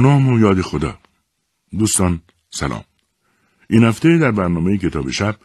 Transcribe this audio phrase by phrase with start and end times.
[0.00, 0.98] نام و یاد خدا.
[1.78, 2.84] دوستان سلام.
[3.70, 5.36] این هفته در برنامه کتاب شب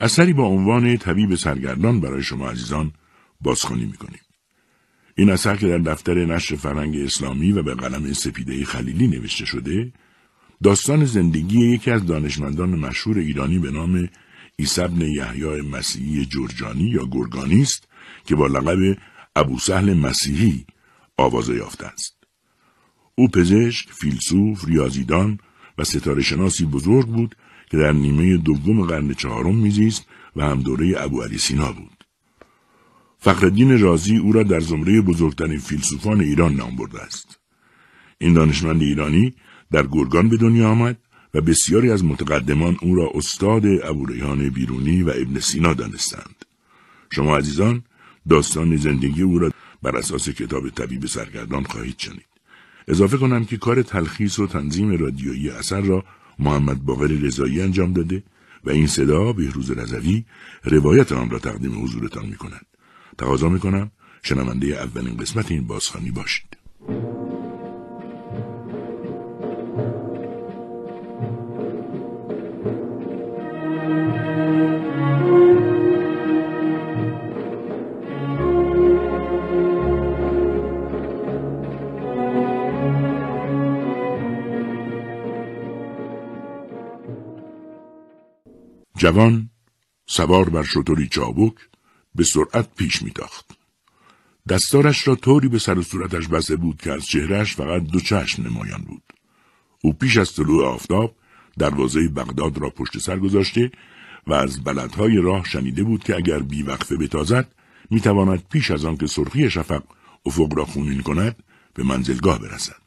[0.00, 2.92] اثری با عنوان طبیب سرگردان برای شما عزیزان
[3.40, 4.20] بازخوانی می‌کنیم.
[5.16, 9.92] این اثر که در دفتر نشر فرهنگ اسلامی و به قلم سپیده خلیلی نوشته شده
[10.62, 14.08] داستان زندگی یکی از دانشمندان مشهور ایرانی به نام
[14.58, 17.66] عیسی بن یحیی مسیحی جرجانی یا گرگانی
[18.24, 18.98] که با لقب
[19.36, 20.66] ابو سهل مسیحی
[21.16, 22.17] آوازه یافته است.
[23.18, 25.38] او پزشک، فیلسوف، ریاضیدان
[25.78, 27.36] و ستاره شناسی بزرگ بود
[27.70, 32.04] که در نیمه دوم قرن چهارم میزیست و هم دوره ابو علی سینا بود.
[33.18, 37.40] فخردین رازی او را در زمره بزرگترین فیلسوفان ایران نام برده است.
[38.18, 39.34] این دانشمند ایرانی
[39.70, 40.96] در گرگان به دنیا آمد
[41.34, 46.44] و بسیاری از متقدمان او را استاد ابوریحان بیرونی و ابن سینا دانستند.
[47.10, 47.82] شما عزیزان
[48.28, 49.50] داستان زندگی او را
[49.82, 52.27] بر اساس کتاب طبیب سرگردان خواهید شنید.
[52.88, 56.04] اضافه کنم که کار تلخیص و تنظیم رادیویی اثر را
[56.38, 58.22] محمد باقر رضایی انجام داده
[58.64, 60.24] و این صدا بهروز رضوی
[60.64, 62.66] روایت آن را تقدیم حضورتان می کند.
[63.18, 63.90] تقاضا می کنم
[64.22, 66.56] شنونده اولین قسمت این بازخانی باشید.
[88.98, 89.50] جوان
[90.06, 91.54] سوار بر شطوری چابک
[92.14, 93.46] به سرعت پیش میتاخت.
[94.48, 98.42] دستارش را طوری به سر و صورتش بسته بود که از چهرهش فقط دو چشم
[98.42, 99.02] نمایان بود.
[99.82, 101.16] او پیش از طلوع آفتاب
[101.58, 103.70] دروازه بغداد را پشت سر گذاشته
[104.26, 107.54] و از بلدهای راه شنیده بود که اگر بیوقفه بتازد
[107.90, 109.82] می‌تواند پیش از آنکه سرخی شفق
[110.26, 111.36] افق را خونین کند
[111.74, 112.82] به منزلگاه برسد.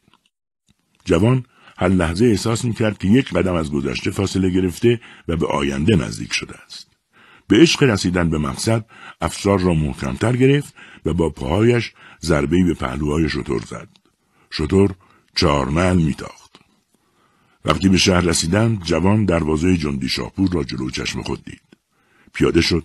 [1.06, 1.46] جوان
[1.82, 5.96] هر لحظه احساس می کرد که یک قدم از گذشته فاصله گرفته و به آینده
[5.96, 6.88] نزدیک شده است.
[7.48, 8.86] به عشق رسیدن به مقصد
[9.22, 10.74] افسار را محکمتر گرفت
[11.06, 13.88] و با پاهایش ضربه به پهلوهای شطور زد.
[14.52, 14.96] شطور
[15.36, 16.60] چهارمل میتاخت.
[17.66, 21.62] وقتی به شهر رسیدند جوان دروازه جندی شاپور را جلو چشم خود دید.
[22.34, 22.84] پیاده شد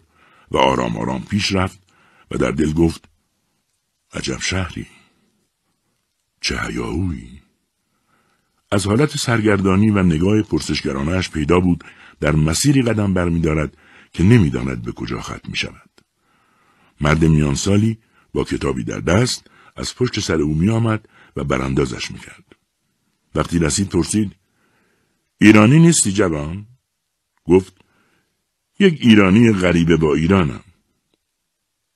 [0.50, 1.78] و آرام آرام پیش رفت
[2.30, 3.04] و در دل گفت
[4.12, 4.86] عجب شهری
[6.40, 7.45] چه هیاهویی
[8.70, 11.84] از حالت سرگردانی و نگاه پرسشگرانش پیدا بود
[12.20, 13.76] در مسیری قدم برمیدارد
[14.12, 15.90] که نمی‌داند به کجا ختم می شود.
[17.00, 17.98] مرد میانسالی
[18.32, 22.44] با کتابی در دست از پشت سر او می آمد و براندازش می کرد.
[23.34, 24.36] وقتی رسید پرسید
[25.40, 26.66] ایرانی نیستی جوان؟
[27.44, 27.74] گفت
[28.78, 30.60] یک ایرانی غریبه با ایرانم.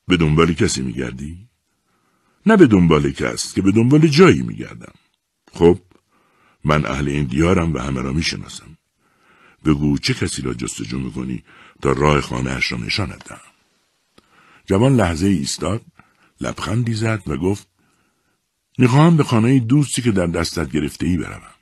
[0.08, 1.48] به دنبال کسی می گردی؟
[2.46, 4.92] نه به دنبال کس که به دنبال جایی می گردم.
[5.52, 5.78] خب
[6.64, 8.76] من اهل این دیارم و همه را می‌شناسم.
[9.64, 11.44] بگو چه کسی را جستجو می‌کنی
[11.82, 13.40] تا راه خانهاش را نشانت دهم.
[14.66, 15.82] جوان لحظه ایستاد،
[16.40, 17.68] لبخندی زد و گفت
[18.78, 21.54] می‌خواهم به خانه دوستی که در دستت گرفته ای بروم.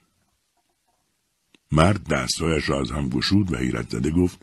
[1.73, 4.39] مرد دستهایش را از هم گشود و حیرت زده گفت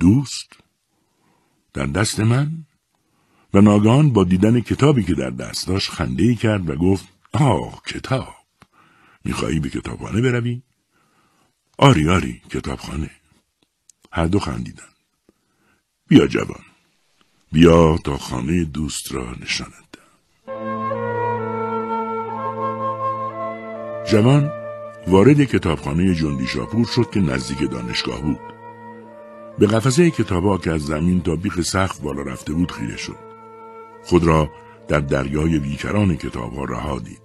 [0.00, 0.48] دوست؟
[1.72, 2.66] در دست من؟
[3.54, 8.43] و ناگهان با دیدن کتابی که در دست داشت خنده کرد و گفت آه کتاب
[9.24, 10.62] می‌خواهی به کتابخانه بروی؟
[11.78, 13.10] آری آری کتابخانه.
[14.12, 14.92] هر دو خندیدن.
[16.08, 16.64] بیا جوان.
[17.52, 20.44] بیا تا خانه دوست را نشانت دهم.
[24.10, 24.50] جوان
[25.06, 28.40] وارد کتابخانه جندی شاپور شد که نزدیک دانشگاه بود.
[29.58, 33.18] به قفسه کتابها که از زمین تا بیخ سقف بالا رفته بود خیره شد.
[34.04, 34.50] خود را
[34.88, 37.23] در دریای بیکران کتابها رها دید.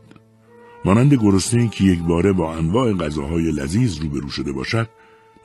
[0.85, 4.89] مانند گرسنه که یک باره با انواع غذاهای لذیذ روبرو شده باشد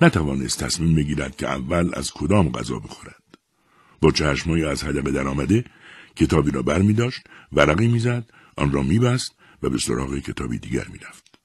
[0.00, 3.22] نتوانست تصمیم بگیرد که اول از کدام غذا بخورد.
[4.00, 5.64] با چشمهای از حدقه درآمده
[6.16, 7.20] کتابی را بر می داشت
[7.52, 11.38] ورقی می‌زد آن را میبست و به سراغ کتابی دیگر می‌رفت.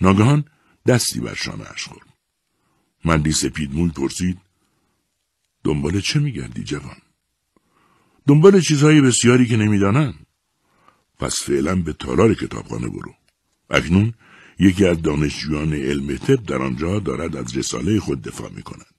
[0.00, 0.44] ناگهان
[0.86, 2.06] دستی بر شانهاش خورد.
[3.04, 4.38] مندی سپید موی پرسید
[5.64, 6.96] دنبال چه میگردی جوان؟
[8.26, 10.14] دنبال چیزهای بسیاری که نمی‌دانم.
[11.18, 13.14] پس فعلا به تالار کتابخانه برو.
[13.70, 14.14] اکنون
[14.58, 18.94] یکی از دانشجویان علم طب در آنجا دارد از رساله خود دفاع می کند.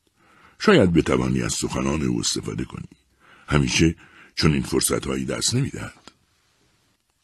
[0.59, 2.87] شاید بتوانی از سخنان او استفاده کنی.
[3.47, 3.95] همیشه
[4.35, 6.11] چون این فرصت هایی دست نمی دهد.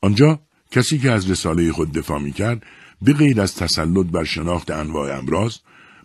[0.02, 0.40] آنجا
[0.72, 2.66] کسی که از رساله خود دفاع می کرد
[3.02, 5.58] به غیر از تسلط بر شناخت انواع امراض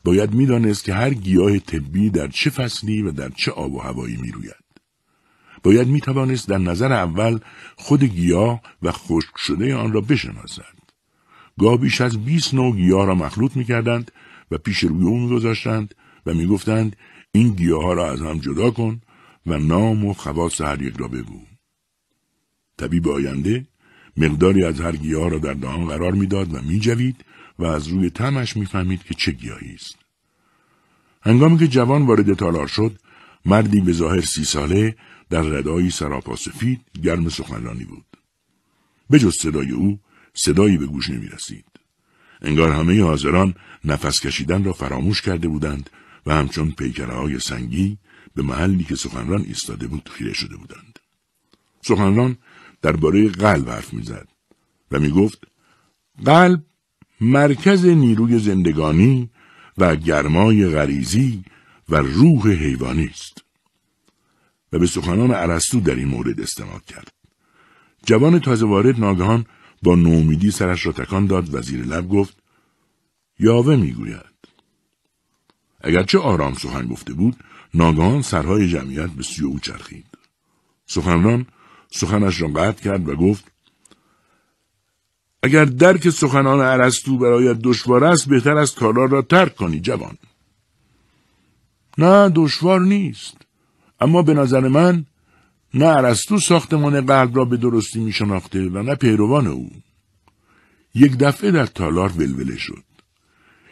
[0.05, 4.17] باید می‌دانست که هر گیاه طبی در چه فصلی و در چه آب و هوایی
[4.17, 4.66] می روید.
[5.67, 7.39] باید می توانست در نظر اول
[7.77, 10.77] خود گیاه و خشک شده آن را بشناسد.
[11.59, 14.11] گاه بیش از بیست نوع گیاه را مخلوط می‌کردند
[14.51, 15.95] و پیش روی او میگذاشتند
[16.27, 16.97] و می‌گفتند
[17.33, 19.01] این گیاه ها را از هم جدا کن
[19.47, 21.41] و نام و خواص هر یک را بگو.
[22.79, 23.67] طبیب آینده
[24.17, 27.25] مقداری از هر گیاه را در دهان قرار می‌داد و میجوید
[27.59, 29.97] و از روی تمش می‌فهمید که چه گیاهی است.
[31.23, 32.99] هنگامی که جوان وارد تالار شد،
[33.45, 34.97] مردی به ظاهر سی ساله
[35.31, 38.05] در ردایی سراپا سفید گرم سخنرانی بود.
[39.11, 39.99] به جز صدای او
[40.35, 41.65] صدایی به گوش نمی رسید.
[42.43, 45.91] انگار همه حاضران نفس کشیدن را فراموش کرده بودند
[46.27, 47.99] و همچون پیکره های سنگی
[48.35, 50.99] به محلی که سخنران ایستاده بود خیره شده بودند.
[51.83, 52.37] سخنران
[52.83, 54.29] درباره قلب حرف می‌زد
[54.91, 55.45] و می گفت
[56.25, 56.63] قلب
[57.21, 59.31] مرکز نیروی زندگانی
[59.79, 61.45] و گرمای غریزی
[61.89, 63.46] و روح حیوانی است
[64.73, 67.13] و به سخنان عرستو در این مورد استناد کرد.
[68.05, 69.47] جوان تازه وارد ناگهان
[69.83, 72.37] با نومیدی سرش را تکان داد و زیر لب گفت
[73.39, 74.37] یاوه می‌گوید.
[75.81, 77.37] اگرچه آرام سخن گفته بود
[77.75, 80.07] ناگهان سرهای جمعیت به سوی او چرخید.
[80.87, 81.47] سخنران
[81.91, 83.45] سخنش را قطع کرد و گفت
[85.43, 90.19] اگر درک سخنان عرستو برایت دشوار است بهتر است تالار را ترک کنی جوان.
[91.99, 93.46] نه دشوار نیست.
[94.01, 95.05] اما به نظر من
[95.75, 99.71] نه عرستو ساختمان قلب را به درستی می شناخته و نه پیروان او.
[100.95, 102.83] یک دفعه در تالار ولوله شد.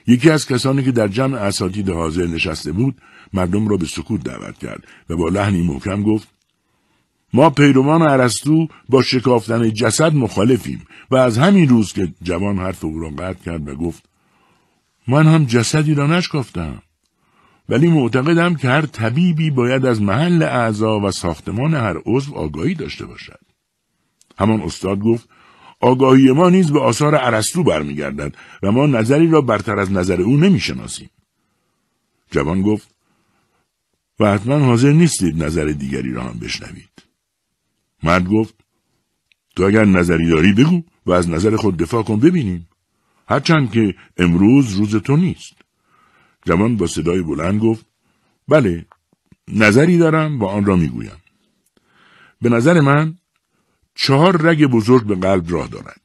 [0.07, 3.01] یکی از کسانی که در جمع اساتید حاضر نشسته بود
[3.33, 6.29] مردم را به سکوت دعوت کرد و با لحنی محکم گفت
[7.33, 13.01] ما پیروان عرستو با شکافتن جسد مخالفیم و از همین روز که جوان حرف او
[13.01, 14.05] را قطع کرد و گفت
[15.09, 16.83] من هم جسدی را نشکافتم.
[17.69, 23.07] ولی معتقدم که هر طبیبی باید از محل اعضا و ساختمان هر عضو آگاهی داشته
[23.07, 23.41] باشد.
[24.39, 25.29] همان استاد گفت
[25.81, 30.37] آگاهی ما نیز به آثار عرستو برمیگردد و ما نظری را برتر از نظر او
[30.37, 31.11] نمی‌شناسیم.
[32.31, 32.95] جوان گفت
[34.21, 37.03] و حتما حاضر نیستید نظر دیگری را هم بشنوید.
[38.03, 38.55] مرد گفت
[39.57, 42.69] تو اگر نظری داری بگو و از نظر خود دفاع کن ببینیم.
[43.29, 45.64] هرچند که امروز روز تو نیست.
[46.47, 47.87] جوان با صدای بلند گفت
[48.49, 48.87] بله
[49.49, 51.23] نظری دارم و آن را می‌گویم
[52.43, 53.19] به نظر من
[53.95, 56.01] چهار رگ بزرگ به قلب راه دارد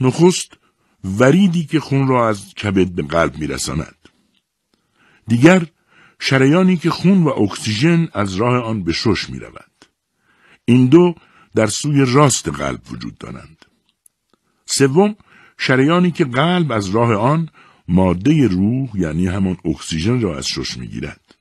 [0.00, 0.52] نخست
[1.04, 3.96] وریدی که خون را از کبد به قلب میرساند
[5.26, 5.66] دیگر
[6.20, 9.70] شریانی که خون و اکسیژن از راه آن به شش می رود.
[10.64, 11.14] این دو
[11.54, 13.66] در سوی راست قلب وجود دارند.
[14.66, 15.16] سوم
[15.58, 17.48] شریانی که قلب از راه آن
[17.90, 21.34] ماده روح یعنی همان اکسیژن را از شش می‌گیرد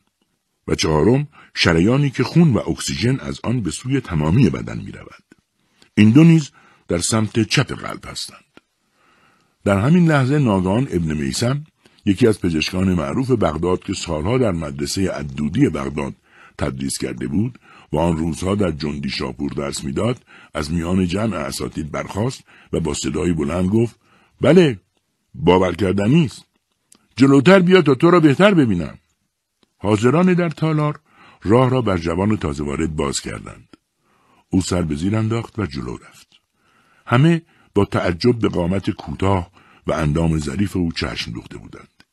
[0.67, 5.23] و چهارم شریانی که خون و اکسیژن از آن به سوی تمامی بدن می رود.
[5.97, 6.51] این دو نیز
[6.87, 8.43] در سمت چپ قلب هستند.
[9.63, 11.63] در همین لحظه ناگان ابن میسم
[12.05, 16.13] یکی از پزشکان معروف بغداد که سالها در مدرسه عدودی بغداد
[16.57, 17.59] تدریس کرده بود
[17.91, 22.93] و آن روزها در جندی شاپور درس می‌داد از میان جمع اساتید برخاست و با
[22.93, 23.99] صدایی بلند گفت
[24.41, 24.79] بله
[25.33, 26.45] باور کردنی است
[27.15, 28.97] جلوتر بیا تا تو را بهتر ببینم.
[29.77, 30.99] حاضران در تالار
[31.43, 33.77] راه را بر جوان تازه وارد باز کردند.
[34.49, 36.27] او سر به زیر انداخت و جلو رفت.
[37.05, 37.41] همه
[37.75, 39.51] با تعجب به قامت کوتاه
[39.87, 42.03] و اندام ظریف او چشم دوخته بودند.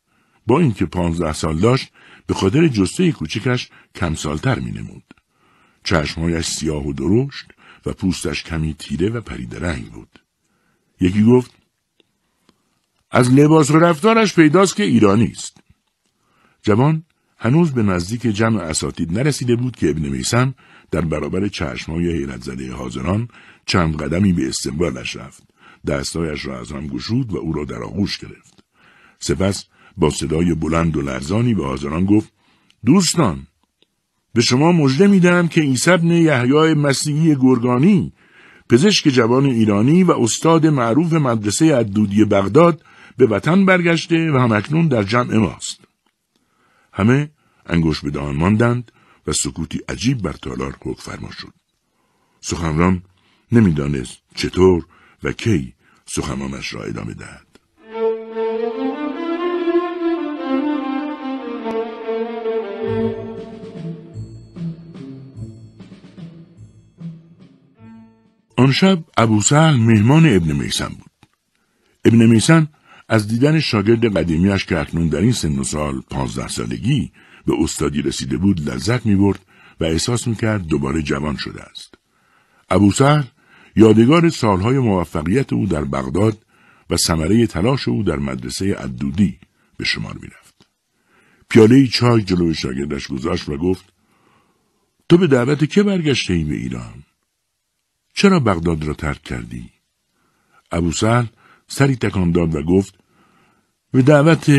[0.46, 1.92] با اینکه پانزده سال داشت
[2.26, 5.14] به خاطر جسته کوچکش کم سالتر می نمود.
[5.84, 7.46] چشمهایش سیاه و درشت
[7.86, 9.20] و پوستش کمی تیره و
[9.52, 10.20] رنگ بود.
[11.00, 11.55] یکی گفت
[13.16, 15.56] از لباس و رفتارش پیداست که ایرانی است.
[16.62, 17.02] جوان
[17.38, 20.54] هنوز به نزدیک جمع اساتید نرسیده بود که ابن میسم
[20.90, 23.28] در برابر چشمهای حیرت زده حاضران
[23.66, 25.42] چند قدمی به استقبالش رفت.
[25.86, 28.64] دستایش را از هم گشود و او را در آغوش گرفت.
[29.18, 29.64] سپس
[29.96, 32.32] با صدای بلند و لرزانی به حاضران گفت
[32.86, 33.46] دوستان
[34.34, 38.12] به شما مژده می‌دهم که عیسی ابن یحیای مسیحی گرگانی
[38.68, 42.82] پزشک جوان ایرانی و استاد معروف مدرسه عدودی بغداد
[43.18, 45.80] به وطن برگشته و همکنون در جمع ماست.
[46.92, 47.30] همه
[47.66, 48.92] انگوش به دهان ماندند
[49.26, 51.52] و سکوتی عجیب بر تالار حکم فرما شد.
[52.40, 53.02] سخنران
[53.52, 54.86] نمی‌دانست چطور
[55.22, 55.74] و کی
[56.06, 57.46] سخنانش را ادامه دهد.
[68.56, 71.10] آن شب ابو سهل مهمان ابن میسن بود.
[72.04, 72.68] ابن میسن
[73.08, 77.12] از دیدن شاگرد قدیمیش که اکنون در این سن و سال پانزده سالگی
[77.46, 79.40] به استادی رسیده بود لذت می برد
[79.80, 81.94] و احساس می کرد دوباره جوان شده است.
[82.70, 83.24] ابو سهل
[83.76, 86.38] یادگار سالهای موفقیت او در بغداد
[86.90, 89.38] و ثمره تلاش او در مدرسه عدودی
[89.76, 90.66] به شمار می‌رفت.
[91.48, 93.92] پیاله چای جلوی شاگردش گذاشت و گفت
[95.08, 97.02] تو به دعوت که برگشته ای به ایران؟
[98.14, 99.70] چرا بغداد را ترک کردی؟
[100.72, 101.26] ابو سهل
[101.68, 102.94] سری تکان داد و گفت
[103.92, 104.50] به دعوت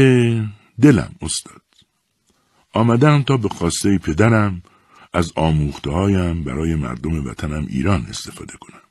[0.82, 1.62] دلم استاد.
[2.74, 4.62] آمدم تا به خواسته پدرم
[5.14, 8.82] از آموخته هایم برای مردم وطنم ایران استفاده کنم.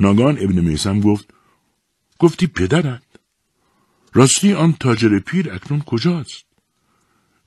[0.00, 1.34] ناگان ابن میسم گفت
[2.18, 3.02] گفتی پدرت؟
[4.12, 6.44] راستی آن تاجر پیر اکنون کجاست؟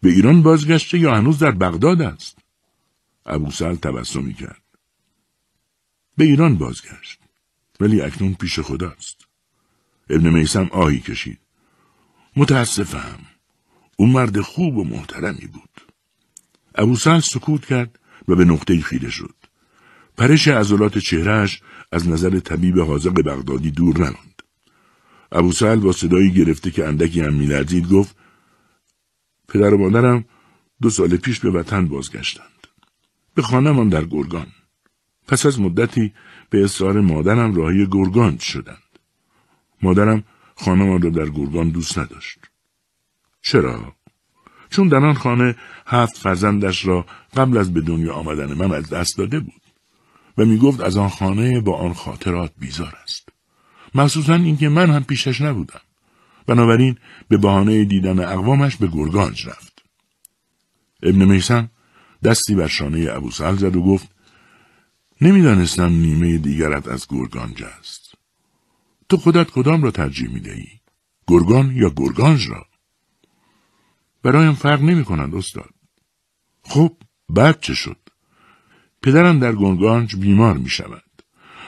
[0.01, 2.37] به ایران بازگشته یا هنوز در بغداد است؟
[3.25, 4.61] ابو سل تبسمی کرد.
[6.17, 7.19] به ایران بازگشت
[7.79, 9.26] ولی اکنون پیش خداست.
[10.09, 11.39] ابن میسم آهی کشید.
[12.35, 13.19] متاسفم
[13.95, 15.69] او مرد خوب و محترمی بود.
[16.75, 19.35] ابو سکوت کرد و به نقطه خیره شد.
[20.17, 21.61] پرش عضلات چهرهش
[21.91, 24.41] از نظر طبیب حاضق بغدادی دور نماند.
[25.31, 28.15] ابو سهل با صدایی گرفته که اندکی هم میلرزید گفت
[29.47, 30.25] پدر و مادرم
[30.81, 32.67] دو سال پیش به وطن بازگشتند.
[33.35, 34.47] به خانهمان در گرگان.
[35.27, 36.13] پس از مدتی
[36.49, 38.86] به اصرار مادرم راهی گرگان شدند.
[39.81, 40.23] مادرم
[40.55, 42.39] خانهمان را در گرگان دوست نداشت.
[43.41, 43.95] چرا؟
[44.69, 45.55] چون در آن خانه
[45.85, 47.05] هفت فرزندش را
[47.35, 49.61] قبل از به دنیا آمدن من از دست داده بود
[50.37, 53.29] و می گفت از آن خانه با آن خاطرات بیزار است.
[53.95, 55.81] مخصوصا اینکه من هم پیشش نبودم.
[56.47, 59.83] بنابراین به بهانه دیدن اقوامش به گرگانج رفت.
[61.03, 61.69] ابن میسم
[62.23, 64.07] دستی بر شانه ابو زد و گفت
[65.21, 68.06] نمی‌دانستم نیمه دیگرت از گرگانج است.
[69.09, 70.67] تو خودت کدام را ترجیح می دهی؟
[71.27, 72.65] گرگان یا گرگانج را؟
[74.23, 75.69] برایم فرق نمی کنند استاد.
[76.63, 76.93] خب
[77.29, 77.97] بعد چه شد؟
[79.01, 81.03] پدرم در گرگانج بیمار می شود.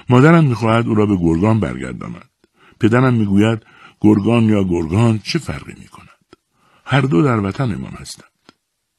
[0.10, 2.30] مادرم می‌خواهد او را به گرگان برگرداند.
[2.80, 3.66] پدرم می‌گوید
[4.02, 6.36] گرگان یا گرگان چه فرقی می کند؟
[6.86, 8.30] هر دو در وطنمان هستند.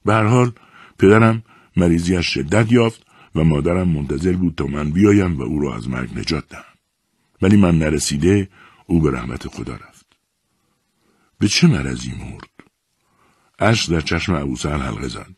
[0.04, 0.52] به هر حال
[0.98, 1.42] پدرم
[1.76, 6.18] مریضیش شدت یافت و مادرم منتظر بود تا من بیایم و او را از مرگ
[6.18, 6.69] نجات دهم.
[7.42, 8.48] ولی من نرسیده
[8.86, 10.06] او به رحمت خدا رفت.
[11.38, 12.50] به چه مرضی مرد؟
[13.58, 15.36] اشک در چشم ابوسهل حلقه زد.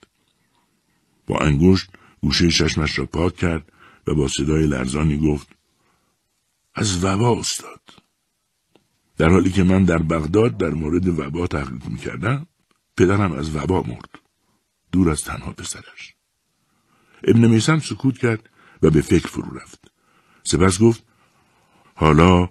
[1.27, 1.91] با انگشت
[2.21, 3.73] گوشه چشمش را پاک کرد
[4.07, 5.49] و با صدای لرزانی گفت
[6.75, 7.81] از وبا استاد
[9.17, 12.47] در حالی که من در بغداد در مورد وبا تحقیق می‌کردم
[12.97, 14.19] پدرم از وبا مرد
[14.93, 16.15] دور از تنها پسرش
[17.25, 18.51] ابن میسم سکوت کرد
[18.83, 19.93] و به فکر فرو رفت
[20.45, 21.05] سپس گفت
[21.95, 22.49] حالا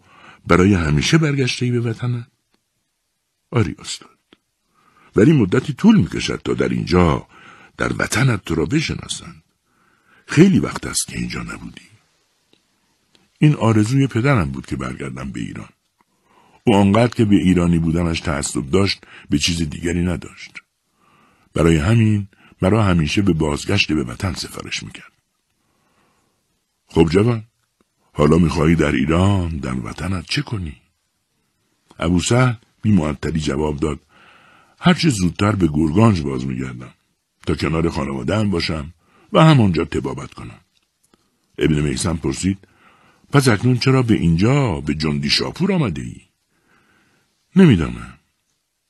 [0.48, 2.28] برای همیشه برگشته ای به وطنت
[3.52, 4.18] آری استاد.
[5.16, 7.28] ولی مدتی طول می‌کشد تا در اینجا
[7.78, 9.44] در وطنت تو را بشناسند.
[10.28, 11.82] خیلی وقت است که اینجا نبودی.
[13.40, 15.70] این آرزوی پدرم بود که برگردم به ایران.
[16.64, 20.52] او آنقدر که به ایرانی بودنش تعصب داشت به چیز دیگری نداشت.
[21.54, 22.28] برای همین
[22.62, 25.12] مرا همیشه به بازگشت به وطن سفارش می‌کرد.
[26.88, 27.44] خب جوان
[28.14, 30.76] حالا می‌خواهی در ایران در وطنت چه کنی
[32.00, 34.00] ابو سهل بی جواب داد
[34.80, 36.94] هرچه زودتر به گرگانج باز میگردم
[37.46, 38.94] تا کنار خانواده باشم
[39.34, 40.60] و همانجا تبابت کنم
[41.58, 42.58] ابن میسم پرسید
[43.32, 46.22] پس اکنون چرا به اینجا به جندی شاپور آمده ای؟
[47.56, 48.18] نمی‌دانم.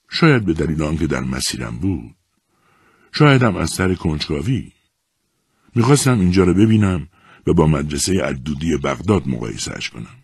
[0.09, 2.15] شاید به دلیل آنکه در مسیرم بود.
[3.11, 4.71] شایدم از سر کنجکاوی.
[5.75, 7.07] می‌خواستم اینجا رو ببینم
[7.47, 10.21] و با مدرسه عدودی بغداد مقایسهش کنم.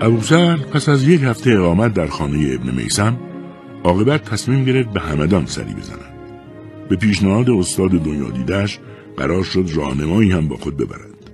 [0.00, 3.16] ابوذر پس از یک هفته اقامت در خانه ابن میسم
[3.84, 6.14] عاقبت تصمیم گرفت به همدان سری بزند
[6.88, 8.78] به پیشنهاد استاد دنیا دیدش
[9.16, 11.30] قرار شد راهنمایی هم با خود ببرد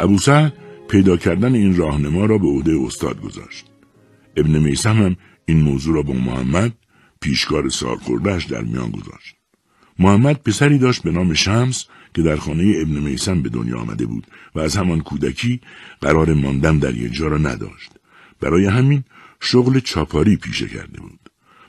[0.00, 0.50] ابوسهل
[0.92, 3.66] پیدا کردن این راهنما را به عهده استاد گذاشت
[4.36, 6.72] ابن میسم هم این موضوع را با محمد
[7.20, 9.36] پیشکار سالخوردهاش در میان گذاشت
[9.98, 14.26] محمد پسری داشت به نام شمس که در خانه ابن میسم به دنیا آمده بود
[14.54, 15.60] و از همان کودکی
[16.00, 17.90] قرار ماندن در یک جا را نداشت.
[18.40, 19.04] برای همین
[19.40, 21.18] شغل چاپاری پیشه کرده بود.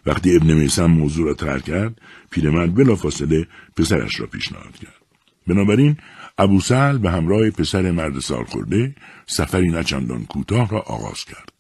[0.06, 5.04] وقتی ابن میسم موضوع را ترک کرد، پیرمرد بلافاصله پسرش را پیشنهاد کرد.
[5.48, 5.98] بنابراین
[6.38, 8.96] ابو سهل به همراه پسر مرد سال خورده
[9.28, 11.54] سفری نچندان کوتاه را آغاز کرد.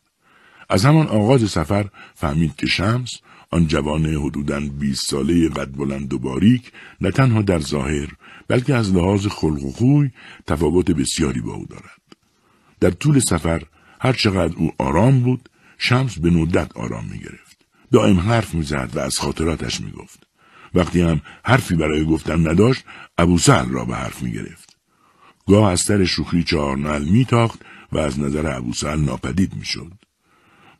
[0.69, 3.11] از همان آغاز سفر فهمید که شمس
[3.51, 8.07] آن جوان حدوداً 20 ساله قد بلند و باریک نه تنها در ظاهر
[8.47, 10.11] بلکه از لحاظ خلق و خوی
[10.47, 12.01] تفاوت بسیاری با او دارد.
[12.79, 13.61] در طول سفر
[14.01, 17.65] هر چقدر او آرام بود شمس به ندت آرام می گرفت.
[17.91, 20.27] دائم حرف می‌زد و از خاطراتش می‌گفت.
[20.73, 22.83] وقتی هم حرفی برای گفتن نداشت
[23.17, 24.62] ابوسهل را به حرف می‌گرفت.
[25.47, 27.59] گاه از سر شوخی چهارنل میتاخت
[27.91, 29.91] و از نظر ابوسهل ناپدید می‌شد.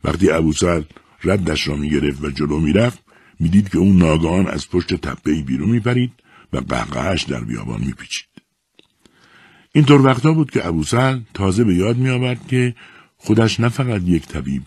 [0.04, 0.84] وقتی ابوسهل
[1.24, 3.04] ردش را می‌گرفت و جلو می‌رفت
[3.40, 6.12] می‌دید که اون ناگهان از پشت تپهای بیرون میپرید
[6.54, 8.28] و قهقهش در بیابان میپیچید.
[9.76, 12.76] اینطور وقتا بود که ابوسهل تازه به یاد میآورد که
[13.18, 14.62] خودش نه فقط یک طبیب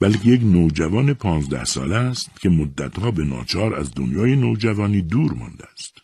[0.00, 5.64] بلکه یک نوجوان پانزده ساله است که مدتها به ناچار از دنیای نوجوانی دور مانده
[5.72, 6.02] است.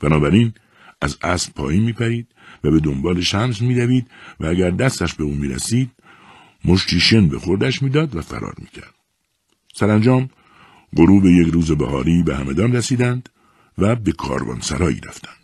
[0.00, 0.52] بنابراین
[1.00, 2.26] از اسب پایین میپرید
[2.64, 4.06] و به دنبال شمس میدوید
[4.40, 5.90] و اگر دستش به او می‌رسید
[6.64, 8.94] مشتی شن به خوردش می‌داد و فرار می‌کرد.
[9.74, 10.30] سرانجام
[10.96, 13.28] غروب یک روز بهاری به همدان رسیدند
[13.78, 15.39] و به کاروانسرایی رفتند.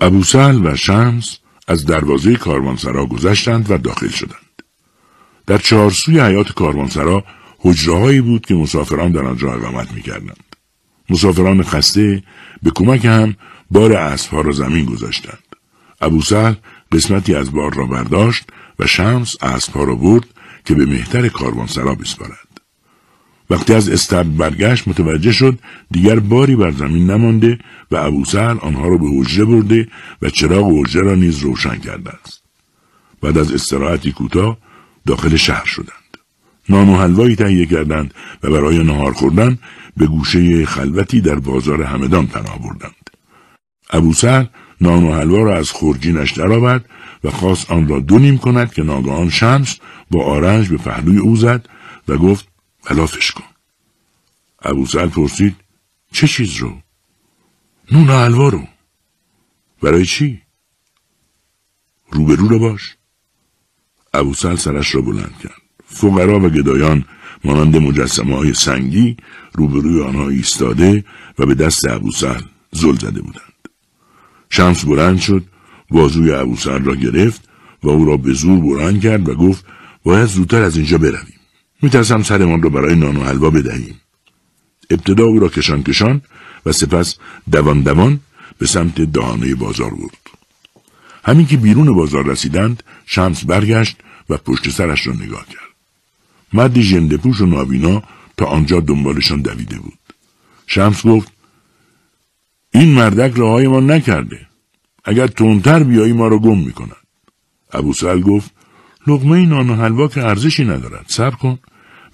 [0.00, 4.62] ابوسهل و شمس از دروازه کاروانسرا گذشتند و داخل شدند.
[5.46, 7.24] در چهارسوی حیات کاروانسرا
[7.58, 10.56] حجرههایی بود که مسافران در آنجا اقامت می‌کردند.
[11.10, 12.22] مسافران خسته
[12.62, 13.36] به کمک هم
[13.70, 15.42] بار اسبها را زمین گذاشتند.
[16.00, 16.54] ابوسهل
[16.92, 18.44] قسمتی از بار را برداشت
[18.78, 20.26] و شمس اسبها را برد
[20.64, 22.43] که به مهتر کاروانسرا بسپارد.
[23.50, 25.58] وقتی از استبل برگشت متوجه شد
[25.90, 27.58] دیگر باری بر زمین نمانده
[27.90, 29.88] و ابوسهل آنها را به حجره برده
[30.22, 32.42] و چراغ حجره را نیز روشن کرده است.
[33.20, 34.58] بعد از استراحتی کوتاه
[35.06, 36.18] داخل شهر شدند.
[36.68, 39.58] نان و حلوایی تهیه کردند و برای نهار خوردن
[39.96, 43.10] به گوشه خلوتی در بازار همدان پناه بردند.
[43.90, 44.44] ابوسهل
[44.80, 46.84] نان و حلوا را از خورجینش درآورد
[47.24, 49.78] و خواست آن را دو نیم کند که ناگهان شمس
[50.10, 51.68] با آرنج به پهلوی او زد
[52.08, 52.48] و گفت
[52.86, 53.44] بلافش کن.
[54.62, 55.56] ابوسهل پرسید
[56.12, 56.78] چه چیز رو؟
[57.92, 58.66] نون حلوا رو.
[59.82, 60.42] برای چی؟
[62.10, 62.96] روبرو رو باش.
[64.14, 65.62] ابوسهل سرش را بلند کرد.
[65.86, 67.04] فقرا و گدایان
[67.44, 69.16] مانند مجسمه های سنگی
[69.52, 71.04] روبروی آنها ایستاده
[71.38, 72.42] و به دست ابوسهل
[72.72, 73.68] زل زده بودند.
[74.50, 75.44] شمس بلند شد
[75.90, 77.48] بازوی ابوسهل را گرفت
[77.82, 79.64] و او را به زور بلند کرد و گفت
[80.02, 81.33] باید زودتر از اینجا برویم.
[81.84, 84.00] میترسم سرمان را برای نان و حلوا بدهیم.
[84.90, 86.22] ابتدا او را کشان کشان
[86.66, 87.16] و سپس
[87.52, 88.20] دوان دوان
[88.58, 90.24] به سمت دهانه بازار برد.
[91.24, 93.96] همین که بیرون بازار رسیدند شمس برگشت
[94.28, 95.74] و پشت سرش را نگاه کرد.
[96.52, 98.02] مردی ژنده پوش و نابینا
[98.36, 99.98] تا آنجا دنبالشان دویده بود.
[100.66, 101.32] شمس گفت
[102.74, 104.46] این مردک راهای ما نکرده.
[105.04, 107.04] اگر تندتر بیایی ما را گم می‌کند.
[107.72, 108.50] ابوسهل گفت
[109.06, 111.04] لغمه نان و حلوا که ارزشی ندارد.
[111.08, 111.58] صبر کن.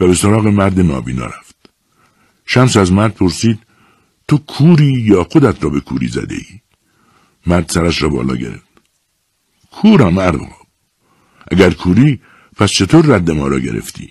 [0.01, 1.57] و به سراغ مرد نابینا رفت.
[2.47, 3.59] شمس از مرد پرسید
[4.29, 6.61] تو کوری یا خودت را به کوری زده ای؟
[7.47, 8.71] مرد سرش را بالا گرفت.
[9.71, 10.67] کورم ارباب
[11.51, 12.21] اگر کوری
[12.57, 14.11] پس چطور رد ما را گرفتی؟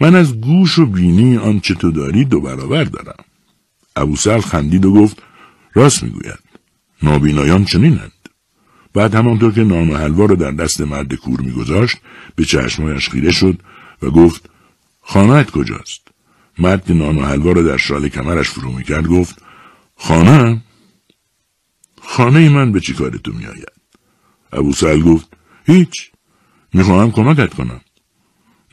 [0.00, 3.24] من از گوش و بینی آنچه تو داری دو برابر دارم.
[3.96, 5.22] ابوسل خندید و گفت
[5.74, 6.38] راست می‌گوید
[7.02, 8.12] نابینایان چنینند.
[8.94, 11.96] بعد همانطور که نان و حلوا را در دست مرد کور میگذاشت
[12.36, 13.62] به چشمایش خیره شد
[14.02, 14.50] و گفت
[15.00, 16.08] خانهت کجاست؟
[16.58, 19.42] مرد که نان و حلوا را در شال کمرش فرو می‌کرد گفت
[19.96, 20.62] خانه
[22.02, 23.72] خانه من به چی کار تو میآید؟
[24.52, 25.28] ابو سهل گفت
[25.66, 26.10] هیچ
[26.74, 27.80] می‌خواهم کمکت کنم.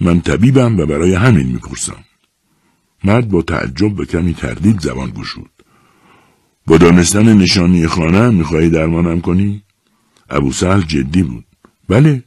[0.01, 2.03] من طبیبم و برای همین می‌پرسم.
[3.03, 5.51] مرد با تعجب و کمی تردید زبان گشود.
[6.67, 9.63] با دانستن نشانی خانه می‌خواهی درمانم کنی؟
[10.29, 11.45] ابو سهل جدی بود.
[11.89, 12.23] بله.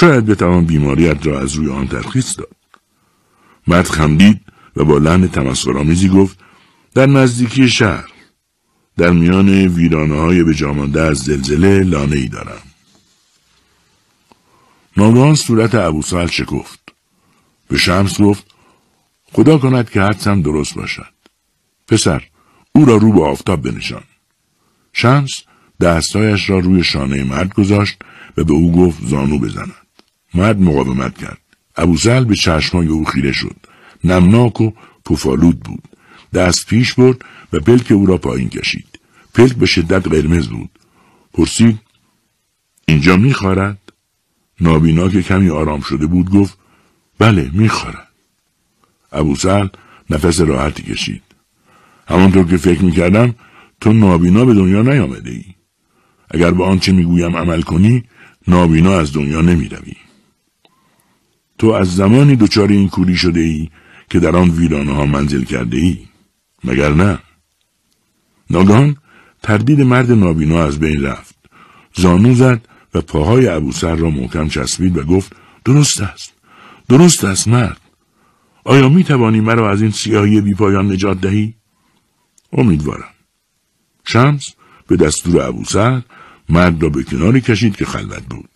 [0.00, 2.56] شاید بتوان بیماریت را از روی آن ترخیص داد.
[3.66, 4.40] مرد خندید
[4.76, 6.38] و با لحن تمسخرآمیزی گفت
[6.94, 8.08] در نزدیکی شهر
[8.96, 12.62] در میان ویرانه های به جامانده از زلزله لانه ای دارم.
[14.96, 16.80] ناگهان صورت ابوسهل شکفت.
[17.68, 18.46] به شمس گفت
[19.32, 21.12] خدا کند که حدسم درست باشد.
[21.88, 22.22] پسر
[22.72, 24.04] او را رو به آفتاب بنشان.
[24.92, 25.30] شمس
[25.80, 28.02] دستایش را روی شانه مرد گذاشت
[28.36, 29.87] و به او گفت زانو بزند.
[30.34, 31.40] مرد مقاومت کرد
[31.76, 33.56] ابوسهل به چشمای او خیره شد
[34.04, 34.70] نمناک و
[35.04, 35.82] پوفالود بود
[36.34, 38.98] دست پیش برد و پلک او را پایین کشید
[39.34, 40.70] پلک به شدت قرمز بود
[41.32, 41.78] پرسید
[42.88, 43.78] اینجا میخارد
[44.60, 46.58] نابینا که کمی آرام شده بود گفت
[47.18, 48.08] بله می‌خورد.
[49.12, 49.68] ابو سهل
[50.10, 51.22] نفس راحتی کشید.
[52.08, 53.34] همانطور که فکر می‌کردم
[53.80, 55.44] تو نابینا به دنیا نیامده ای.
[56.30, 58.04] اگر به آنچه می‌گویم عمل کنی
[58.48, 59.96] نابینا از دنیا نمی‌روی.
[61.58, 63.70] تو از زمانی دچار این کوری شده ای
[64.10, 65.98] که در آن ویرانه ها منزل کرده ای.
[66.64, 67.18] مگر نه؟
[68.50, 68.96] ناگهان
[69.42, 71.34] تردید مرد نابینا از بین رفت.
[71.94, 75.32] زانو زد و پاهای ابوسر را محکم چسبید و گفت
[75.64, 76.32] درست است.
[76.88, 77.80] درست است مرد.
[78.64, 81.54] آیا می توانی مرا از این سیاهی بی پایان نجات دهی؟
[82.52, 83.14] امیدوارم.
[84.04, 84.54] شمس
[84.86, 86.02] به دستور ابوسر
[86.48, 88.48] مرد را به کناری کشید که خلوت بود.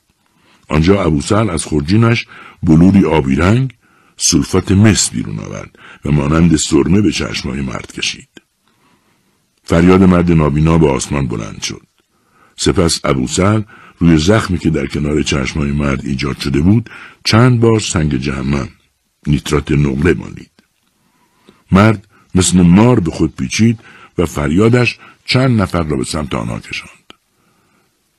[0.73, 2.27] آنجا ابوسر از خورجینش
[2.63, 3.73] بلوری آبی رنگ
[4.17, 8.29] سلفات مس بیرون آورد و مانند سرمه به چشمای مرد کشید.
[9.65, 11.83] فریاد مرد نابینا به آسمان بلند شد.
[12.57, 13.65] سپس ابوسر
[13.99, 16.91] روی زخمی که در کنار چشمای مرد ایجاد شده بود
[17.25, 18.69] چند بار سنگ جهنم
[19.27, 20.53] نیترات نقره مالید.
[21.73, 23.81] مرد مثل مار به خود پیچید
[24.19, 27.02] و فریادش چند نفر را به سمت آنها کشاند.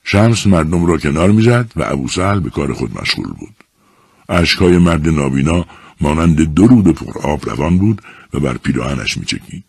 [0.03, 3.55] شمس مردم را کنار می‌زد و ابوسهل به کار خود مشغول بود.
[4.29, 5.65] اشکهای مرد نابینا
[6.01, 8.01] مانند دو رود پر آب روان بود
[8.33, 9.63] و بر پیراهنش میچکید.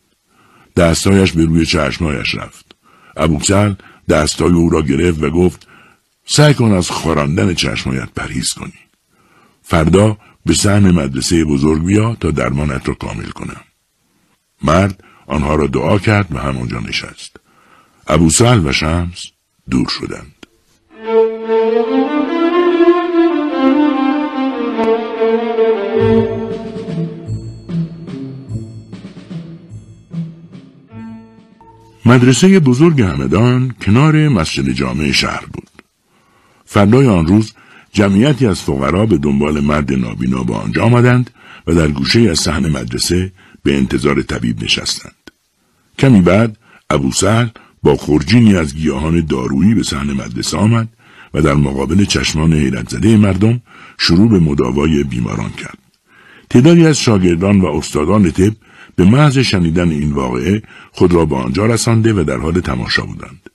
[0.77, 2.75] دستایش به روی چشمایش رفت.
[3.17, 3.75] ابوسهل
[4.09, 5.67] دستای او را گرفت و گفت
[6.27, 8.73] سعی کن از خواراندن چشمایت پرهیز کنی.
[9.63, 13.61] فردا به سحن مدرسه بزرگ بیا تا درمانت را کامل کنم.
[14.63, 17.37] مرد آنها را دعا کرد و همانجا نشست.
[18.07, 19.34] ابو و شمس
[19.71, 20.35] دور شدند.
[32.07, 35.69] مدرسه بزرگ همدان کنار مسجد جامع شهر بود.
[36.65, 37.53] فردای آن روز
[37.93, 41.31] جمعیتی از فقرا به دنبال مرد نابینا به آنجا آمدند
[41.67, 45.31] و در گوشه از صحن مدرسه به انتظار طبیب نشستند.
[45.99, 46.57] کمی بعد
[46.91, 47.49] ابو سهل
[47.85, 50.89] با خورجینی از گیاهان دارویی به صحن مدرسه آمد
[51.35, 53.61] و در مقابل چشمان حیرت زده مردم
[53.99, 55.79] شروع به مداوای بیماران کرد.
[56.51, 58.53] تعدادی از شاگردان و استادان طب
[58.97, 63.51] به محض شنیدن این واقعه خود را به آنجا رسانده و در حال تماشا بودند.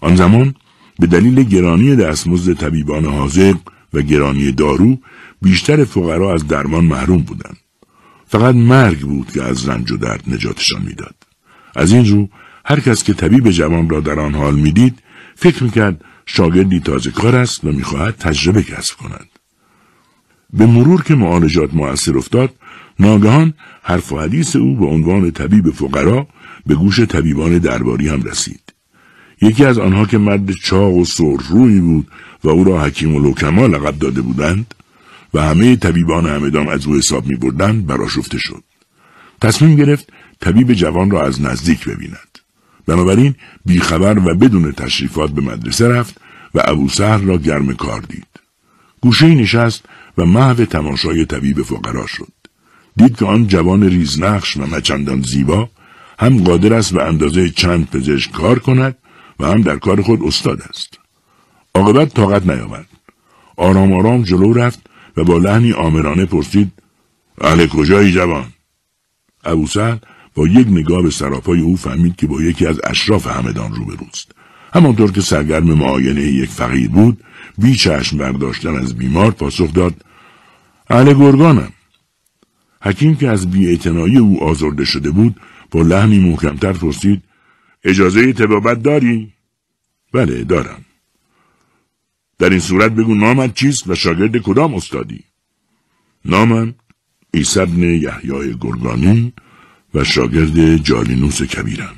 [0.00, 0.54] آن زمان
[0.98, 3.54] به دلیل گرانی دستمزد طبیبان حاضر
[3.94, 4.98] و گرانی دارو
[5.42, 7.56] بیشتر فقرا از درمان محروم بودند.
[8.26, 11.14] فقط مرگ بود که از رنج و درد نجاتشان می‌داد.
[11.74, 12.28] از این رو
[12.64, 14.98] هر کس که طبیب جوان را در آن حال می‌دید
[15.34, 19.26] فکر می‌کرد شاگردی تازه کار است و می‌خواهد تجربه کسب کند.
[20.52, 22.54] به مرور که معالجات مؤثر افتاد
[23.00, 26.26] ناگهان حرف و حدیث او به عنوان طبیب فقرا
[26.66, 28.60] به گوش طبیبان درباری هم رسید.
[29.42, 32.08] یکی از آنها که مرد چاق و سر روی بود
[32.44, 34.74] و او را حکیم و لوکما لقب داده بودند
[35.34, 38.64] و همه طبیبان همدان از او حساب می بردند براشفته شد.
[39.40, 42.31] تصمیم گرفت طبیب جوان را از نزدیک ببیند.
[42.86, 43.34] بنابراین
[43.66, 46.20] بیخبر و بدون تشریفات به مدرسه رفت
[46.54, 48.26] و ابو سهر را گرم کار دید.
[49.00, 49.84] گوشه نشست
[50.18, 52.32] و محو تماشای طبیب فقرا شد.
[52.96, 55.68] دید که آن جوان ریزنقش و نچندان زیبا
[56.18, 58.96] هم قادر است به اندازه چند پزشک کار کند
[59.40, 60.98] و هم در کار خود استاد است.
[61.74, 62.86] عاقبت طاقت نیاورد.
[63.56, 64.80] آرام آرام جلو رفت
[65.16, 66.72] و با لحنی آمرانه پرسید
[67.40, 68.52] اهل کجایی جوان؟
[69.44, 69.66] ابو
[70.34, 74.32] با یک نگاه به سراپای او فهمید که با یکی از اشراف همدان روبروست.
[74.72, 77.24] همانطور که سرگرم معاینه یک فقیر بود
[77.58, 80.04] بی چشم برداشتن از بیمار پاسخ داد
[80.90, 81.72] اهل گرگانم
[82.82, 85.40] حکیم که از بیاعتنایی او آزرده شده بود
[85.70, 87.22] با لحنی محکمتر پرسید
[87.84, 89.32] اجازه تبابت داری؟
[90.12, 90.84] بله دارم.
[92.38, 95.24] در این صورت بگو نامت چیست و شاگرد کدام استادی؟
[96.24, 96.74] نامم
[97.34, 99.32] عیسی ابن یحیای گرگانی
[99.94, 101.94] و شاگرد جالینوس کبیرم.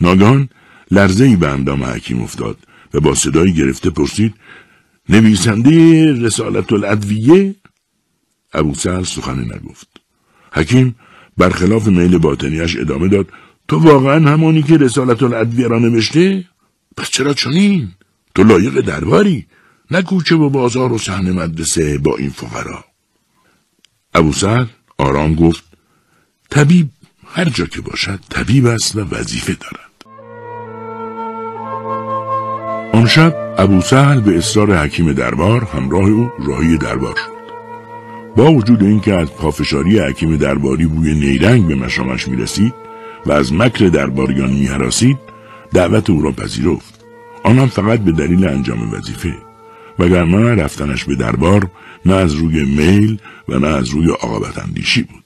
[0.00, 0.48] ناگان
[0.90, 2.58] لرزه ای به اندام حکیم افتاد
[2.94, 4.34] و با صدایی گرفته پرسید
[5.08, 7.54] نویسنده رسالت الادویه؟
[8.52, 9.88] ابو سهل سخنی نگفت.
[10.52, 10.94] حکیم
[11.36, 13.28] برخلاف میل باطنیش ادامه داد
[13.68, 16.44] تو واقعا همانی که رسالت الادویه را نوشته؟
[16.96, 17.88] پس چرا چنین؟
[18.34, 19.46] تو لایق درباری
[19.90, 22.84] نه کوچه و بازار و صحن مدرسه با این فقرا
[24.14, 24.66] ابو سهل
[24.98, 25.69] آرام گفت
[26.50, 26.88] طبیب
[27.26, 29.90] هر جا که باشد طبیب است و وظیفه دارد.
[32.92, 37.40] آن شب ابو سهل به اصرار حکیم دربار همراه او راهی دربار شد.
[38.36, 42.74] با وجود اینکه از پافشاری حکیم درباری بوی نیرنگ به مشامش می رسید
[43.26, 45.18] و از مکر درباریان می حراسید
[45.72, 47.04] دعوت او را پذیرفت.
[47.44, 49.34] آنم فقط به دلیل انجام وظیفه
[49.98, 51.70] وگرنه رفتنش به دربار
[52.06, 55.19] نه از روی میل و نه از روی عاقبت اندیشی بود.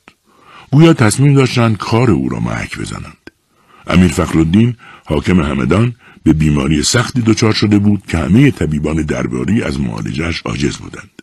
[0.75, 3.31] گویا تصمیم داشتند کار او را محک بزنند.
[3.87, 9.81] امیر فخرالدین حاکم همدان به بیماری سختی دچار شده بود که همه طبیبان درباری از
[9.81, 11.23] معالجش عاجز بودند.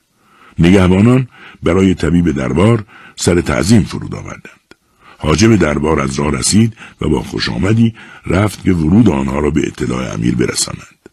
[0.59, 1.27] نگهبانان
[1.63, 2.83] برای طبیب دربار
[3.15, 4.75] سر تعظیم فرود آوردند.
[5.17, 7.95] حاجب دربار از راه رسید و با خوش آمدی
[8.27, 11.09] رفت که ورود آنها را به اطلاع امیر برسانند.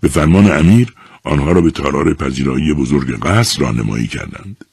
[0.00, 4.64] به فرمان امیر آنها را به تالار پذیرایی بزرگ قصر رانمایی کردند.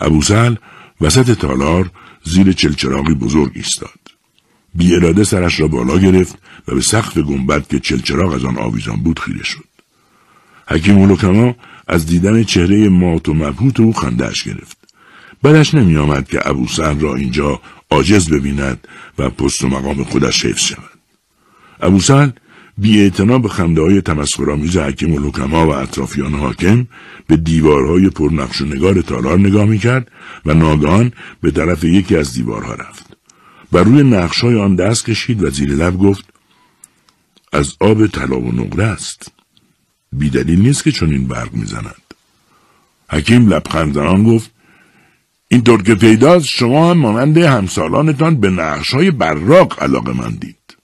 [0.00, 0.54] ابوسهل
[1.00, 1.90] وسط تالار
[2.26, 4.00] زیر چلچراغی بزرگ ایستاد.
[4.74, 8.96] بی اراده سرش را بالا گرفت و به سقف گنبد که چلچراغ از آن آویزان
[8.96, 9.64] بود خیره شد.
[10.68, 11.56] حکیم اولوکما
[11.88, 14.76] از دیدن چهره مات و مبهوت او خندهاش گرفت.
[15.44, 16.66] بدش نمی آمد که ابو
[17.00, 17.60] را اینجا
[17.90, 20.98] عاجز ببیند و پست و مقام خودش حفظ شود.
[21.80, 22.00] ابو
[22.82, 26.86] سهل بی به خنده های تمسخرآمیز حکیم و لکما و اطرافیان حاکم
[27.26, 30.10] به دیوارهای پرنقش و نگار تالار نگاه می‌کرد
[30.46, 33.16] و ناگهان به طرف یکی از دیوارها رفت.
[33.72, 36.24] و روی نقشهای آن دست کشید و زیر لب گفت
[37.52, 39.32] از آب طلا و نقره است.
[40.12, 42.02] بیدلیل نیست که چنین برق می‌زند.
[43.10, 44.50] حکیم لبخند زنان گفت
[45.48, 50.76] اینطور که پیداست شما هم مانند همسالانتان به نقشهای براق علاقه مندید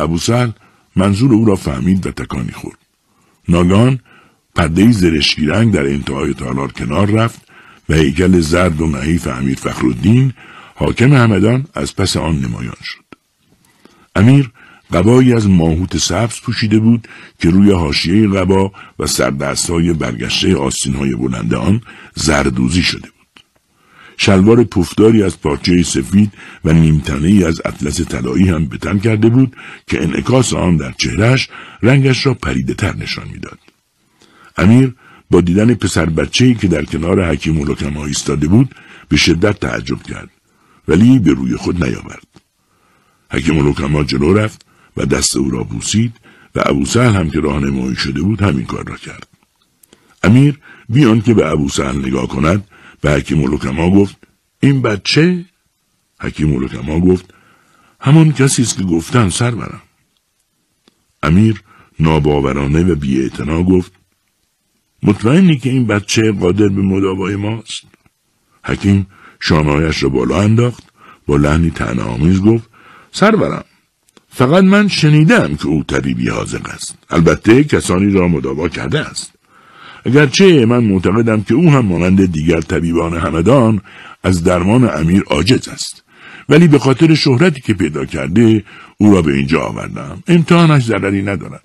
[0.00, 0.50] ابو سهل
[0.98, 2.78] منظور او را فهمید و تکانی خورد.
[3.48, 3.98] ناگان
[4.54, 7.40] پرده زرشکی رنگ در انتهای تالار کنار رفت
[7.88, 10.32] و هیکل زرد و نحیف امیر فخرالدین
[10.74, 13.04] حاکم همدان از پس آن نمایان شد.
[14.16, 14.50] امیر
[14.92, 17.08] قبایی از ماهوت سبز پوشیده بود
[17.38, 21.80] که روی حاشیه قبا و سردستهای برگشته آستینهای بلند آن
[22.14, 23.17] زردوزی شده بود.
[24.18, 26.32] شلوار پفداری از پارچه سفید
[26.64, 30.92] و نیمتنه ای از اطلس طلایی هم به تن کرده بود که انعکاس آن در
[30.92, 31.48] چهرش
[31.82, 33.58] رنگش را پریده تر نشان می‌داد.
[34.56, 34.94] امیر
[35.30, 38.74] با دیدن پسر بچه که در کنار حکیم الحکما ایستاده بود
[39.08, 40.30] به شدت تعجب کرد
[40.88, 42.26] ولی به روی خود نیاورد.
[43.30, 46.12] حکیم الحکما جلو رفت و دست او را بوسید
[46.54, 49.26] و ابو سهل هم که راهنمایی شده بود همین کار را کرد.
[50.22, 52.64] امیر بیان که به ابو سهل نگاه کند
[53.00, 54.16] به حکیم الحکما گفت
[54.60, 55.44] این بچه؟
[56.20, 57.34] حکیم الحکما گفت
[58.00, 59.82] همان کسی است که گفتن سر برم.
[61.22, 61.62] امیر
[62.00, 63.92] ناباورانه و بی گفت
[65.02, 67.84] مطمئنی که این بچه قادر به مداوای ماست؟
[68.64, 69.06] حکیم
[69.40, 70.82] شانهایش را بالا انداخت
[71.26, 72.68] با لحنی تنه آمیز گفت
[73.12, 73.64] سر برم.
[74.28, 76.98] فقط من شنیدم که او طبیبی حاضق است.
[77.10, 79.37] البته کسانی را مداوا کرده است.
[80.04, 83.80] اگرچه من معتقدم که او هم مانند دیگر طبیبان همدان
[84.22, 86.04] از درمان امیر عاجز است.
[86.48, 88.64] ولی به خاطر شهرتی که پیدا کرده
[88.98, 90.22] او را به اینجا آوردم.
[90.28, 91.62] امتحانش ضرری ندارد.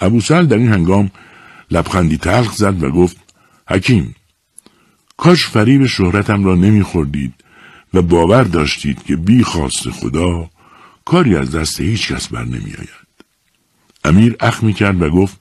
[0.00, 1.10] ابو سل در این هنگام
[1.70, 3.16] لبخندی تلخ زد و گفت
[3.68, 4.14] حکیم
[5.16, 7.34] کاش فریب شهرتم را نمیخوردید
[7.94, 10.50] و باور داشتید که بی خواست خدا
[11.04, 13.00] کاری از دست هیچ کس بر نمی آید.
[14.04, 15.39] امیر اخ می کرد و گفت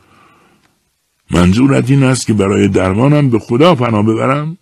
[1.32, 4.58] منظورت این است که برای درمانم به خدا پناه ببرم؟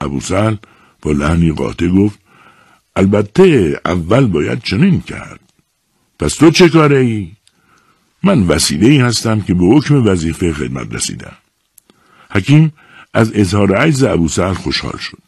[0.00, 0.56] ابو سهل
[1.02, 2.18] با لحنی قاطع گفت
[2.96, 5.40] البته اول باید چنین کرد
[6.18, 7.32] پس تو چه کاره ای؟
[8.22, 11.36] من وسیله ای هستم که به حکم وظیفه خدمت رسیدم
[12.30, 12.72] حکیم
[13.14, 15.18] از اظهار عجز ابو سهل خوشحال شد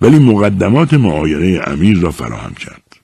[0.00, 2.96] ولی مقدمات معاینه امیر را فراهم کرد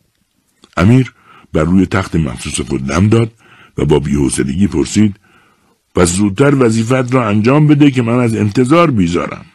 [0.76, 1.12] امیر
[1.52, 3.32] بر روی تخت مخصوص خود دم داد
[3.78, 5.16] و با بیحوصلگی پرسید
[5.96, 9.46] پس زودتر وظیفت را انجام بده که من از انتظار بیزارم.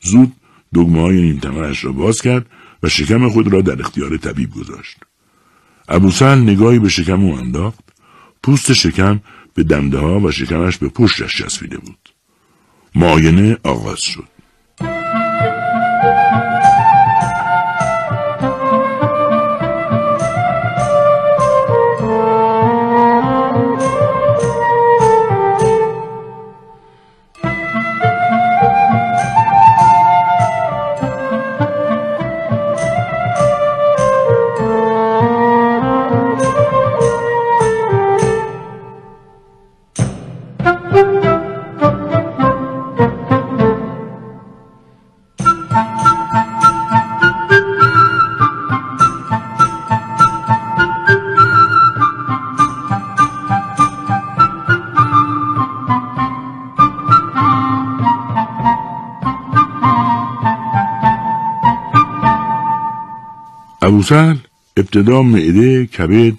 [0.00, 0.32] زود
[0.74, 2.46] دگمه های نیمتمرش را باز کرد
[2.82, 4.96] و شکم خود را در اختیار طبیب گذاشت.
[5.88, 7.80] ابو سهل نگاهی به شکم او انداخت.
[8.42, 9.20] پوست شکم
[9.54, 12.08] به دنده ها و شکمش به پشتش چسبیده بود.
[12.94, 14.33] معاینه آغاز شد.
[63.94, 64.36] ابوسهل
[64.76, 66.34] ابتدا معده کبد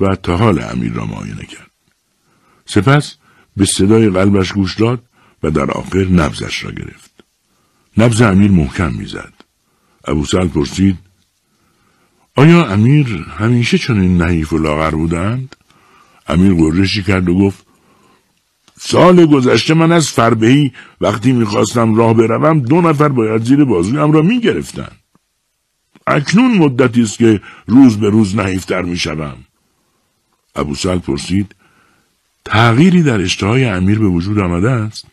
[0.00, 1.70] و تحال امیر را معاینه کرد
[2.66, 3.14] سپس
[3.56, 5.02] به صدای قلبش گوش داد
[5.42, 7.10] و در آخر نبزش را گرفت.
[7.96, 9.32] نبز امیر محکم می‌زد.
[10.04, 10.98] ابو سل پرسید
[12.36, 15.56] آیا امیر همیشه چنین نحیف و لاغر بودند؟
[16.26, 17.66] امیر گرشی کرد و گفت
[18.80, 24.22] سال گذشته من از فربهی وقتی می‌خواستم راه بروم دو نفر باید زیر بازویم را
[24.22, 24.96] می‌گرفتند.
[26.08, 29.36] اکنون مدتی است که روز به روز نحیفتر می‌شوم.
[30.56, 31.54] ابو سل پرسید
[32.44, 35.06] تغییری در اشتهای امیر به وجود آمده است؟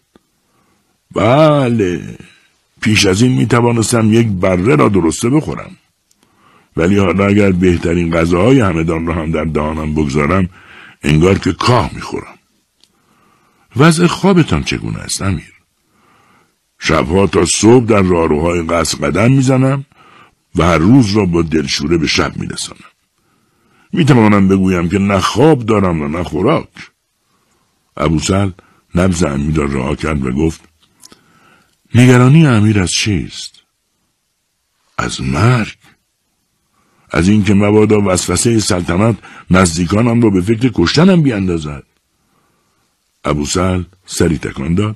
[1.15, 2.17] بله
[2.81, 5.71] پیش از این می توانستم یک بره را درسته بخورم.
[6.77, 10.49] ولی حالا اگر بهترین غذاهای همدان را هم در دهانم بگذارم
[11.03, 12.36] انگار که کاه می‌خورم.
[13.77, 15.53] وضع خوابتان چگونه است امیر؟
[16.79, 19.86] شبها تا صبح در راهروهای قصد قدم می‌زنم
[20.56, 22.91] و هر روز را با دلشوره به شب میرسانم.
[23.94, 26.68] می‌توانم بگویم که نه خواب دارم و نه خوراک.
[27.98, 28.52] ابوسل
[28.96, 30.62] نبز امیر را رها کرد و گفت
[31.96, 33.62] نگرانی امیر از چیست؟
[34.98, 35.78] از مرگ
[37.12, 39.15] از اینکه مبادا وسوسه سلطنت
[39.52, 41.84] نزدیکانم را به فکر کشتنم بیاندازد
[43.26, 44.96] ابوسل سری تکان داد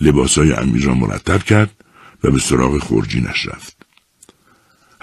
[0.00, 1.84] لباسای امیر را مرتب کرد
[2.24, 3.73] و به سراغ خورجینش رفت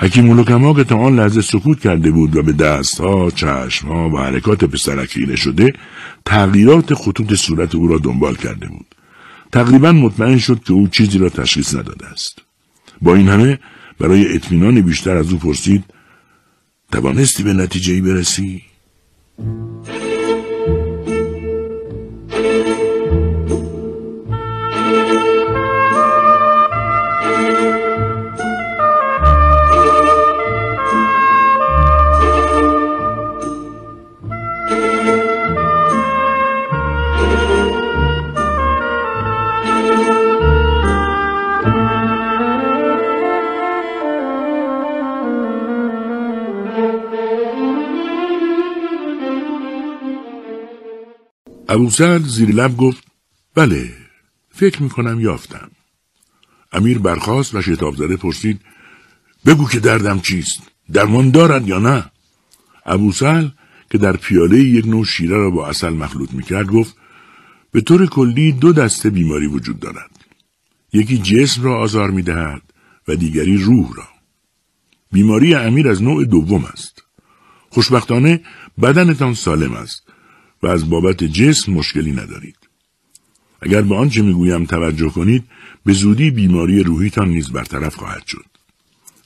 [0.01, 4.63] حکیم ملوکما که تا آن لحظه سکوت کرده بود و به دستها، چشمها و حرکات
[4.63, 5.73] پسرک خیره شده
[6.25, 8.85] تغییرات خطوط صورت او را دنبال کرده بود.
[9.51, 12.39] تقریبا مطمئن شد که او چیزی را تشخیص نداده است.
[13.01, 13.59] با این همه
[13.99, 15.83] برای اطمینان بیشتر از او پرسید
[16.91, 18.61] توانستی به نتیجه ای برسی؟
[51.71, 53.03] ابوسعد زیر لب گفت
[53.55, 53.93] بله
[54.49, 55.71] فکر می‌کنم یافتم.
[56.71, 58.61] امیر برخاست و شتاب زده پرسید
[59.45, 60.61] بگو که دردم چیست؟
[60.93, 62.11] درمان دارد یا نه؟
[62.85, 63.49] ابوسل
[63.89, 66.95] که در پیاله یک نوع شیره را با اصل مخلوط می‌کرد گفت
[67.71, 70.11] به طور کلی دو دسته بیماری وجود دارد.
[70.93, 72.61] یکی جسم را آزار می‌دهد
[73.07, 74.07] و دیگری روح را.
[75.11, 77.03] بیماری امیر از نوع دوم است.
[77.69, 78.41] خوشبختانه
[78.81, 80.10] بدنتان سالم است.
[80.63, 82.57] و از بابت جسم مشکلی ندارید.
[83.61, 85.43] اگر به آنچه می‌گویم توجه کنید
[85.85, 88.45] به زودی بیماری روحیتان نیز برطرف خواهد شد.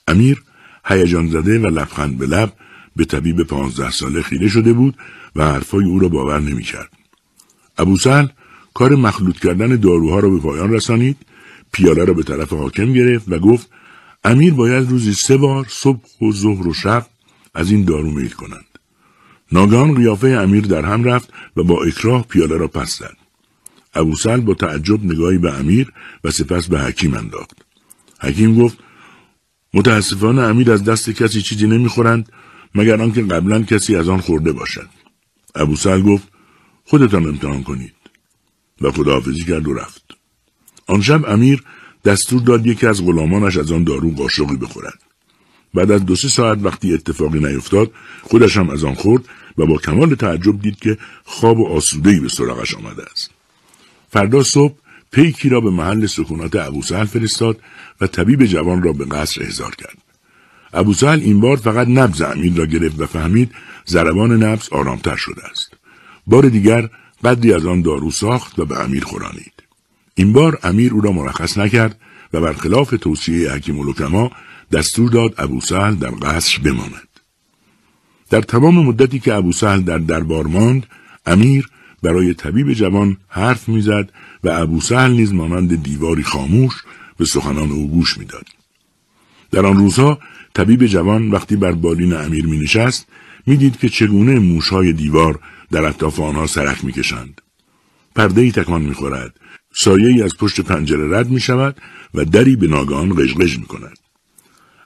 [0.07, 0.43] امیر
[0.85, 2.53] هیجان زده و لبخند به لب
[2.95, 4.95] به طبیب پانزده ساله خیره شده بود
[5.35, 6.89] و حرفای او را باور نمی‌کرد.
[7.77, 8.27] ابو سهل
[8.73, 11.17] کار مخلوط کردن داروها را به پایان رسانید،
[11.71, 13.69] پیاله را به طرف حاکم گرفت و گفت
[14.23, 17.07] امیر باید روزی سه بار صبح و ظهر و شب
[17.53, 18.74] از این دارو میل کنند.
[19.51, 23.17] ناگهان قیافه امیر در هم رفت و با اکراه پیاله را پس زد.
[23.93, 25.91] ابوسل با تعجب نگاهی به امیر
[26.23, 27.65] و سپس به حکیم انداخت.
[28.19, 28.77] حکیم گفت
[29.73, 32.31] متاسفانه امیر از دست کسی چیزی نمی‌خورند
[32.75, 34.89] مگر آنکه قبلا کسی از آن خورده باشد.
[35.55, 36.27] ابوسل گفت
[36.85, 37.93] خودتان امتحان کنید
[38.81, 40.03] و خداحافظی کرد و رفت.
[40.87, 41.63] آن شب امیر
[42.05, 45.04] دستور داد یکی از غلامانش از آن دارو قاشقی بخورد.
[45.75, 47.91] بعد از دو سه ساعت وقتی اتفاقی نیفتاد
[48.23, 49.23] خودش هم از آن خورد
[49.57, 53.31] و با کمال تعجب دید که خواب و آسودهای به سراغش آمده است.
[54.09, 54.73] فردا صبح
[55.11, 57.59] پیکی را به محل سکونات ابوسهل فرستاد
[58.01, 59.97] و طبیب جوان را به قصر احضار کرد.
[60.73, 63.51] ابوسهل این بار فقط نبز امیر را گرفت و فهمید
[63.87, 65.73] ضربان نبز آرامتر شده است.
[66.27, 66.89] بار دیگر
[67.23, 69.53] قدری از آن دارو ساخت و به امیر خورانید.
[70.15, 71.99] این بار امیر او را مرخص نکرد
[72.33, 74.31] و برخلاف توصیه حکیم الحکما
[74.71, 77.07] دستور داد ابو سهل در قصر بماند.
[78.29, 80.85] در تمام مدتی که ابو سهل در دربار ماند،
[81.25, 81.69] امیر
[82.03, 84.09] برای طبیب جوان حرف می‌زد
[84.43, 86.73] و ابو سهل نیز مانند دیواری خاموش
[87.17, 88.45] به سخنان او گوش می‌داد.
[89.51, 90.19] در آن روزها
[90.53, 93.07] طبیب جوان وقتی بر بالین امیر می نشست
[93.47, 95.39] می دید که چگونه موشهای دیوار
[95.71, 97.41] در اطراف آنها سرک می کشند.
[98.15, 99.39] پرده ای تکان می خورد.
[99.75, 101.77] سایه ای از پشت پنجره رد می شود
[102.13, 103.97] و دری به ناگهان قژقژ می کند.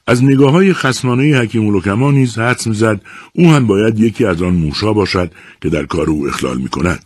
[0.10, 3.02] از نگاه های خسمانه حکیم الحکما نیز حدس می‌زد
[3.34, 5.32] او هم باید یکی از آن موشا باشد
[5.62, 7.06] که در کار او اخلال می کند.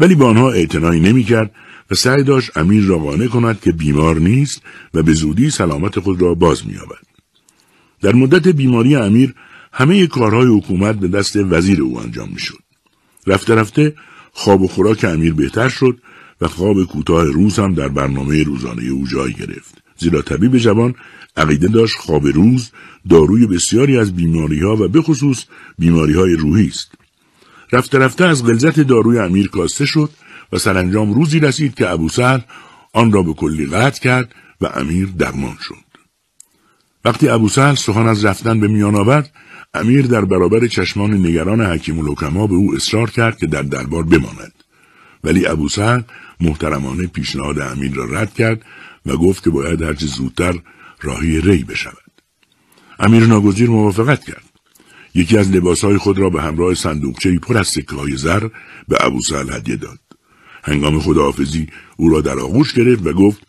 [0.00, 1.50] ولی به آنها اعتنایی نمی کرد
[1.90, 4.62] و سعی داشت امیر را قانع کند که بیمار نیست
[4.94, 7.04] و به زودی سلامت خود را باز مییابد.
[8.00, 9.34] در مدت بیماری امیر
[9.72, 12.58] همه کارهای حکومت به دست وزیر او انجام می‌شد.
[13.26, 13.94] رفته رفته
[14.32, 15.98] خواب و خوراک امیر بهتر شد
[16.40, 19.74] و خواب کوتاه روز هم در برنامه روزانه او جای گرفت.
[19.98, 20.94] زیرا طبیب جوان
[21.38, 22.70] عقیده داشت خواب روز
[23.10, 25.44] داروی بسیاری از بیماری ها و به خصوص
[25.78, 26.90] بیماری های روحی است.
[27.72, 30.10] رفته رفته از غلظت داروی امیر کاسته شد
[30.52, 32.40] و سرانجام روزی رسید که ابو سهل
[32.92, 35.88] آن را به کلی قطع کرد و امیر درمان شد.
[37.04, 39.32] وقتی ابو سهل سخن از رفتن به میان آورد
[39.74, 44.52] امیر در برابر چشمان نگران حکیم الحکما به او اصرار کرد که در دربار بماند
[45.24, 46.00] ولی ابو سهل
[46.40, 48.62] محترمانه پیشنهاد امیر را رد کرد
[49.06, 50.54] و گفت که باید هرچه زودتر
[51.02, 52.12] راهی ری بشود.
[52.98, 54.44] امیر ناگزیر موافقت کرد.
[55.14, 58.48] یکی از لباسهای خود را به همراه صندوقچهای پر از سکه های زر
[58.88, 59.98] به ابو سهل هدیه داد.
[60.64, 63.42] هنگام خداحافظی او را در آغوش گرفت و گفت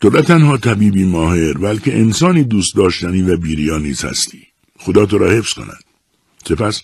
[0.00, 4.46] تو نه تنها طبیبی ماهر بلکه انسانی دوست داشتنی و بیریا نیز هستی.
[4.78, 5.84] خدا تو را حفظ کند.
[6.44, 6.82] سپس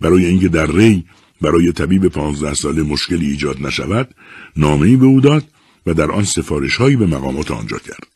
[0.00, 1.04] برای اینکه در ری
[1.40, 4.14] برای طبیب پانزده ساله مشکلی ایجاد نشود
[4.56, 5.44] نامهای به او داد
[5.86, 8.13] و در آن سفارش هایی به مقامات آنجا کرد.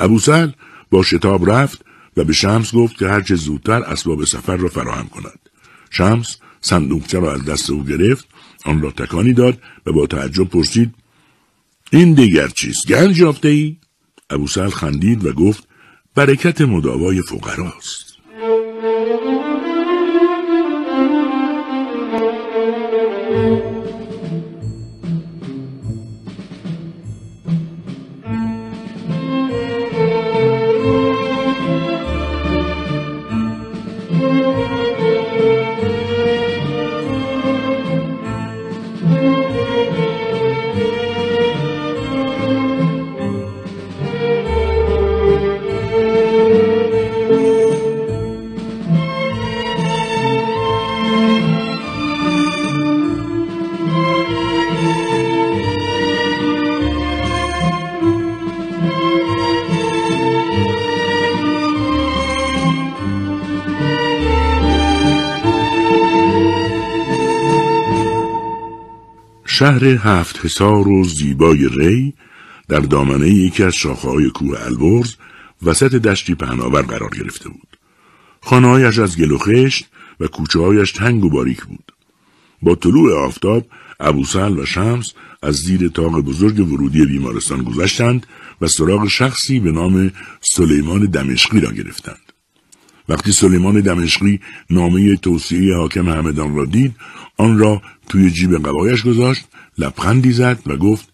[0.00, 0.50] ابو سهل
[0.90, 1.84] با شتاب رفت
[2.16, 5.38] و به شمس گفت که هرچه زودتر اسباب سفر را فراهم کند.
[5.90, 8.28] شمس صندوقچه را از دست او گرفت
[8.64, 10.94] آن را تکانی داد و با تعجب پرسید
[11.90, 13.76] این دیگر چیست؟ گنج یافته ای؟
[14.30, 15.68] ابو سهل خندید و گفت
[16.14, 18.09] برکت مداوای فقراست.
[69.60, 72.14] شهر هفت حسار و زیبای ری
[72.68, 75.14] در دامنه یکی از شاخه‌های کوه البرز
[75.62, 77.76] وسط دشتی پهناور قرار گرفته بود.
[78.40, 79.88] خانههایش از گل و خشت
[80.20, 81.92] و کوچه تنگ و باریک بود.
[82.62, 83.66] با طلوع آفتاب
[84.00, 88.26] ابوسل و شمس از زیر تاق بزرگ ورودی بیمارستان گذشتند
[88.60, 92.29] و سراغ شخصی به نام سلیمان دمشقی را گرفتند.
[93.10, 94.40] وقتی سلیمان دمشقی
[94.70, 96.94] نامه توصیه حاکم همدان را دید
[97.36, 99.44] آن را توی جیب قبایش گذاشت
[99.78, 101.12] لبخندی زد و گفت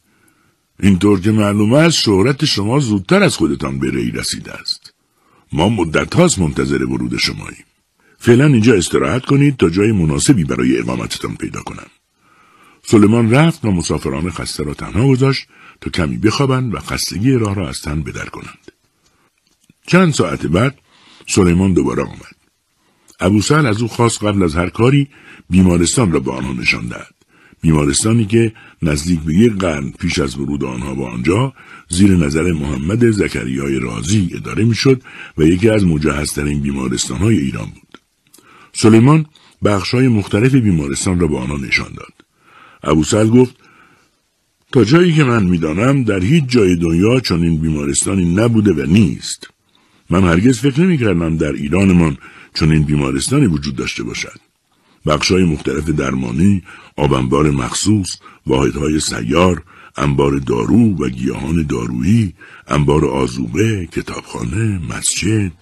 [0.81, 4.95] اینطور که معلومه است شهرت شما زودتر از خودتان به ری رسیده است.
[5.53, 7.65] ما مدت هاست منتظر ورود شماییم.
[8.19, 11.87] فعلا اینجا استراحت کنید تا جای مناسبی برای اقامتتان پیدا کنم.
[12.83, 15.47] سلیمان رفت و مسافران خسته را تنها گذاشت
[15.81, 18.73] تا کمی بخوابند و خستگی راه را از تن بدر کنند.
[19.87, 20.79] چند ساعت بعد
[21.29, 22.37] سلیمان دوباره آمد
[23.21, 25.09] ابوسهل از او خواست قبل از هر کاری
[25.51, 27.15] بیمارستان را به آنها نشان دهد
[27.61, 28.53] بیمارستانی که
[28.83, 31.53] نزدیک به یک قرن پیش از ورود آنها به آنجا
[31.89, 35.03] زیر نظر محمد زکریای رازی اداره می‌شد
[35.39, 37.99] و یکی از مجهزترین بیمارستان های ایران بود.
[38.73, 39.27] سلیمان
[39.93, 42.13] های مختلف بیمارستان را به آنها نشان داد.
[42.83, 43.57] ابوسل گفت
[44.73, 49.56] تا جایی که من می‌دانم در هیچ جای دنیا چنین بیمارستانی نبوده و نیست.
[50.11, 52.19] من هرگز فکر نمی کردم در ایرانمان
[52.55, 54.41] چنین بیمارستانی وجود داشته باشد.
[55.31, 56.63] های مختلف درمانی،
[56.97, 58.09] آبانبار مخصوص،
[58.47, 59.63] واحدهای سیار،
[59.97, 62.35] انبار دارو و گیاهان دارویی،
[62.69, 65.53] انبار آزوبه، کتابخانه، مسجد،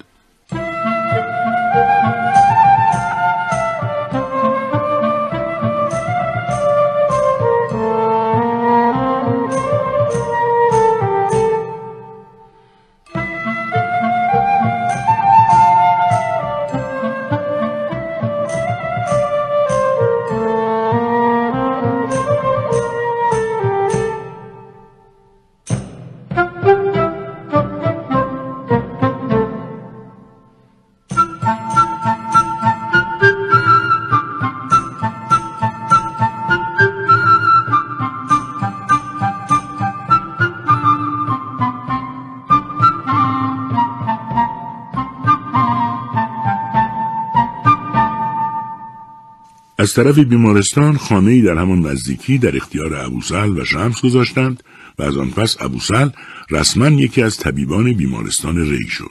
[49.78, 54.62] از طرف بیمارستان خانه‌ای در همان نزدیکی در اختیار ابوسل و شمس گذاشتند
[54.98, 56.08] و از آن پس ابوسل
[56.50, 59.10] رسما یکی از طبیبان بیمارستان ری شد.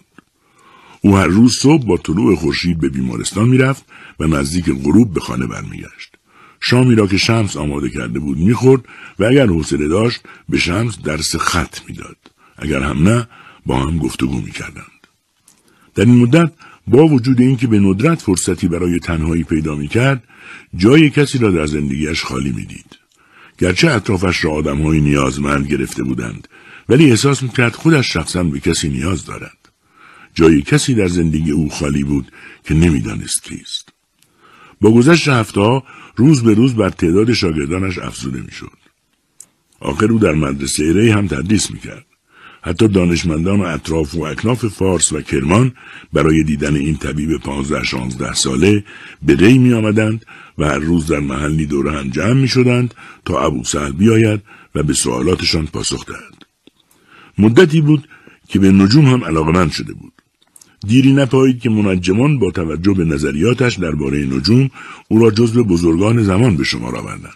[1.01, 3.85] او هر روز صبح با طلوع خورشید به بیمارستان می‌رفت
[4.19, 6.15] و نزدیک غروب به خانه برمیگشت.
[6.59, 8.81] شامی را که شمس آماده کرده بود می‌خورد
[9.19, 12.17] و اگر حوصله داشت به شمس درس خط می‌داد
[12.57, 13.27] اگر هم نه
[13.65, 15.07] با هم گفتگو می‌کردند
[15.95, 16.51] در این مدت
[16.87, 20.23] با وجود اینکه به ندرت فرصتی برای تنهایی پیدا می‌کرد
[20.75, 22.97] جای کسی را در زندگیش خالی می‌دید.
[23.57, 26.47] گرچه اطرافش را آدمهایی نیازمند گرفته بودند
[26.89, 29.57] ولی احساس می‌کرد خودش شخصا به کسی نیاز دارد.
[30.35, 32.31] جای کسی در زندگی او خالی بود
[32.63, 33.89] که نمی‌دانست کیست.
[34.81, 35.83] با گذشت هفته
[36.15, 38.77] روز به روز بر تعداد شاگردانش افزوده می‌شد.
[39.79, 42.05] آخر او در مدرسه ری هم تدریس می‌کرد.
[42.65, 45.73] حتی دانشمندان و اطراف و اکناف فارس و کرمان
[46.13, 48.83] برای دیدن این طبیب پانزده شانزده ساله
[49.21, 50.25] به ری می آمدند
[50.57, 52.93] و هر روز در محلی دور هم جمع می شدند
[53.25, 54.41] تا ابو سهل بیاید
[54.75, 56.45] و به سوالاتشان پاسخ دهد.
[57.37, 58.07] مدتی بود
[58.47, 60.13] که به نجوم هم علاقمند شده بود.
[60.87, 64.69] دیری نپایید که منجمان با توجه به نظریاتش درباره نجوم
[65.07, 67.33] او را جزو بزرگان زمان به شما آوردند.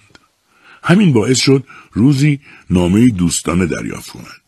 [0.83, 1.63] همین باعث شد
[1.93, 4.46] روزی نامه دوستانه دریافت کند.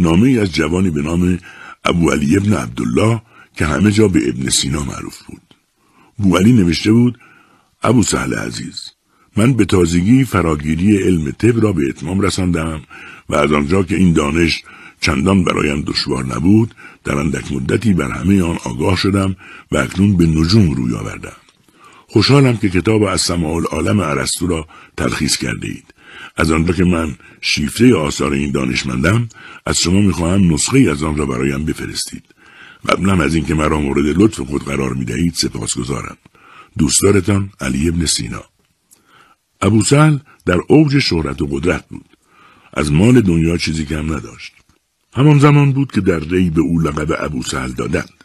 [0.00, 1.38] نامه از جوانی به نام
[1.84, 3.22] ابو علی ابن عبدالله
[3.56, 5.42] که همه جا به ابن سینا معروف بود.
[6.20, 7.18] ابو علی نوشته بود
[7.82, 8.90] ابو سهل عزیز
[9.36, 12.80] من به تازگی فراگیری علم طب را به اتمام رساندم
[13.28, 14.62] و از آنجا که این دانش
[15.00, 16.74] چندان برایم دشوار نبود
[17.04, 19.36] در اندک مدتی بر همه آن آگاه شدم
[19.72, 21.36] و اکنون به نجوم روی آوردم
[22.08, 25.94] خوشحالم که کتاب از سماع العالم عرستو را تلخیص کرده اید
[26.36, 29.28] از آنجا که من شیفته آثار این دانشمندم
[29.66, 32.24] از شما می‌خواهم نسخه از آن را برایم بفرستید.
[32.88, 36.16] قبلا از اینکه مرا مورد لطف خود قرار می‌دهید سپاسگزارم.
[36.78, 38.44] دوستدارتان علی ابن سینا.
[39.60, 42.04] ابو سهل در اوج شهرت و قدرت بود.
[42.74, 44.52] از مال دنیا چیزی کم نداشت.
[45.12, 48.24] همان زمان بود که در ری به او لقب ابو سهل دادند.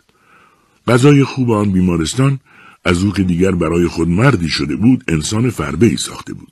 [0.87, 2.39] غذای خوب آن بیمارستان
[2.85, 6.51] از او که دیگر برای خود مردی شده بود انسان فربه ای ساخته بود.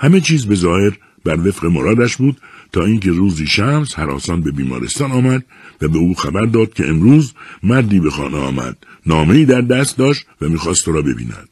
[0.00, 2.40] همه چیز به ظاهر بر وفق مرادش بود
[2.72, 5.44] تا اینکه روزی شمس حراسان به بیمارستان آمد
[5.80, 7.32] و به او خبر داد که امروز
[7.62, 8.76] مردی به خانه آمد.
[9.06, 11.48] نامه در دست داشت و می‌خواست تو را ببیند.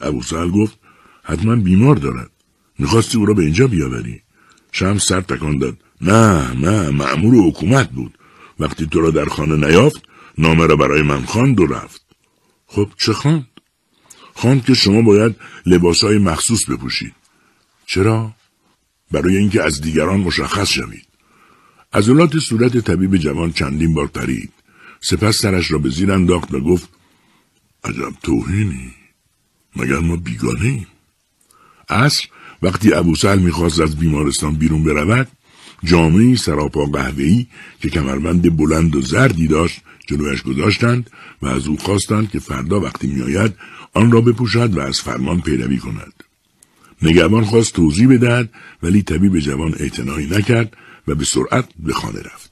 [0.00, 0.78] ابو سهل گفت
[1.22, 2.30] حتما بیمار دارد.
[2.78, 4.20] می‌خواستی او را به اینجا بیاوری؟
[4.72, 5.76] شمس سر تکان داد.
[6.00, 8.18] نه نه معمور حکومت بود.
[8.60, 10.02] وقتی تو را در خانه نیافت
[10.38, 12.04] نامه را برای من خواند و رفت.
[12.66, 13.46] خب چه خواند؟
[14.34, 17.19] خواند که شما باید لباسهای مخصوص بپوشید.
[17.92, 18.34] چرا؟
[19.10, 21.06] برای اینکه از دیگران مشخص شوید.
[21.92, 24.52] عضلات صورت طبیب جوان چندین بار پرید.
[25.00, 26.88] سپس سرش را به زیر انداخت و گفت
[27.84, 28.94] عجب توهینی.
[29.76, 30.86] مگر ما بیگانه ایم
[31.88, 32.28] اصر
[32.62, 35.28] وقتی ابو سهل می‌خواست از بیمارستان بیرون برود
[35.84, 37.46] جامعه سراپا قهوه‌ای
[37.80, 41.10] که کمربند بلند و زردی داشت جلویش گذاشتند
[41.42, 43.54] و از او خواستند که فردا وقتی میآید
[43.94, 46.19] آن را بپوشد و از فرمان پیروی کند.
[47.02, 48.48] نگهبان خواست توضیح بدهد
[48.82, 50.76] ولی طبیب جوان اعتنایی نکرد
[51.08, 52.50] و به سرعت به خانه رفت.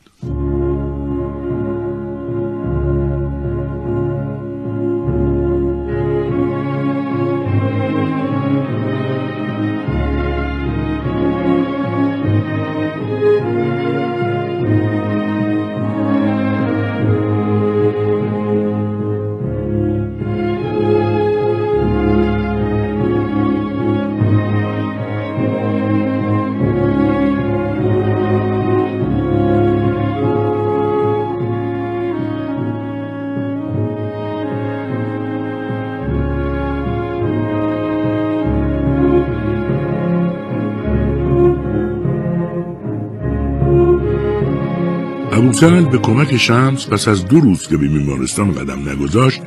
[45.62, 49.42] ابوسهل به کمک شمس پس از دو روز که به بیمارستان قدم نگذاشت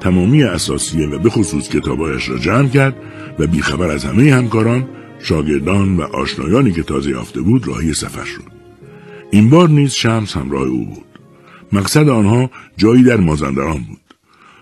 [0.00, 2.96] تمامی اساسیه و به خصوص کتابایش را جمع کرد
[3.38, 4.88] و بیخبر از همه همکاران
[5.18, 8.42] شاگردان و آشنایانی که تازه یافته بود راهی سفر شد.
[9.30, 11.06] این بار نیز شمس همراه او بود.
[11.72, 14.00] مقصد آنها جایی در مازندران بود.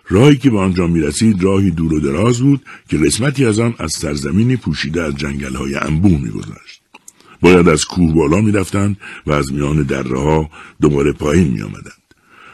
[0.09, 3.75] راهی که به آنجا می رسید راهی دور و دراز بود که قسمتی از آن
[3.79, 6.84] از سرزمینی پوشیده از جنگل های انبوه می گذاشت.
[7.45, 12.05] باید از کوه بالا می رفتند و از میان دره ها دوباره پایین می آمدند.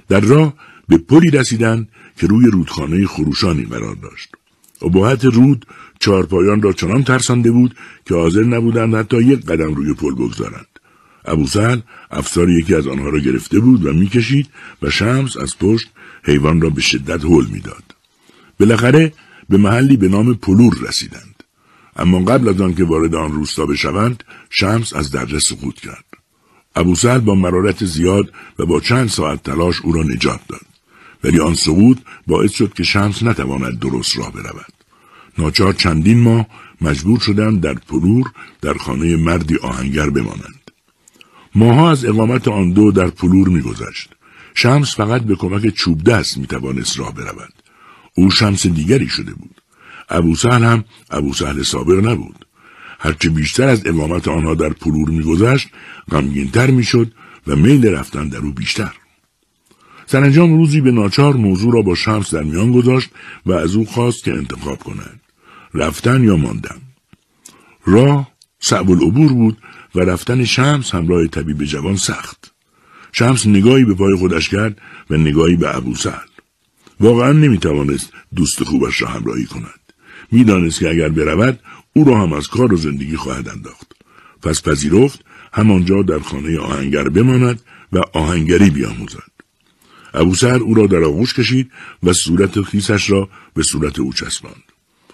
[0.09, 0.55] در راه
[0.89, 4.29] به پلی رسیدند که روی رودخانه خروشانی قرار داشت.
[4.83, 5.67] ابهت رود
[6.01, 7.75] چارپایان را چنان ترسانده بود
[8.07, 10.67] که حاضر نبودند حتی یک قدم روی پل بگذارند.
[11.25, 11.81] ابو سهل
[12.11, 14.49] افسار یکی از آنها را گرفته بود و می‌کشید
[14.83, 15.89] و شمس از پشت
[16.25, 17.85] حیوان را به شدت هل می‌داد.
[18.61, 19.13] بالاخره
[19.49, 21.30] به محلی به نام پلور رسیدند.
[21.97, 26.05] اما قبل از آن که وارد آن روستا بشوند شمس از دره سقوط کرد
[26.77, 30.67] ابو سهل با مرارت زیاد و با چند ساعت تلاش او را نجات داد
[31.25, 34.73] ولی آن سقوط باعث شد که شمس نتواند درست راه برود
[35.39, 36.47] ناچار چندین ماه
[36.81, 40.71] مجبور شدند در پلور در خانه مردی آهنگر بمانند.
[41.55, 44.11] ماه‌ها از اقامت آن دو در پلور میگذشت.
[44.55, 47.53] شمس فقط به کمک چوب دست می‌توانست راه برود.
[48.15, 49.60] او شمس دیگری شده بود.
[50.11, 52.47] ابو سهل هم ابو سهل سابق نبود.
[52.99, 55.69] هرچه بیشتر از اقامت آنها در پلور میگذشت
[56.11, 57.13] غمگینتر می‌شد
[57.47, 58.93] و میل رفتن در او بیشتر.
[60.07, 63.11] سرانجام روزی به ناچار موضوع را با شمس در میان گذاشت
[63.47, 65.21] و از او خواست که انتخاب کند.
[65.75, 66.81] رفتن یا ماندن.
[67.85, 68.31] راه
[68.61, 69.59] صعب العبور بود
[69.95, 72.53] و رفتن شمس همراه طبیب جوان سخت.
[73.13, 74.81] شمس نگاهی به پای خودش کرد
[75.11, 76.29] و نگاهی به ابو سهل.
[77.01, 79.80] واقعا نمی‌توانست دوست خوبش را همراهی کند.
[80.33, 81.61] می‌دانست که اگر برود
[81.93, 83.93] او را هم از کار و زندگی خواهد انداخت.
[84.43, 87.61] پس پذیرفت همانجا در خانه آهنگر بماند
[87.93, 89.31] و آهنگری بیاموزد.
[90.15, 91.71] ابو سهل او را در آغوش کشید
[92.03, 94.63] و صورت خیسش را به صورت او چسباند.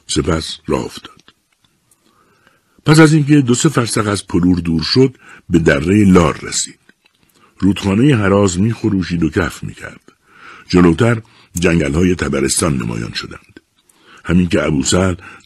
[0.06, 1.22] سپس راه افتاد.
[2.86, 5.16] پس از اینکه دو سه فرسخ از پلور دور شد
[5.50, 6.78] به دره لار رسید.
[7.58, 10.12] رودخانه حراز می خروشید و کف می کرد.
[10.68, 11.22] جلوتر
[11.54, 13.55] جنگل های تبرستان نمایان شدند.
[14.27, 14.61] همین که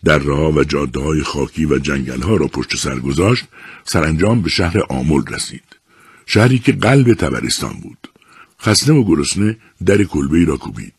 [0.05, 3.45] در راه و جاده های خاکی و جنگل ها را پشت سر گذاشت
[3.85, 5.63] سرانجام به شهر آمل رسید.
[6.27, 8.09] شهری که قلب تبرستان بود.
[8.61, 9.57] خسته و گرسنه
[9.87, 10.95] در کلبه را کوبید.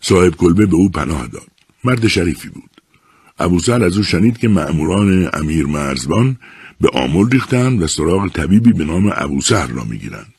[0.00, 1.48] صاحب کلبه به او پناه داد.
[1.84, 2.70] مرد شریفی بود.
[3.38, 6.36] ابو سهل از او شنید که مأموران امیر مرزبان
[6.80, 10.34] به آمل ریختند و سراغ طبیبی به نام ابو سهل را می‌گیرند.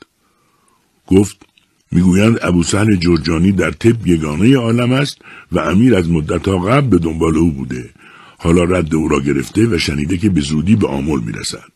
[1.08, 1.46] گفت
[1.92, 5.18] می‌گویند ابو سهل جرجانی در طب یگانه عالم است
[5.52, 7.90] و امیر از مدت قبل به دنبال او بوده.
[8.38, 11.70] حالا رد او را گرفته و شنیده که به زودی به آمل می‌رسد.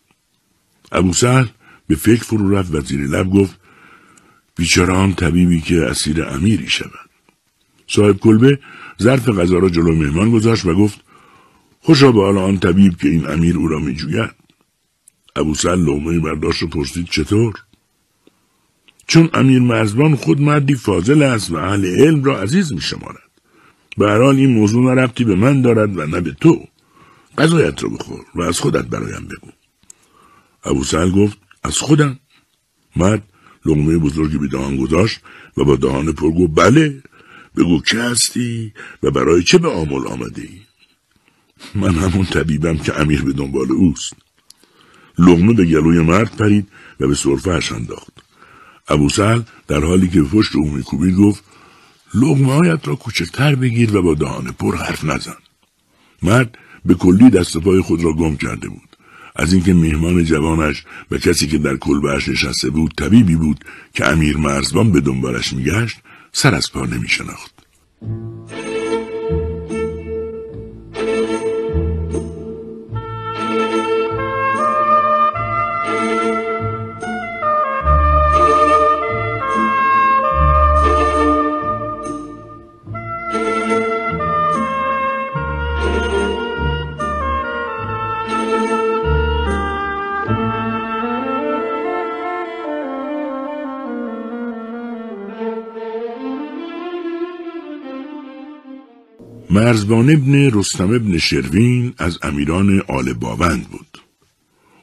[0.92, 1.46] ابو سهل
[1.88, 3.60] به فکر فرو رفت و زیر لب گفت
[4.56, 7.10] بیچاره آن طبیبی که اسیر امیری شود.
[7.88, 8.60] صاحب کلبه
[9.02, 11.00] ظرف غذا را جلو مهمان گذاشت و گفت
[11.80, 14.32] خوشا به حال آن طبیب که این امیر او را میجوید.
[15.36, 17.54] ابو سهل لغمه برداشت و پرسید چطور؟
[19.08, 23.30] چون امیر مرزبان خود مردی فاضل است و اهل علم را عزیز می شمارد.
[23.98, 26.66] به حال این موضوع نه ربطی به من دارد و نه به تو.
[27.38, 29.52] غذایت را بخور و از خودت برایم بگو.
[30.64, 32.20] ابو سهل گفت از خودم.
[32.96, 33.24] مرد
[33.66, 35.20] لغمه بزرگی به دهان گذاشت
[35.58, 37.04] و با دهان پر گفت بله
[37.58, 38.74] بگو که هستی
[39.04, 40.60] و برای چه به آمل آمده ای؟
[41.76, 44.14] من همون طبیبم که امیر به دنبال اوست.
[45.20, 46.68] لغمه به گلوی مرد پرید
[47.00, 48.13] و به صرفهش انداخت.
[48.88, 51.44] ابو سهل در حالی که پشت او میکوبید گفت
[52.14, 55.38] لغمه را کوچکتر بگیر و با دهان پر حرف نزن.
[56.22, 58.98] مرد به کلی دست پای خود را گم کرده بود.
[59.36, 64.38] از اینکه میهمان جوانش و کسی که در کلبهاش نشسته بود طبیبی بود که امیر
[64.38, 65.98] مرزبان به دنبالش میگشت
[66.32, 67.54] سر از پا نمیشناخت.
[99.54, 104.02] مرزبان ابن رستم ابن شروین از امیران آل باوند بود.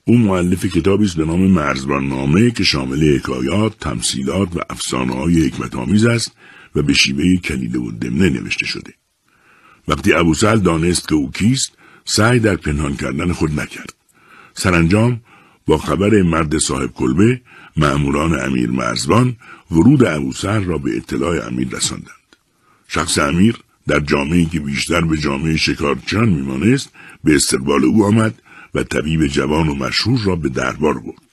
[0.05, 5.47] او معلف کتابی است به نام مرزبان نامه که شامل حکایات، تمثیلات و افسانه های
[5.47, 6.33] حکمت آمیز است
[6.75, 8.95] و به شیوه کلیله و دمنه نوشته شده.
[9.89, 11.73] وقتی ابو سهل دانست که او کیست،
[12.05, 13.95] سعی در پنهان کردن خود نکرد.
[14.55, 15.21] سرانجام
[15.67, 17.41] با خبر مرد صاحب کلبه
[17.77, 19.37] مأموران امیر مرزبان
[19.71, 22.37] ورود ابو سهل را به اطلاع امیر رساندند.
[22.89, 23.57] شخص امیر
[23.87, 26.91] در جامعه که بیشتر به جامعه شکارچیان میمانست
[27.25, 28.35] به استقبال او آمد
[28.75, 31.31] و طبیب جوان و مشهور را به دربار برد.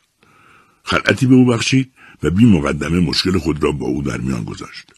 [0.83, 1.91] خلعتی به او بخشید
[2.23, 4.93] و بی مقدمه مشکل خود را با او در میان گذاشت.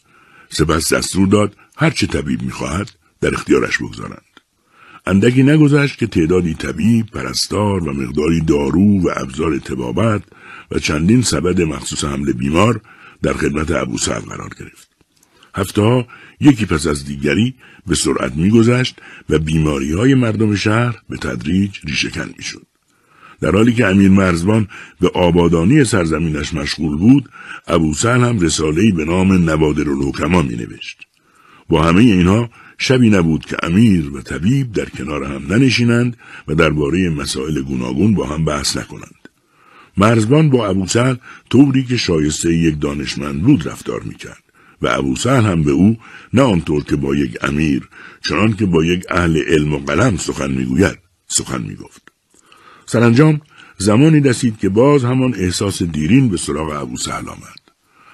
[0.50, 2.90] سپس دستور داد هر چه طبیب می‌خواهد
[3.20, 4.22] در اختیارش بگذارند.
[5.06, 10.22] اندکی نگذشت که تعدادی طبیب، پرستار و مقداری دارو و ابزار تبابت
[10.70, 12.80] و چندین سبد مخصوص حمل بیمار
[13.22, 14.89] در خدمت ابو سعد قرار گرفت.
[15.54, 16.06] هفته
[16.40, 17.54] یکی پس از دیگری
[17.86, 18.96] به سرعت میگذشت
[19.28, 22.66] و بیماری های مردم شهر به تدریج ریشهکن می‌شد.
[23.40, 24.68] در حالی که امیر مرزبان
[25.00, 27.28] به آبادانی سرزمینش مشغول بود،
[27.66, 30.98] ابو هم رساله‌ای به نام نوادر الحکما می نوشت.
[31.68, 36.16] با همه اینها شبی نبود که امیر و طبیب در کنار هم ننشینند
[36.48, 39.28] و درباره مسائل گوناگون با هم بحث نکنند.
[39.96, 41.14] مرزبان با ابو سهل
[41.50, 44.42] طوری که شایسته یک دانشمند بود رفتار می‌کرد.
[44.82, 45.96] و ابو سهل هم به او
[46.32, 47.88] نه آنطور که با یک امیر
[48.28, 52.02] چنان که با یک اهل علم و قلم سخن می‌گوید سخن می گفت.
[52.86, 53.40] سرانجام
[53.78, 57.60] زمانی رسید که باز همان احساس دیرین به سراغ ابو سهل آمد.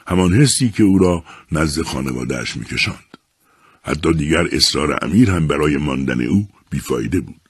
[0.06, 3.16] همان حسی که او را نزد خانوادهش میکشاند.
[3.82, 7.40] حتی دیگر اصرار امیر هم برای ماندن او بیفایده بود.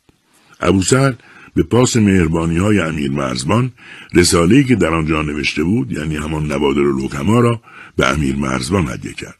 [0.60, 1.12] ابو سهل
[1.54, 3.72] به پاس مهربانی های امیر مرزبان
[4.14, 7.60] رساله‌ای که در آنجا نوشته بود یعنی همان نوادر و لوکما را
[7.96, 9.38] به امیر مرزبان هدیه کرد.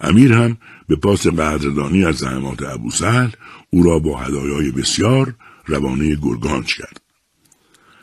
[0.00, 0.56] امیر هم
[0.88, 3.28] به پاس قدردانی از زحمات ابو سهل
[3.70, 5.34] او را با هدایای بسیار
[5.66, 7.00] روانه گرگانج کرد.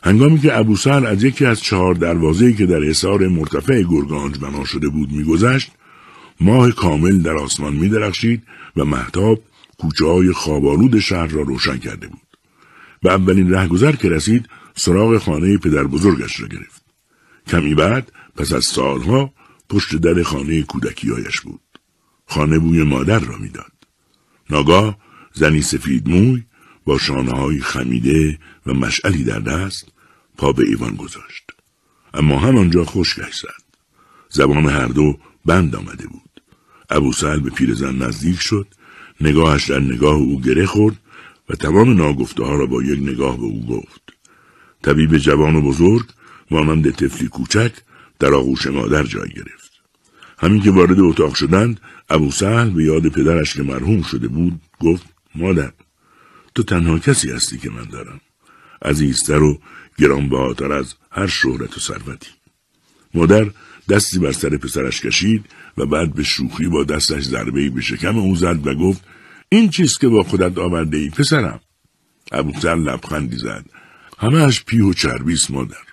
[0.04, 4.64] هنگامی که ابو سهل از یکی از چهار دروازه‌ای که در حصار مرتفع گرگانج بنا
[4.64, 5.72] شده بود میگذشت
[6.40, 8.42] ماه کامل در آسمان میدرخشید
[8.76, 9.42] و محتاب
[9.78, 12.20] کوچه های خوابالود شهر را روشن کرده بود.
[13.02, 16.82] به اولین رهگذر که رسید سراغ خانه پدر بزرگش را گرفت.
[17.46, 19.32] کمی بعد پس از سالها
[19.72, 21.60] پشت در خانه کودکیایش بود.
[22.26, 23.72] خانه بوی مادر را می‌داد.
[24.50, 24.98] ناگاه
[25.32, 26.42] زنی سفید موی
[26.84, 29.88] با شانه های خمیده و مشعلی در دست
[30.36, 31.50] پا به ایوان گذاشت.
[32.14, 33.64] اما همانجا خشکش زد.
[34.28, 36.42] زبان هر دو بند آمده بود.
[36.90, 38.66] ابو سهل به پیرزن نزدیک شد
[39.20, 40.96] نگاهش در نگاه او گره خورد
[41.48, 44.02] و تمام ناگفته ها را با یک نگاه به او گفت.
[44.82, 46.04] طبیب جوان و بزرگ
[46.50, 47.72] مانند طفلی کوچک
[48.22, 49.72] در آغوش مادر جای گرفت.
[50.38, 55.06] همین که وارد اتاق شدند ابو سهل به یاد پدرش که مرحوم شده بود گفت
[55.34, 55.72] مادر
[56.54, 58.20] تو تنها کسی هستی که من دارم.
[58.84, 59.60] عزیزتر و
[59.98, 62.30] گرانبهاتر از هر شهرت و ثروتی.
[63.14, 63.50] مادر
[63.88, 65.44] دستی بر سر پسرش کشید
[65.78, 69.04] و بعد به شوخی با دستش ضربه به شکم او زد و گفت
[69.48, 71.60] این چیست که با خودت آورده ای پسرم
[72.32, 73.64] ابوذر لبخندی زد
[74.18, 75.91] همهاش پیه و چربیست مادر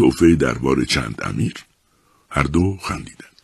[0.00, 1.54] توفه دربار چند امیر
[2.30, 3.40] هر دو خندیدند.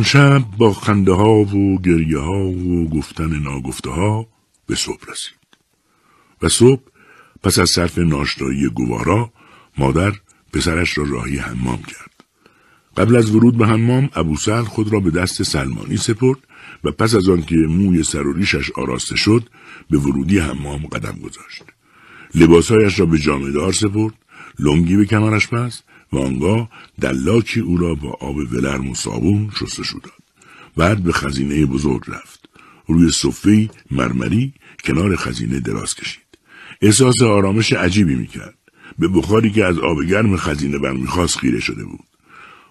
[0.00, 4.26] آن شب با خنده ها و گریه ها و گفتن ناگفته ها
[4.66, 5.38] به صبح رسید.
[6.42, 6.82] و صبح
[7.42, 9.32] پس از صرف ناشتایی گوارا
[9.78, 10.12] مادر
[10.52, 12.24] پسرش را راهی حمام کرد.
[12.96, 16.38] قبل از ورود به حمام ابو سل خود را به دست سلمانی سپرد
[16.84, 19.48] و پس از آنکه موی سر و ریشش آراسته شد
[19.90, 21.62] به ورودی حمام قدم گذاشت.
[22.34, 24.14] لباسهایش را به جامدار سپرد،
[24.58, 29.98] لنگی به کمرش بست و آنگاه دلاکی او را با آب ولرم و صابون شستشو
[29.98, 30.22] داد.
[30.76, 32.48] بعد به خزینه بزرگ رفت.
[32.86, 34.54] روی صفه مرمری
[34.84, 36.22] کنار خزینه دراز کشید.
[36.82, 38.54] احساس آرامش عجیبی می‌کرد.
[38.98, 42.04] به بخاری که از آب گرم خزینه برمیخواست خیره شده بود.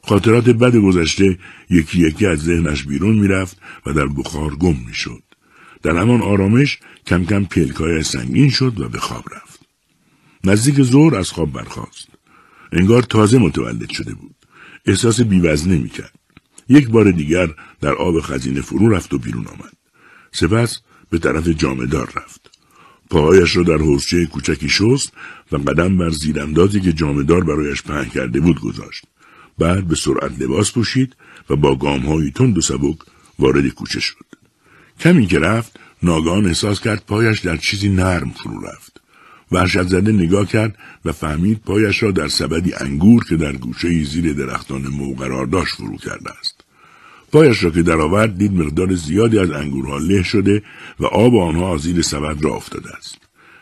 [0.03, 5.23] خاطرات بد گذشته یکی یکی از ذهنش بیرون می‌رفت و در بخار گم می‌شد.
[5.83, 9.59] در همان آرامش کم کم پلکای سنگین شد و به خواب رفت.
[10.43, 12.07] نزدیک زور از خواب برخاست.
[12.71, 14.35] انگار تازه متولد شده بود.
[14.85, 16.13] احساس بیوزنه می‌کرد.
[16.69, 17.49] یک بار دیگر
[17.81, 19.73] در آب خزینه فرو رفت و بیرون آمد.
[20.31, 22.51] سپس به طرف جامدار رفت.
[23.09, 25.13] پاهایش را در حوزچه کوچکی شست
[25.51, 29.05] و قدم بر زیراندازی که جامدار برایش پهن کرده بود گذاشت.
[29.57, 31.15] بعد به سرعت لباس پوشید
[31.49, 32.97] و با گامهایی تند و سبک
[33.39, 34.25] وارد کوچه شد.
[34.99, 38.98] کمی که رفت ناگان احساس کرد پایش در چیزی نرم فرو رفت.
[39.51, 44.33] وحشت زده نگاه کرد و فهمید پایش را در سبدی انگور که در گوشه زیر
[44.33, 46.63] درختان مو قرار داشت فرو کرده است.
[47.31, 50.63] پایش را که درآورد دید مقدار زیادی از انگورها له شده
[50.99, 53.17] و آب آنها از زیر سبد را افتاده است.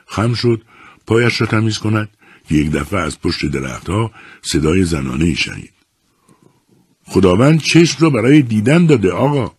[0.06, 0.62] خم شد
[1.08, 2.10] پایش را تمیز کند
[2.50, 4.12] که یک دفعه از پشت درختها
[4.42, 5.74] صدای زنانه ای شنید.
[7.04, 9.52] خداوند چشم را برای دیدن داده آقا.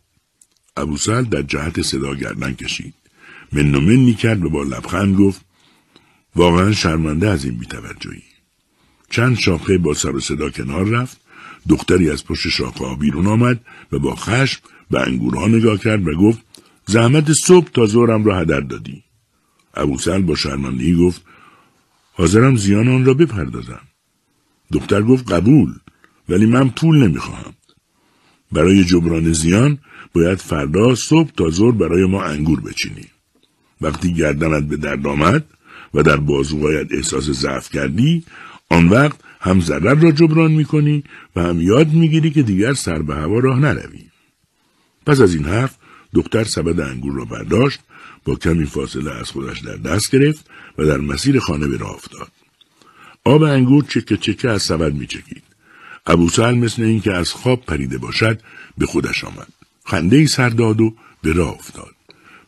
[0.76, 2.94] ابوسل در جهت صدا گردن کشید.
[3.52, 5.47] من کرد و با لبخند گفت
[6.38, 8.22] واقعا شرمنده از این بیتوجهی
[9.10, 11.20] چند شاخه با سر و صدا کنار رفت
[11.68, 13.60] دختری از پشت شاخه ها بیرون آمد
[13.92, 14.60] و با خشم
[14.90, 16.38] به انگورها نگاه کرد و گفت
[16.86, 19.02] زحمت صبح تا زورم را هدر دادی.
[19.74, 21.22] ابوسل با شرمندگی گفت
[22.12, 23.80] حاضرم زیان آن را بپردازم.
[24.72, 25.74] دختر گفت قبول
[26.28, 27.54] ولی من پول نمی‌خواهم.
[28.52, 29.78] برای جبران زیان
[30.14, 33.06] باید فردا صبح تا زور برای ما انگور بچینی.
[33.80, 35.44] وقتی گردنت به درد آمد
[35.94, 38.24] و در بازوهایت احساس ضعف کردی
[38.70, 41.04] آن وقت هم ضرر را جبران می‌کنی
[41.36, 44.04] و هم یاد می‌گیری که دیگر سر به هوا راه نروی.
[45.06, 45.76] پس از این حرف
[46.14, 47.80] دختر سبد انگور را برداشت
[48.24, 52.32] با کمی فاصله از خودش در دست گرفت و در مسیر خانه به راه افتاد.
[53.24, 55.42] آب انگور چکه چکه از سبد می چکید.
[56.06, 58.40] ابو مثل اینکه از خواب پریده باشد
[58.78, 59.48] به خودش آمد.
[59.84, 61.94] خنده سر داد و به راه افتاد.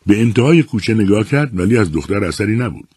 [0.05, 2.87] به انتهای کوچه نگاه کرد ولی از دختر اثری نبود.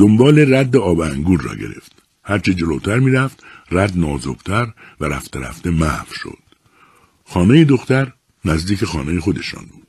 [0.00, 1.92] دنبال رد آب انگور را گرفت.
[2.24, 6.38] هرچه جلوتر می‌رفت رد نازکتر و رفته رفته محو شد.
[7.24, 8.12] خانه دختر
[8.44, 9.79] نزدیک خانه خودشان بود.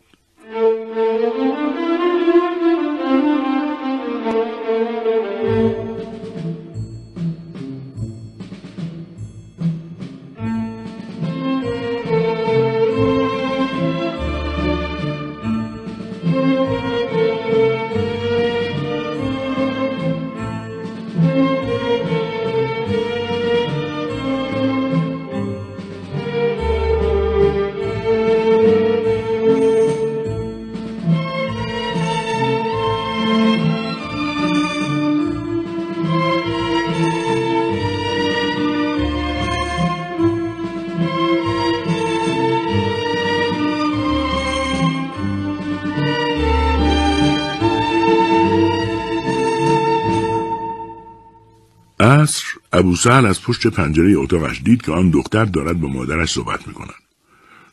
[52.82, 56.68] عصر ابو سهل از پشت پنجره اتاقش دید که آن دختر دارد با مادرش صحبت
[56.68, 57.04] می‌کند.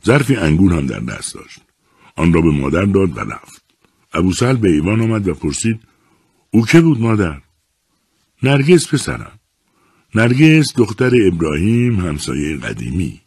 [0.04, 1.60] ظرفی انگور هم در دست داشت.
[2.16, 3.62] آن را به مادر داد و رفت.
[4.12, 5.80] ابو سهل به ایوان آمد و پرسید
[6.50, 7.40] او که بود مادر؟
[8.42, 9.38] نرگس پسرم.
[10.14, 13.20] نرگس دختر ابراهیم همسایه قدیمی.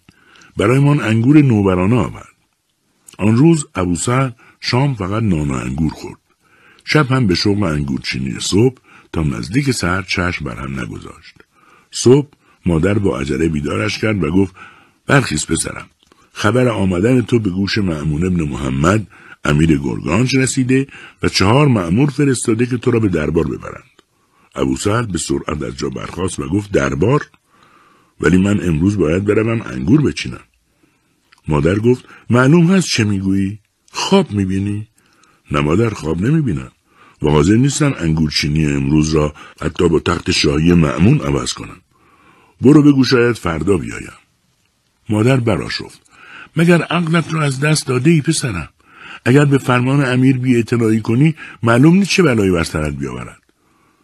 [0.58, 2.36] برای من انگور نوبرانه آورد.
[3.18, 6.20] آن روز ابو سهل شام فقط نان و انگور خورد.
[6.86, 8.78] شب هم به شغل انگورچینی صبح
[9.14, 11.36] تا نزدیک سر چشم بر هم نگذاشت.
[11.92, 12.28] صبح
[12.66, 14.56] مادر با عجله بیدارش کرد و گفت
[15.08, 15.90] برخیز پسرم.
[16.34, 19.08] خبر آمدن تو به گوش معمون ابن محمد
[19.46, 20.88] امیر گرگانج رسیده
[21.24, 23.92] و چهار معمور فرستاده که تو را به دربار ببرند.
[24.56, 27.30] ابو سعد به سرعت از جا برخاست و گفت دربار
[28.22, 30.44] ولی من امروز باید بروم انگور بچینم.
[31.48, 33.60] مادر گفت معلوم هست چه می‌گویی؟
[33.92, 34.88] خواب می‌بینی؟
[35.52, 36.72] نه مادر خواب نمی‌بینم.
[37.22, 41.78] و حاضر نیستن انگورچینی امروز را حتی با تخت شاهی معمون عوض کنن.
[42.62, 44.14] برو بگو شاید فردا بیایم.
[45.10, 46.02] مادر براشفت.
[46.56, 48.70] مگر عقلت را از دست داده ای پسرم.
[49.26, 53.42] اگر به فرمان امیر بی اطلاعی کنی معلوم نیست چه بلایی بر سرت بیاورد.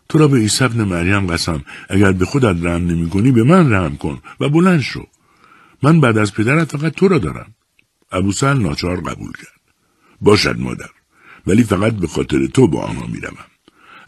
[0.09, 3.95] تو را به عیسی مریم قسم اگر به خودت رحم نمی کنی به من رحم
[3.95, 5.05] کن و بلند شو.
[5.84, 7.55] من بعد از پدرت فقط تو را دارم.
[8.11, 9.61] ابو سل ناچار قبول کرد.
[10.22, 10.89] باشد مادر.
[11.48, 13.45] ولی فقط به خاطر تو با آنها می‌روم.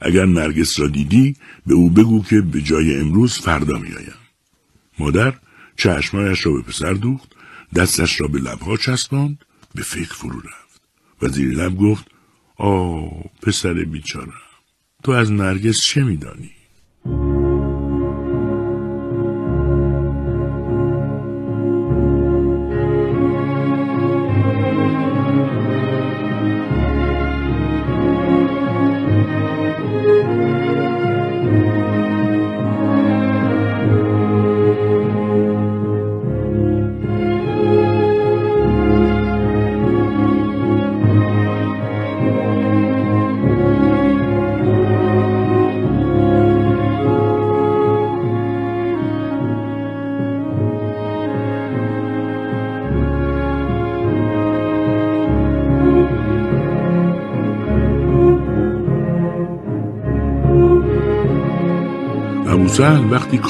[0.01, 1.35] اگر نرگس را دیدی
[1.67, 4.13] به او بگو که به جای امروز فردا میآیم.
[4.99, 5.33] مادر
[5.77, 7.29] چشمایش را به پسر دوخت
[7.75, 10.81] دستش را به لبها چسباند به فکر فرو رفت
[11.21, 12.05] و زیر لب گفت
[12.57, 14.33] آه پسر بیچارم
[15.03, 16.51] تو از نرگس چه میدانی؟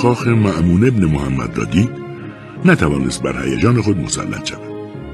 [0.01, 1.89] کاخ معمون ابن محمد را دید
[2.65, 4.61] نتوانست بر هیجان خود مسلط شود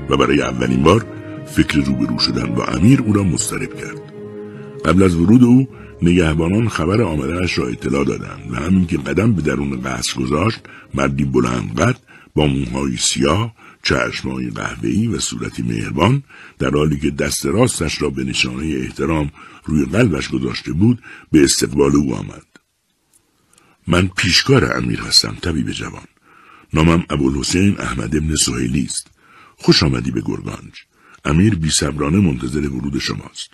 [0.09, 1.05] و برای اولین بار
[1.45, 4.01] فکر روبرو شدن با امیر او را مضطرب کرد.
[4.86, 5.67] قبل از ورود او
[6.01, 10.59] نگهبانان خبر آمدنش را اطلاع دادند و همین که قدم به درون قصر گذاشت
[10.93, 11.95] مردی بلند قد
[12.36, 16.23] با موهای سیاه چشمهای قهوه‌ای و صورتی مهربان
[16.59, 19.31] در حالی که دست راستش را به نشانه احترام
[19.65, 20.99] روی قلبش گذاشته بود
[21.31, 22.55] به استقبال او آمد.
[23.88, 26.07] من پیشکار امیر هستم طبیب جوان.
[26.73, 29.07] نامم ابوالحسین احمد ابن سهیلی است.
[29.57, 30.73] خوش آمدی به گرگانج.
[31.25, 33.49] امیر بیصبرانه منتظر ورود شماست.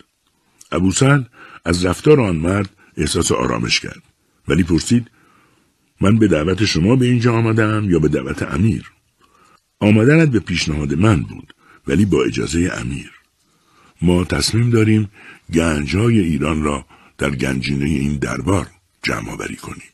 [0.71, 1.23] ابو سهل
[1.65, 4.01] از رفتار آن مرد احساس آرامش کرد.
[4.47, 5.11] ولی پرسید
[6.01, 8.91] من به دعوت شما به اینجا آمدم یا به دعوت امیر؟
[9.79, 11.53] آمدنت به پیشنهاد من بود
[11.88, 13.11] ولی با اجازه امیر.
[14.01, 15.11] ما تصمیم داریم
[15.53, 16.86] گنجهای ایران را
[17.17, 18.67] در گنجینه این دربار
[19.03, 19.90] جمع آوری کنیم.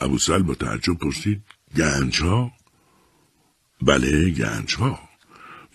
[0.00, 1.42] ابو سال با تعجب پرسید
[1.76, 2.52] گنجها
[3.82, 5.00] بله گنجها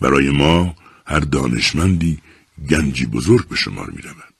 [0.01, 0.76] برای ما
[1.07, 2.17] هر دانشمندی
[2.69, 4.36] گنجی بزرگ به شمار می رود.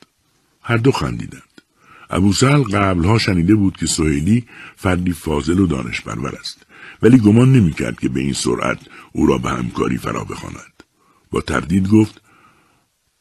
[0.62, 1.62] هر دو خندیدند.
[2.10, 6.66] ابو سهل قبلها شنیده بود که سهیلی فردی فاضل و دانش پرور است
[7.02, 8.80] ولی گمان نمی‌کرد که به این سرعت
[9.12, 10.84] او را به همکاری فرا بخواند
[11.32, 12.22] با تردید گفت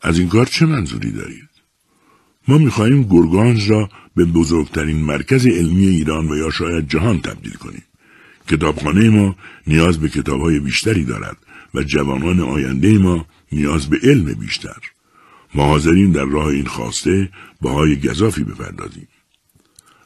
[0.01, 1.54] از این کار چه منظوری دارید
[2.49, 7.83] ما می‌خواهیم گرگانج را به بزرگترین مرکز علمی ایران و یا شاید جهان تبدیل کنیم.
[8.49, 9.37] کتابخانه ما
[9.67, 11.37] نیاز به کتابهای بیشتری دارد
[11.75, 14.79] و جوانان آینده ما نیاز به علم بیشتر.
[15.55, 17.31] ما حاضرین در راه این خواسته
[17.61, 19.09] باهای گذافی بپردازیم.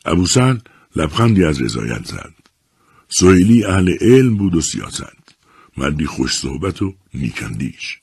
[0.05, 0.67] ابو سعد
[0.97, 2.35] لبخندی از رضایت زد.
[3.09, 5.35] سویلی اهل علم بود و سیاست.
[5.77, 7.99] مردی خوش صحبت و نیکندیش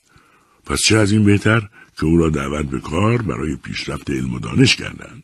[0.66, 4.38] پس چه از این بهتر؟ که او را دعوت به کار برای پیشرفت علم و
[4.38, 5.22] دانش کردند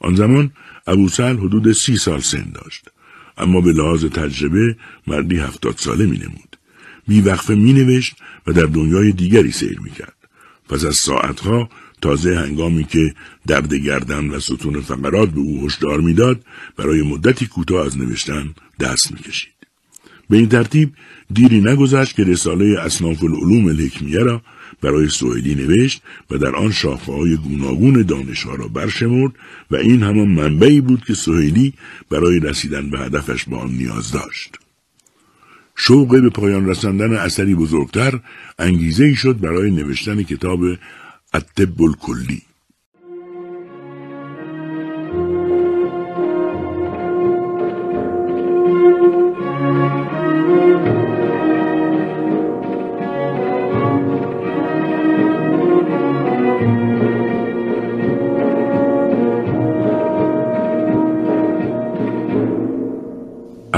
[0.00, 0.52] آن زمان
[0.86, 2.88] ابو سهل حدود سی سال سن داشت
[3.38, 4.76] اما به لحاظ تجربه
[5.06, 6.56] مردی هفتاد ساله می نمود.
[7.08, 10.14] بیوقفه می نوشت و در دنیای دیگری سیر می کرد.
[10.68, 11.68] پس از ساعتها
[12.00, 13.14] تازه هنگامی که
[13.46, 16.44] درد گردن و ستون فقرات به او هشدار می‌داد
[16.76, 19.52] برای مدتی کوتاه از نوشتن دست می‌کشید
[20.30, 20.92] به این ترتیب
[21.32, 24.42] دیری نگذشت که رساله اصناف العلوم الحکمیه را
[24.82, 29.32] برای سوئدی نوشت و در آن شاخه های گوناگون دانشها را برشمرد
[29.70, 31.74] و این همان منبعی بود که سوئیلی
[32.10, 34.58] برای رسیدن به هدفش با آن نیاز داشت.
[35.76, 38.20] شوق به پایان رساندن اثری بزرگتر
[38.58, 40.60] انگیزه ای شد برای نوشتن کتاب
[41.32, 42.42] الطب الکلی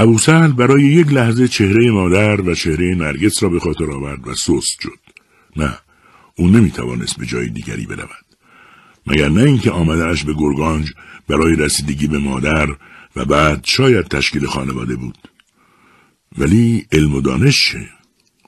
[0.01, 4.33] ابو سهل برای یک لحظه چهره مادر و چهره نرگس را به خاطر آورد و
[4.33, 4.99] سست شد.
[5.55, 5.77] نه،
[6.35, 8.25] او نمی‌توانست به جای دیگری برود.
[9.07, 10.93] مگر نه اینکه آمدنش به گرگانج
[11.27, 12.67] برای رسیدگی به مادر
[13.15, 15.17] و بعد شاید تشکیل خانواده بود.
[16.37, 17.89] ولی علم و دانش چه؟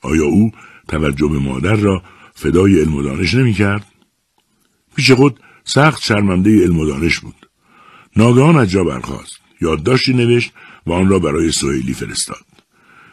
[0.01, 0.51] آیا او
[0.87, 2.03] توجه به مادر را
[2.35, 3.85] فدای علم و دانش نمی کرد؟
[4.95, 7.49] پیش خود سخت شرمنده علم و دانش بود.
[8.15, 9.39] ناگهان از جا برخاست.
[9.61, 10.51] یادداشتی نوشت
[10.87, 12.45] و آن را برای سویلی فرستاد.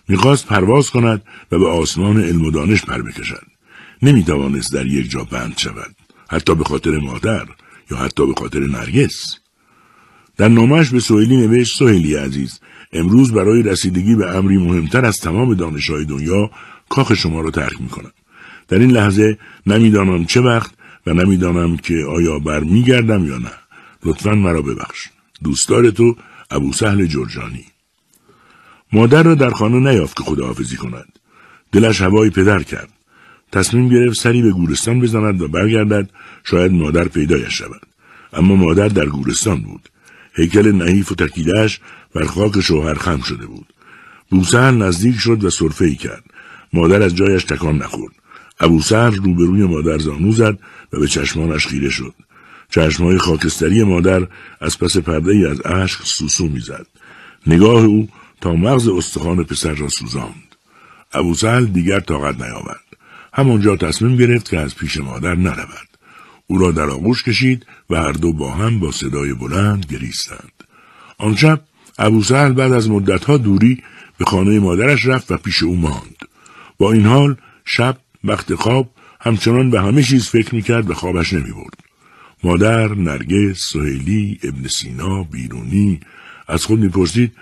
[0.09, 3.47] می‌خواست پرواز کند و به آسمان علم و دانش پر بکشد.
[4.03, 5.97] نمی‌توانست در یک جا بند شود.
[6.29, 7.47] حتی به خاطر مادر
[7.91, 9.37] یا حتی به خاطر نرگس.
[10.37, 12.61] در نامش به سویلی نوشت سویلی عزیز
[12.93, 16.51] امروز برای رسیدگی به امری مهمتر از تمام دانشهای دنیا
[16.89, 18.13] کاخ شما را ترک می‌کنم.
[18.69, 20.71] در این لحظه نمی‌دانم چه وقت
[21.07, 23.53] و نمی‌دانم که آیا برمیگردم یا نه.
[24.05, 25.09] لطفا مرا ببخش.
[25.45, 26.17] دوستدار تو
[26.51, 27.65] ابو سهل جرجانی.
[28.93, 31.19] مادر را در خانه نیافت که خداحافظی کند.
[31.73, 32.89] دلش هوای پدر کرد.
[33.53, 36.11] تصمیم گرفت سری به گورستان بزند و برگردد
[36.45, 37.81] شاید مادر پیدایش شود.
[38.33, 39.89] اما مادر در گورستان بود.
[40.35, 41.81] هیکل نحیف و تکیدهش
[42.15, 43.67] بر خاک شوهر خم شده بود.
[44.31, 46.25] بوسهل نزدیک شد و صرفه ای کرد.
[46.73, 48.15] مادر از جایش تکان نخورد.
[48.61, 50.59] ابوسهل روبروی مادر زانو زد
[50.93, 52.15] و به چشمانش خیره شد.
[52.71, 54.27] چشمهای خاکستری مادر
[54.61, 56.87] از پس پرده ای از اشک سوسو می‌زد.
[57.47, 58.09] نگاه او
[58.41, 60.57] تا مغز استخوان پسر را سوزاند.
[61.13, 62.85] ابوسهل دیگر طاقت نیاورد.
[63.35, 65.89] همانجا تصمیم گرفت که از پیش مادر نرود.
[66.47, 70.53] او را در آغوش کشید و هر دو با هم با صدای بلند گریستند.
[71.19, 71.61] آن شب
[72.55, 73.83] بعد از مدتها دوری
[74.19, 76.17] به خانه مادرش رفت و پیش او ماند.
[76.79, 78.91] با این حال شب وقت خواب
[79.21, 81.90] همچنان به همه چیز فکر می‌کرد و خوابش نمی‌برد.
[82.45, 86.01] مادر، نرگس، سهیلی، ابن سینا، بیرونی.
[86.49, 87.33] از خود می‌پرسید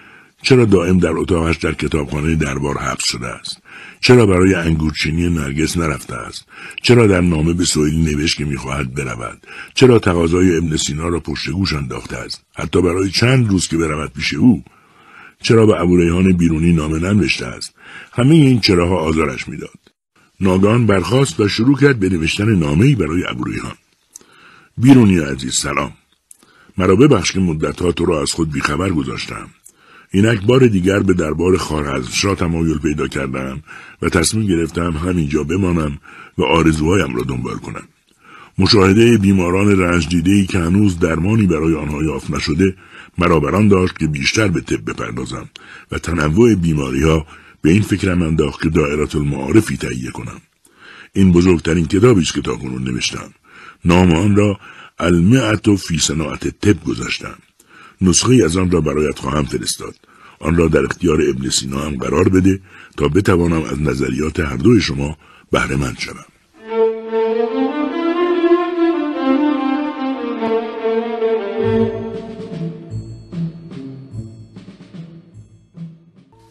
[0.43, 3.63] چرا دائم در اتاقش در کتابخانه دربار حبس شده است؟
[4.01, 6.47] چرا برای انگورچینی نرگس نرفته است؟
[6.83, 11.51] چرا در نامه به سوئیلی نوشت که می‌خواهد برود؟ چرا تقاضای ابن سینا را پشت
[11.51, 14.63] گوش انداخته است؟ حتی برای چند روز که برود پیش او؟
[15.43, 17.75] چرا به ابوریحان بیرونی نامه ننوشته است؟
[18.13, 19.79] همه این چراها آزارش می‌داد.
[20.41, 23.75] ناگان برخاست و شروع کرد به نوشتن نامهای برای ابوریحان.
[24.81, 25.93] بیرونی عزیز سلام
[26.79, 29.49] مرا ببخش که مدتها تو را از خود بیخبر گذاشتم
[30.11, 33.63] اینک بار دیگر به دربار خارزمشاه تمایل پیدا کردم
[34.03, 35.99] و تصمیم گرفتم همینجا بمانم
[36.39, 37.89] و آرزوهایم را دنبال کنم.
[38.59, 42.77] مشاهده بیماران رنج دیده که هنوز درمانی برای آنها یافت نشده
[43.19, 45.49] مرا داشت که بیشتر به طب بپردازم
[45.93, 47.27] و تنوع بیماری ها
[47.63, 50.41] به این فکرم انداخت که دائرات المعارفی تهیه کنم.
[51.13, 53.31] این بزرگترین کتابی است که تاکنون نوشتم.
[53.85, 54.61] نام آن را
[54.99, 57.39] المعت و فی صناعت طب گذاشتم.
[58.01, 59.95] نسخه از آن را برایت خواهم فرستاد.
[60.41, 62.61] آن را در اختیار ابن سینا هم قرار بده
[62.97, 65.19] تا بتوانم از نظریات هر دوی شما
[65.51, 66.25] بهره مند شوم.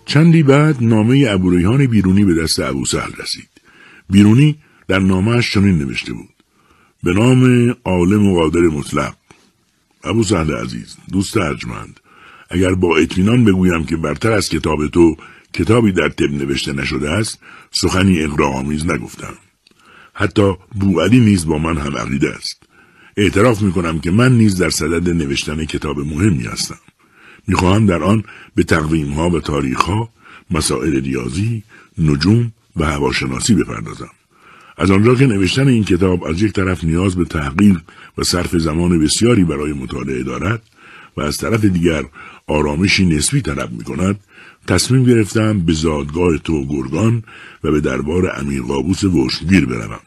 [0.05, 3.49] چندی بعد نامه ابوریحان بیرونی به دست ابو سهل رسید.
[4.09, 4.57] بیرونی
[4.87, 6.36] در نامهش چنین نوشته بود.
[7.07, 9.13] به نام عالم و قادر مطلق.
[10.03, 11.99] ابو سهل عزیز دوست ارجمند.
[12.49, 15.15] اگر با اطمینان بگویم که برتر از کتاب تو
[15.53, 17.39] کتابی در طب نوشته نشده است
[17.71, 19.33] سخنی اقراآمیز نگفتم.
[20.13, 22.63] حتی بو علی نیز با من هم عقیده است.
[23.17, 26.79] اعتراف می کنم که من نیز در صدد نوشتن کتاب مهمی هستم.
[27.47, 28.23] می‌خواهم در آن
[28.55, 30.09] به تقویم ها و تاریخ ها
[30.51, 31.63] مسائل ریاضی
[31.97, 34.16] نجوم و هواشناسی بپردازم.
[34.77, 37.77] از آنجا که نوشتن این کتاب از یک طرف نیاز به تحقیق
[38.17, 40.61] و صرف زمان بسیاری برای مطالعه دارد
[41.17, 42.03] و از طرف دیگر
[42.47, 44.19] آرامشی نسبی طلب می کند
[44.67, 47.23] تصمیم گرفتم به زادگاه تو گرگان
[47.63, 49.99] و به دربار امیر قابوس وشگیر بروم.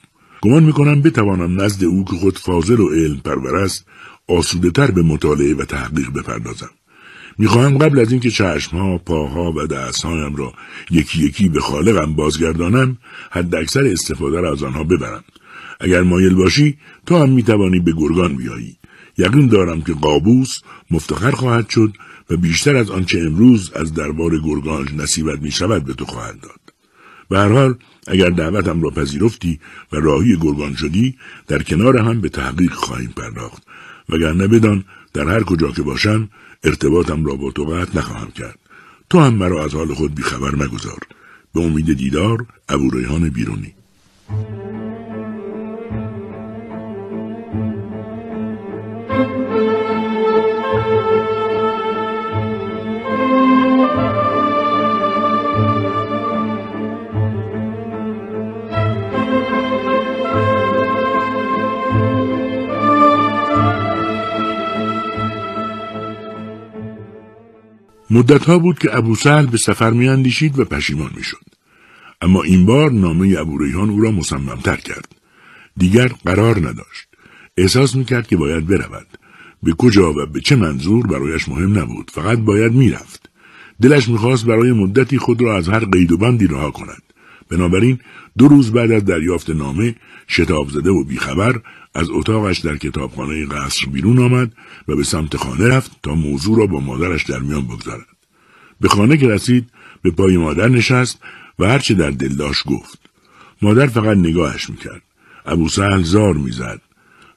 [0.43, 3.87] گمان می‌کنم بتوانم نزد او که خود فاضل و علم پرور است
[4.29, 6.71] آسوده تر به مطالعه و تحقیق بپردازم.
[7.41, 10.53] می‌خواهم قبل از اینکه چشمها، پاها و دستهایم را
[10.91, 12.99] یکی یکی به خالقم بازگردانم
[13.31, 15.25] حد اکثر استفاده را از آنها ببرم.
[15.81, 18.77] اگر مایل باشی تو هم می‌توانی به گرگان بیایی.
[19.19, 20.59] یقین دارم که قابوس
[20.91, 21.93] مفتخر خواهد شد
[22.31, 26.61] و بیشتر از آنچه امروز از دربار گرگانج نصیبت می شود به تو خواهد داد.
[27.29, 27.75] به هر حال
[28.09, 29.61] اگر دعوتم را پذیرفتی
[29.93, 31.17] و راهی گرگان شدی
[31.47, 33.63] در کنار هم به تحقیق خواهیم پرداخت
[34.09, 36.29] وگرنه بدان در هر کجا که باشم
[36.65, 38.59] ارتباطم را با تو قطع نخواهم کرد.
[39.11, 41.01] تو هم مرا از حال خود بیخبر مگذار.
[41.55, 43.75] به امید دیدار ابو ریحان بیرونی.
[68.11, 71.45] مدتها بود که ابو سهل به سفر میاندیشید و پشیمان می‌شد.
[72.21, 75.09] اما این بار نامه ابو ریحان او را مصممتر کرد.
[75.77, 77.09] دیگر قرار نداشت.
[77.57, 79.07] احساس می‌کرد که باید برود.
[79.63, 82.11] به کجا و به چه منظور برایش مهم نبود.
[82.15, 83.31] فقط باید می‌رفت.
[83.83, 87.03] دلش می‌خواست برای مدتی خود را از هر قید و بندی رها کند.
[87.51, 87.99] بنابراین
[88.39, 89.95] دو روز بعد از دریافت نامه
[90.29, 91.61] شتاب زده و بیخبر
[91.95, 94.53] از اتاقش در کتابخانه قصر بیرون آمد
[94.89, 98.07] و به سمت خانه رفت تا موضوع را با مادرش در میان بگذارد.
[98.81, 99.71] به خانه که رسید
[100.03, 101.19] به پای مادر نشست
[101.59, 102.99] و هرچه در دل داشت گفت.
[103.63, 105.03] مادر فقط نگاهش می‌کرد.
[105.47, 106.81] ابو سهل زار می‌زد.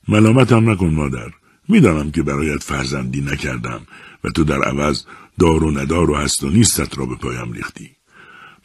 [0.07, 1.31] ملامتم نکن مادر.
[1.69, 3.81] می‌دانم که برایت فرزندی نکردم
[4.23, 5.03] و تو در عوض
[5.39, 7.89] دار و ندار و هست و نیستت را به پایم ریختی.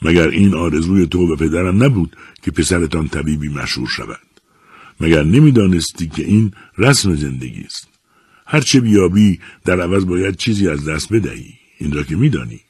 [0.02, 4.27] مگر این آرزوی تو و پدرم نبود که پسرتان طبیبی مشهور شود.
[5.00, 7.88] مگر نمی‌دانستی که این رسم زندگی است.
[8.46, 11.54] هرچه بیابی در عوض باید چیزی از دست بدهی.
[11.78, 12.60] این را که میدانی.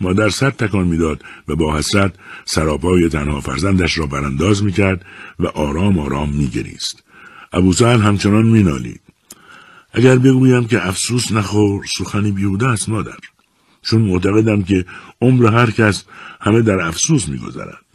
[0.00, 2.14] مادر سر تکان می‌داد و با حسرت
[2.44, 5.06] سراپای تنها فرزندش را برانداز می‌کرد
[5.38, 7.02] و آرام آرام میگریست.
[7.52, 9.00] ابو سهل همچنان مینالید.
[9.92, 13.18] اگر بگویم که افسوس نخور سخنی بیهوده است مادر.
[13.82, 14.84] چون معتقدم که
[15.20, 16.04] عمر هر کس
[16.40, 17.85] همه در افسوس میگذرد.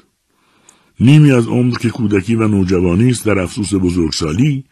[1.01, 4.65] نیمی از عمر که کودکی و نوجوانی است در افسوس بزرگسالی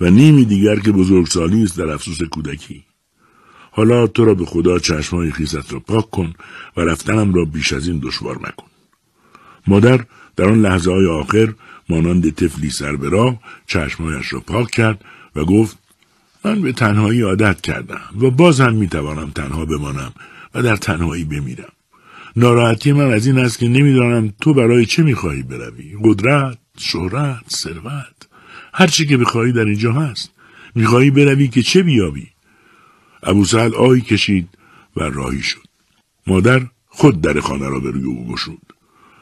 [0.00, 2.84] و نیمی دیگر که بزرگسالی است در افسوس کودکی.
[3.70, 6.34] حالا تو را به خدا چشمهای خیزت را پاک کن
[6.76, 8.66] و رفتنم را بیش از این دشوار مکن.
[9.66, 10.04] مادر
[10.36, 11.54] در آن لحظه های آخر
[11.88, 15.04] مانند تفلی سر به راه چشمهایش را پاک کرد
[15.36, 15.78] و گفت
[16.44, 20.12] من به تنهایی عادت کردم و باز هم می‌توانم تنها بمانم
[20.54, 21.72] و در تنهایی بمیرم.
[22.38, 25.96] ناراحتی من از این است که نمی‌دانم تو برای چه می‌خواهی بروی.
[26.02, 28.28] قدرت شهرت ثروت
[28.74, 30.30] هر چی که بخواهی در اینجا هست.
[30.74, 32.26] می‌خواهی بروی که چه بیابی؟
[33.22, 34.48] ابو سهل آهی کشید
[34.96, 35.68] و راهی شد.
[36.26, 38.72] مادر خود در خانه را به روی او گشود.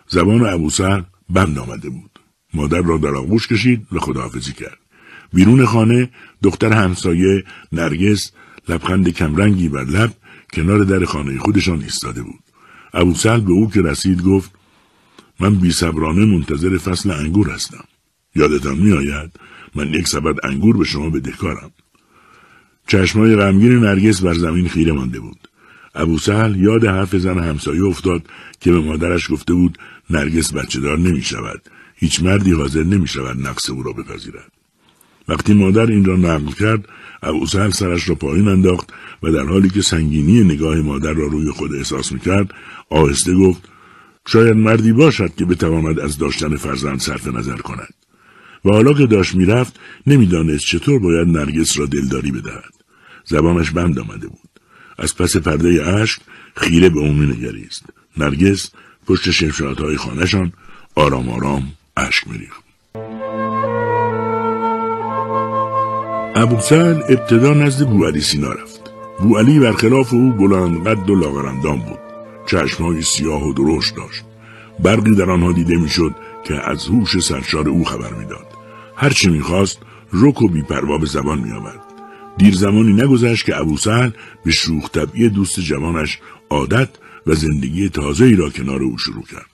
[0.09, 2.10] زبان ابو سهل بند آمده بود.
[2.55, 4.78] مادر را در آغوش کشید و خداحافظی کرد.
[5.32, 6.10] بیرون خانه
[6.43, 8.32] دختر همسایه نرگس
[8.68, 10.12] لبخند کمرنگی بر لب
[10.52, 12.45] کنار در خانه خودشان ایستاده بود.
[12.92, 14.50] ابو سهل به او که رسید گفت
[15.40, 17.84] من بی صبرانه منتظر فصل انگور هستم
[18.34, 19.30] یادتان میآید
[19.74, 21.70] من یک سبد انگور به شما بدهکارم
[22.86, 25.48] چشمای غمگین نرگس بر زمین خیره مانده بود
[25.96, 28.22] ابو سهل یاد حرف زن همسایه افتاد
[28.60, 29.78] که به مادرش گفته بود
[30.10, 31.62] نرگس بچه دار نمی شود.
[31.94, 34.52] هیچ مردی حاضر نمی شود نقص او را بپذیرد.
[35.28, 36.88] وقتی مادر این را نقل کرد
[37.22, 38.92] ابو سهل سرش را پایین انداخت
[39.27, 42.51] و در حالی که سنگینی نگاه مادر را روی خود احساس می‌کرد
[42.90, 43.69] آهسته گفت
[44.27, 47.94] شاید مردی باشد که بتواند از داشتن فرزند صرف نظر کند.
[48.65, 52.74] و حالا که داشت می‌رفت نمی‌دانست چطور باید نرگس را دلداری بدهد.
[53.24, 54.51] زبانش بند آمده بود.
[54.98, 56.20] از پس پرده اشک
[56.57, 57.85] خیره به او مینگریست
[58.16, 58.70] نرگس
[59.07, 60.53] پشت شمشادهای خانهشان
[60.94, 62.62] آرام آرام اشک میریخت.
[66.36, 68.76] ابوسهل ابتدا نزد بوعلی سینا رفت.
[69.22, 71.98] بوعلی برخلاف او بلند قد و لاغرندام بود.
[72.47, 74.24] چشمهای سیاه و درشت داشت.
[74.82, 76.14] برقی در آنها دیده می‌شد
[76.44, 78.47] که از هوش سرشار او خبر می‌داد.
[78.97, 79.78] هرچه می‌خواست
[80.12, 81.80] رک و بیپروا به زبان میآورد.
[82.36, 84.10] دیر زمانی نگذشت که ابوسهل
[84.44, 86.18] به شوخ طبعی دوست جوانش
[86.51, 86.88] عادت
[87.26, 89.51] و زندگی تازه ای را کنار او شروع کرد.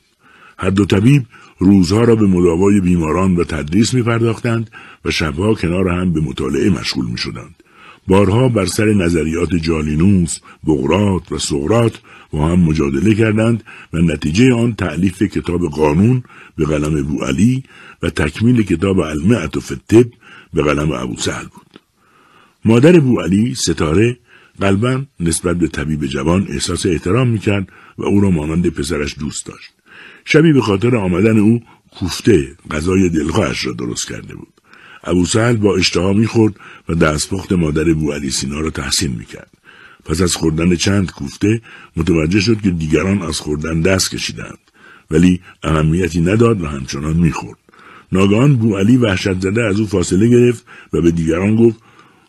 [0.59, 1.23] هر دو طبیب
[1.59, 4.71] روزها را به مداوای بیماران و تدریس می پرداختند
[5.05, 7.62] و شبها کنار هم به مطالعه مشغول می شدند.
[8.07, 12.01] بارها بر سر نظریات جالینوس، بغرات و سقرات
[12.31, 16.23] با هم مجادله کردند و نتیجه آن تعلیف کتاب قانون
[16.57, 17.63] به قلم ابو علی
[18.03, 20.07] و تکمیل کتاب المعت و فتب
[20.55, 21.81] به قلم ابو سهل بود.
[22.65, 24.17] مادر ابو علی ستاره
[24.61, 27.69] قلبا نسبت به طبیب جوان احساس احترام می‌کرد
[27.99, 29.71] و او را مانند پسرش دوست داشت.
[30.25, 31.63] شبی به خاطر آمدن او
[31.99, 34.52] کوفته غذای دلخواهش را درست کرده بود.
[35.05, 36.55] ابو سهل با اشتها می‌خورد
[36.89, 39.51] و دستپخت مادر بو علی سینا را تحسین می‌کرد.
[40.05, 41.61] پس از خوردن چند کوفته
[41.97, 44.59] متوجه شد که دیگران از خوردن دست کشیدند
[45.11, 47.59] ولی اهمیتی نداد و همچنان می‌خورد.
[48.13, 51.77] ناگهان بو علی وحشت زده از او فاصله گرفت و به دیگران گفت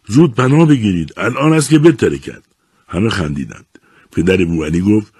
[0.08, 2.44] زود پناه بگیرید الان است که بتره کرد
[2.88, 3.66] همه خندیدند
[4.12, 5.14] پدر بو علی گفت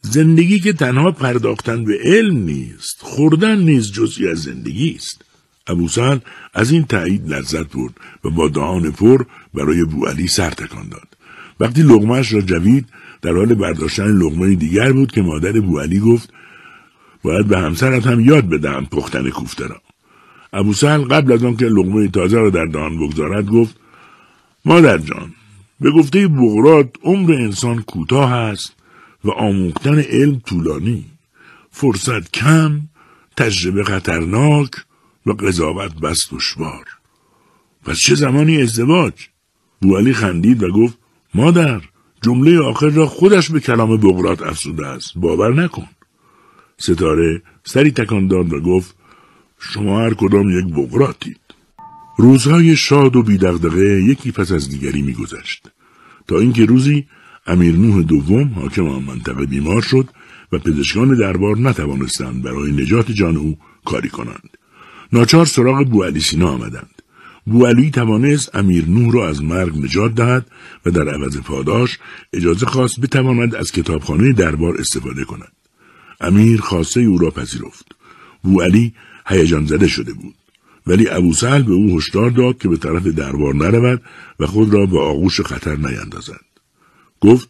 [0.00, 5.24] زندگی که تنها پرداختن به علم نیست خوردن نیز جزی از زندگی است
[5.70, 5.88] ابو
[6.54, 7.92] از این تایید لذت برد
[8.24, 9.24] و با دهان پر
[9.54, 11.08] برای بوعلی سر تکان داد.
[11.60, 12.86] وقتی لغمش را جوید
[13.22, 16.32] در حال برداشتن لغمه دیگر بود که مادر بوعلی گفت
[17.22, 19.80] باید به همسرت هم یاد بدهم پختن کوفته را.
[20.52, 20.72] ابو
[21.10, 23.76] قبل از آنکه لغمه تازه را در دهان بگذارد گفت
[24.64, 25.34] مادر جان
[25.80, 28.72] به گفته بغرات عمر انسان کوتاه است
[29.24, 31.04] و آموختن علم طولانی.
[31.70, 32.80] فرصت کم
[33.36, 34.70] تجربه خطرناک
[35.26, 36.84] و قضاوت بس دشوار.
[37.84, 39.14] پس چه زمانی ازدواج؟
[39.80, 40.98] بوالی خندید و گفت
[41.34, 41.80] مادر
[42.22, 45.12] جمله آخر را خودش به کلام بغرات افزوده است.
[45.16, 45.88] باور نکن.
[46.78, 48.96] ستاره سری تکان داد و گفت
[49.58, 51.40] شما هر کدام یک بغراتید.
[52.18, 55.70] روزهای شاد و بیدغدغه یکی پس از دیگری میگذشت.
[56.28, 57.06] تا اینکه روزی
[57.46, 60.08] امیر نوح دوم حاکم آن منطقه بیمار شد
[60.52, 64.56] و پزشکان دربار نتوانستند برای نجات جان او کاری کنند.
[65.12, 67.02] ناچار سراغ بوعلی سینا آمدند.
[67.46, 70.46] بوعلی توانست امیر نوح را از مرگ نجات دهد
[70.86, 71.98] و در عوض پاداش
[72.32, 75.52] اجازه خواست بتواند از کتابخانه دربار استفاده کند.
[76.20, 77.86] امیر خواسته او را پذیرفت.
[78.42, 78.94] بوعلی
[79.26, 80.34] هیجان زده شده بود.
[80.86, 84.02] ولی ابو سهل به او هشدار داد که به طرف دربار نرود
[84.40, 86.44] و خود را به آغوش خطر نیندازد.
[87.20, 87.48] گفت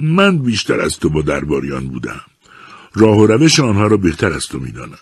[0.00, 2.20] من بیشتر از تو با درباریان بودم.
[2.94, 4.98] راه و روش آنها را بهتر از تو می‌دانم.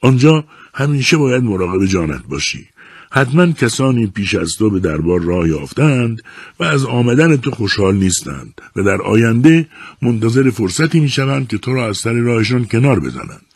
[0.00, 0.44] آنجا
[0.76, 2.68] همیشه باید مراقب جانت باشی.
[3.12, 6.22] حتما کسانی پیش از تو به دربار راه یافتند
[6.60, 9.68] و از آمدن تو خوشحال نیستند و در آینده
[10.02, 13.46] منتظر فرصتی می‌شوند که تو را از سر راهشان کنار بزنند.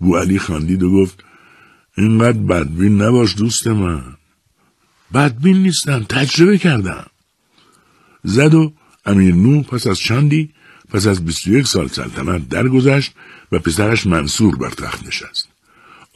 [0.00, 1.24] بو علی خندید و گفت
[1.96, 4.02] اینقدر بدبین نباش دوست من.
[5.14, 7.06] بدبین نیستم تجربه کردم.
[8.24, 8.72] زد و
[9.06, 10.50] امیر نو پس از چندی
[10.88, 13.12] پس از 21 سال سلطنت درگذشت
[13.52, 15.51] و پسرش منصور بر تخت نشست.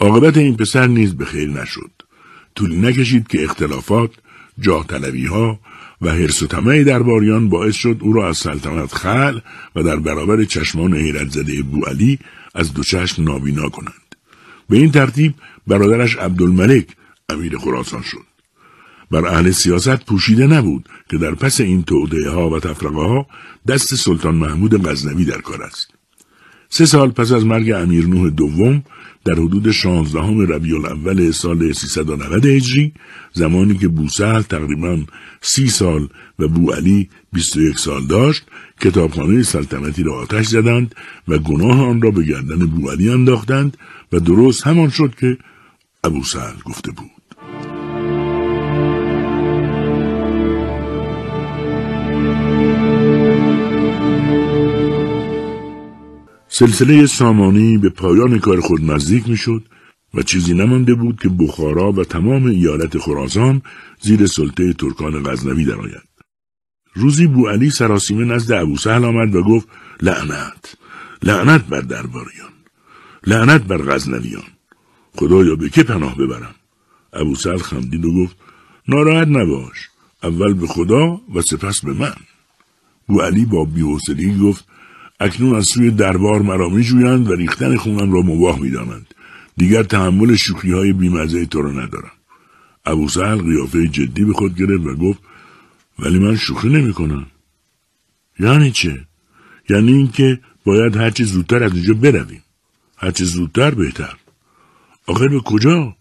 [0.01, 1.91] عاقبت این پسر نیز به خیر نشد.
[2.55, 4.11] طولی نکشید که اختلافات،
[4.61, 4.87] جاه
[5.31, 5.61] ها
[6.03, 9.41] و حرس و طمع درباریان باعث شد او را از سلطنت خل
[9.77, 12.19] و در برابر چشمان حیرت زده بو علی
[12.55, 14.15] از دو چشم نابینا کنند.
[14.69, 15.35] به این ترتیب
[15.67, 16.87] برادرش عبدالملک
[17.29, 18.27] امیر خراسان شد.
[19.11, 23.27] بر اهل سیاست پوشیده نبود که در پس این توده ها و تفرقه ها
[23.69, 25.96] دست سلطان محمود غزنوی در کار است.
[26.69, 28.83] سه سال پس از مرگ امیر نوح دوم
[29.25, 32.93] در حدود شانزدهم ربیع الاول سال 390 هجری
[33.33, 34.99] زمانی که بوسهل تقریبا
[35.41, 38.43] سی سال و بو علی 21 سال داشت
[38.81, 40.95] کتابخانه سلطنتی را آتش زدند
[41.29, 43.77] و گناه آن را به گردن بو علی انداختند
[44.13, 45.39] و درست همان شد که
[46.05, 47.16] ابو سهل گفته بود.
[56.59, 59.63] سلسله سامانی به پایان کار خود نزدیک می‌شد
[60.15, 63.63] و چیزی نمانده بود که بخارا و تمام ایالت خراسان
[64.01, 66.09] زیر سلطه ترکان غزنوی درآید.
[66.95, 69.69] روزی بو علی سراسیمه نزد ابو سهل آمد و گفت
[70.03, 70.77] لعنت
[71.23, 72.53] لعنت بر درباریان
[73.27, 74.51] لعنت بر غزنویان.
[75.17, 76.55] خدایا به که پناه ببرم؟
[77.13, 78.37] ابو سهل خندید و گفت
[78.89, 79.89] ناراحت نباش
[80.23, 82.17] اول به خدا و سپس به من.
[83.09, 84.76] بو علی با بیحوصلگی گفت
[85.21, 89.15] اکنون از سوی دربار مرا میجویند و ریختن خونم را مباه می‌دانند
[89.57, 92.13] دیگر تحمل شوخی های بیمزه تو را ندارم
[92.87, 95.21] ابو سهل قیافه جدی به خود گرفت و گفت
[95.99, 97.27] ولی من شوخی نمی کنم.
[98.41, 99.07] یعنی چه؟
[99.71, 102.43] یعنی اینکه باید هرچی زودتر از اینجا برویم.
[102.97, 104.17] هرچی زودتر بهتر.
[105.07, 105.97] آخر به کجا؟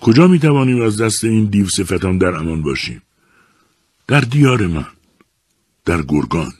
[0.00, 3.02] کجا می توانیم از دست این دیو سفتان در امان باشیم؟
[4.06, 4.86] در دیار من.
[5.84, 6.54] در گرگانج.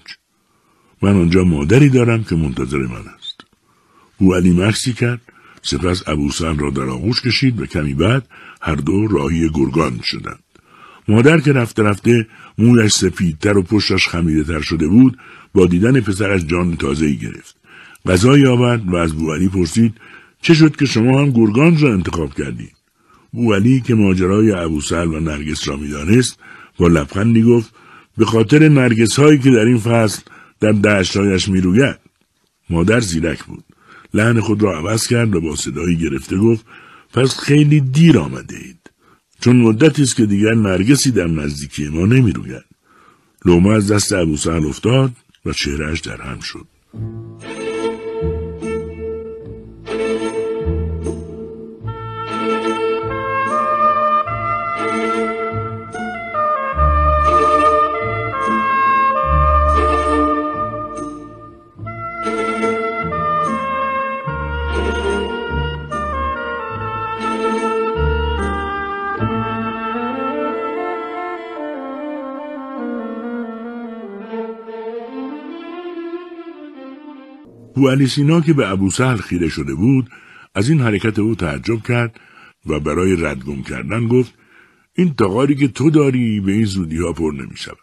[1.03, 3.41] من آنجا مادری دارم که منتظر من است.
[4.19, 5.21] او علی مکسی کرد
[5.63, 8.29] سپس ابوسن را در آغوش کشید و کمی بعد
[8.61, 10.39] هر دو راهی گرگان شدند.
[11.09, 12.27] مادر که رفته رفته
[12.59, 15.19] مویش سفیدتر و پشتش خمیده تر شده بود
[15.55, 17.57] با دیدن پسرش جان تازهی گرفت.
[18.07, 19.95] غذایی آورد و از بوالی پرسید
[20.43, 22.73] چه شد که شما هم گرگان را انتخاب کردید؟
[23.33, 26.39] بوالی که ماجرای ابوسل و نرگس را می‌دانست
[26.79, 27.75] با لبخندی گفت
[28.19, 30.23] به خاطر نرگس هایی که در این فصل
[30.61, 31.99] در دشتهایش می‌روید
[32.71, 33.65] مادر زیرک بود.
[34.15, 36.65] لحن خود را عوض کرد و با صدایی گرفته گفت
[37.13, 38.91] پس خیلی دیر آمده اید.
[39.41, 42.65] چون مدتی است که دیگر نرگسی در نزدیکی ما نمی‌روید
[43.45, 45.13] لومه از دست ابوسهل افتاد
[45.47, 46.67] و چهرهش در هم شد.
[77.77, 80.11] علی سینا که به ابو سهل خیره شده بود
[80.55, 82.21] از این حرکت او تعجب کرد
[82.67, 84.35] و برای ردگم کردن گفت
[84.95, 87.79] این تقاری که تو داری به این زودی ها پر نمی شود.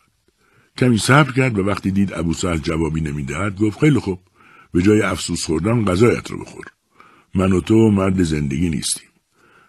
[0.78, 4.20] کمی صبر کرد و وقتی دید ابو سهل جوابی نمی‌دهد گفت خیلی خوب
[4.74, 6.66] به جای افسوس خوردن غذایت رو بخور.
[7.36, 9.10] من و تو مرد زندگی نیستیم.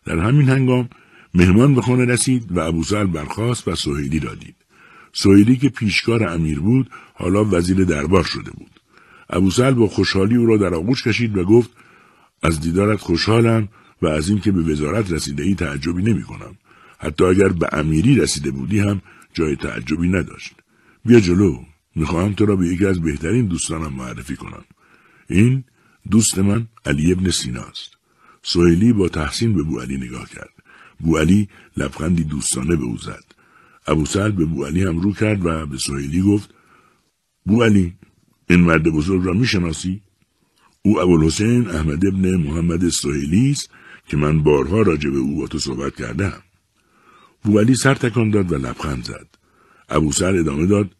[0.05, 0.88] در همین هنگام
[1.34, 4.56] مهمان به خانه رسید و ابو سهل برخاست و سهیلی را دید.
[5.12, 8.73] سهیلی که پیشکار امیر بود حالا وزیر دربار شده بود.
[9.30, 11.70] ابوسهل با خوشحالی او را در آغوش کشید و گفت
[12.42, 13.68] از دیدارت خوشحالم
[14.02, 16.56] و از اینکه به وزارت رسیده ای تعجبی نمی کنم.
[16.98, 19.02] حتی اگر به امیری رسیده بودی هم
[19.34, 20.55] جای تعجبی نداشت.
[21.05, 21.64] بیا جلو.
[21.96, 24.64] می‌خواهم تو را به یکی از بهترین دوستانم معرفی کنم.
[25.30, 25.64] این
[26.10, 27.90] دوست من علی ابن سیناست.
[28.42, 30.52] سوئیلی با تحسین به بو علی نگاه کرد.
[31.01, 33.24] بو علی لبخندی دوستانه به او زد.
[33.86, 36.55] ابو به بو علی هم رو کرد و به سوئیلی گفت
[37.46, 37.94] بو علی
[38.51, 40.01] این مرد بزرگ را می‌شناسی؟
[40.83, 43.71] او ابوالحسین احمد ابن محمد سهیلی است
[44.07, 46.43] که من بارها راجع به او با تو صحبت کردم.
[47.45, 49.27] بوعلی سر تکان داد و لبخند زد.
[49.89, 50.91] ابو سر ادامه داد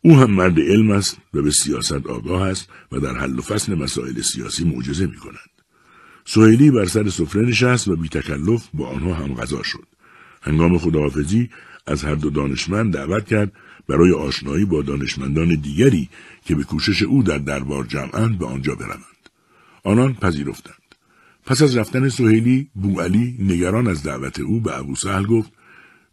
[0.00, 3.74] او هم مرد علم است و به سیاست آگاه است و در حل و فصل
[3.74, 5.50] مسائل سیاسی معجزه می کند.
[6.24, 9.86] سهیلی بر سر سفره نشست و بی تکلف با آنها هم غذا شد.
[10.42, 11.50] هنگام خداحافظی
[11.86, 13.52] از هر دو دانشمند دعوت کرد
[13.88, 16.08] برای آشنایی با دانشمندان دیگری
[16.44, 19.30] که به کوشش او در دربار جمعند به آنجا بروند.
[19.84, 20.82] آنان پذیرفتند.
[21.46, 25.52] پس از رفتن سهیلی بو علی نگران از دعوت او به ابو سهل گفت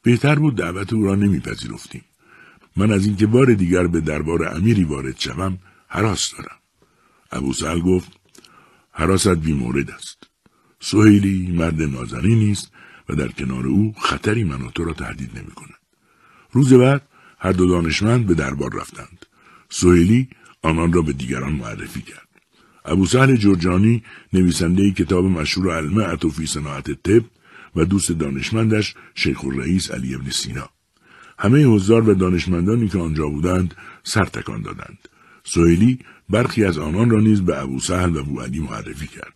[0.04, 2.02] بهتر بود دعوت او را نمیپذیرفتیم.
[2.76, 6.58] من از اینکه بار دیگر به دربار امیری وارد شوم حراس دارم.
[7.32, 8.12] ابو سهل گفت
[8.91, 10.28] حراست بیمورد است.
[10.80, 12.72] سهیلی مرد نازنینی است
[13.10, 15.80] و در کنار او خطری من و تو را تهدید نمی کند.
[16.52, 17.02] روز بعد
[17.44, 19.26] هر دو دانشمند به دربار رفتند.
[19.70, 20.30] سوهیلی
[20.61, 22.28] آنان را به دیگران معرفی کرد.
[22.86, 24.03] ابو سهل جرجانی
[24.34, 27.24] نویسنده کتاب مشهور علمه فی صناعت طب
[27.76, 30.70] و دوست دانشمندش شیخ الرئیس علی ابن سینا.
[31.40, 34.98] همه حضار و دانشمندانی که آنجا بودند سر تکان دادند.
[35.44, 35.99] سوهیلی
[36.30, 39.34] برخی از آنان را نیز به ابو سهل و ابو علی معرفی کرد.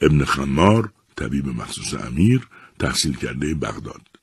[0.00, 2.48] ابن خمار طبیب مخصوص امیر
[2.78, 4.15] تحصیل کرده بغداد.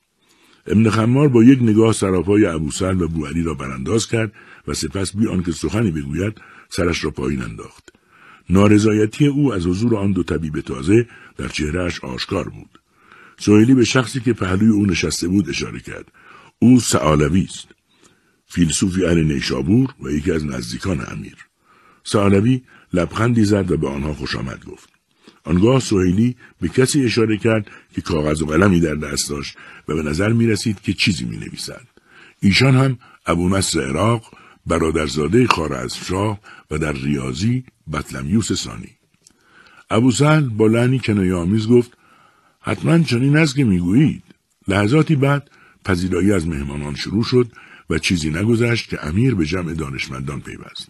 [0.67, 4.31] ابن خمار با یک نگاه سراپای ابو سهل و ابو علی را برانداز کرد
[4.67, 7.93] و سپس بی آنکه سخنی بگوید سرش را پایین انداخت.
[8.49, 11.07] نارضایتی او از حضور آن دو طبیب تازه
[11.37, 12.69] در چهرهش آشکار بود.
[13.37, 16.11] سوئیلی به شخصی که پهلوی او نشسته بود اشاره کرد.
[16.59, 17.67] او سعالوی است.
[18.47, 21.37] فیلسوفی اهل نیشابور و یکی از نزدیکان امیر.
[22.03, 22.61] سعالوی
[22.93, 24.92] لبخندی زد و به آنها خوش آمد گفت.
[25.43, 29.57] آنگاه سوهیلی به کسی اشاره کرد که کاغذ و قلمی در دست داشت
[29.87, 31.87] و به نظر می رسید که چیزی می نویسد.
[32.39, 34.23] ایشان هم ابو نصر عراق
[34.65, 35.47] برادرزاده
[36.05, 36.39] شاه
[36.71, 37.63] و در ریاضی
[37.93, 38.89] بطلمیوس ثانی.
[39.89, 40.67] ابو سهل با
[41.33, 41.91] آمیز گفت
[42.61, 44.23] حتما چنین است که می‌گویید
[44.67, 45.49] لحظاتی بعد
[45.85, 47.51] پذیرایی از مهمانان شروع شد
[47.89, 50.89] و چیزی نگذشت که امیر به جمع دانشمندان پیوست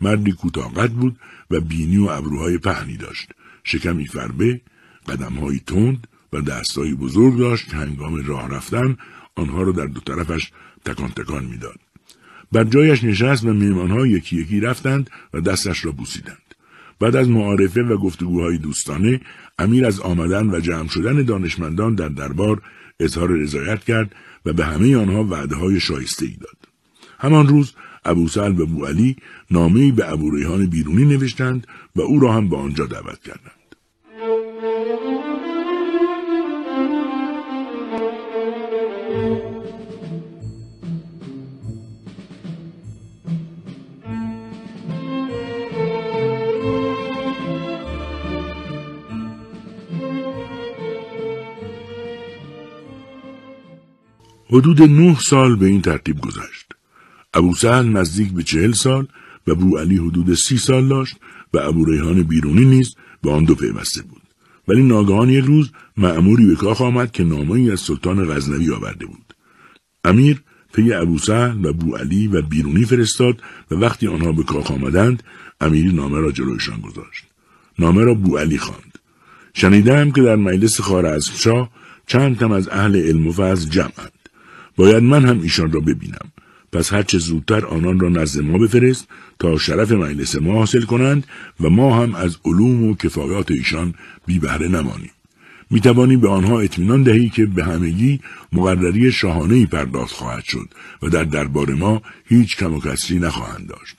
[0.00, 1.18] مردی کوتاه بود
[1.50, 3.28] و بینی و ابروهای پهنی داشت
[3.64, 4.60] شکمی فربه
[5.08, 8.96] قدمهایی تند و دستهایی بزرگ داشت که هنگام راه رفتن
[9.36, 10.50] آنها را در دو طرفش
[10.84, 11.80] تکان تکان می‌داد
[12.52, 16.38] بر جایش نشست و مهمانها یکی یکی رفتند و دستش را بوسیدند
[17.00, 19.20] بعد از معارفه و گفتگوهای دوستانه
[19.58, 22.62] امیر از آمدن و جمع شدن دانشمندان در دربار
[23.00, 24.14] اظهار رضایت کرد
[24.46, 26.56] و به همه آنها وعده های شایسته ای داد.
[27.18, 27.72] همان روز
[28.04, 29.16] ابو سل و ابو علی
[29.50, 31.66] نامه به ابو ریحان بیرونی نوشتند
[31.96, 33.50] و او را هم به آنجا دعوت کردند.
[54.50, 56.72] حدود نه سال به این ترتیب گذشت.
[57.34, 59.06] ابو سهل نزدیک به چهل سال
[59.46, 61.16] و ابو علی حدود سی سال داشت
[61.54, 64.22] و ابو ریحان بیرونی نیز به آن دو پیوسته بود.
[64.68, 69.34] ولی ناگهان یک روز معموری به کاخ آمد که نامه از سلطان غزنوی آورده بود.
[70.04, 74.70] امیر پی ابو سهل و ابو علی و بیرونی فرستاد و وقتی آنها به کاخ
[74.70, 75.22] آمدند
[75.60, 77.24] امیری نامه را جلویشان گذاشت.
[77.78, 78.98] نامه را بو علی خواند.
[79.54, 80.80] شنیدم که در مجلس
[81.38, 81.70] شاه
[82.06, 84.12] چند تم از اهل علم و فضل جمعند.
[84.76, 86.32] باید من هم ایشان را ببینم.
[86.72, 89.08] پس هرچه زودتر آنان را نزد ما بفرست
[89.38, 91.26] تا شرف مجلس ما حاصل کنند
[91.60, 93.94] و ما هم از علوم و کفایات ایشان
[94.26, 95.10] بی بهره نمانیم.
[95.70, 98.20] می توانی به آنها اطمینان دهی که به همگی
[98.52, 100.68] مقرری شاهانه پرداخت خواهد شد
[101.02, 103.96] و در دربار ما هیچ کم و کسری نخواهند داشت.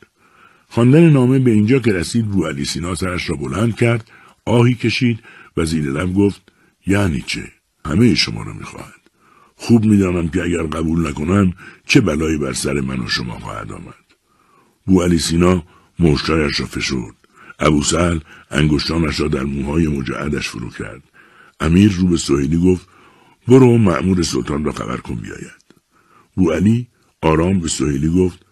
[0.69, 4.11] خواندن نامه به اینجا که رسید بو علی سینا سرش را بلند کرد،
[4.45, 5.19] آهی کشید
[5.57, 6.41] و زیر لب گفت
[6.87, 7.43] یعنی چه؟
[7.85, 9.01] همه شما را می‌خواهد.
[9.55, 11.53] خوب می‌دانم که اگر قبول نکنم
[11.85, 14.04] چه بلایی بر سر من و شما خواهد آمد.
[14.85, 15.63] بو علی سینا
[15.99, 17.15] مشتایش را فشرد.
[17.59, 18.19] ابو سهل
[18.51, 21.03] انگشتانش را در موهای مجعدش فرو کرد.
[21.59, 22.87] امیر رو به سوهیلی گفت
[23.47, 25.65] برو معمور سلطان را خبر کن بیاید.
[26.35, 26.87] بو علی
[27.21, 28.45] آرام به سوهیلی گفت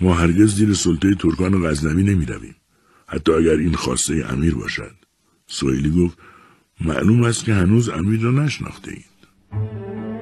[0.00, 2.56] ما هرگز زیر سلطه ترکان غزنوی نمی رویم.
[3.06, 4.94] حتی اگر این خواسته امیر باشد.
[5.46, 6.18] سوهیلی گفت
[6.80, 10.15] معلوم است که هنوز امیر را نشناخته اید.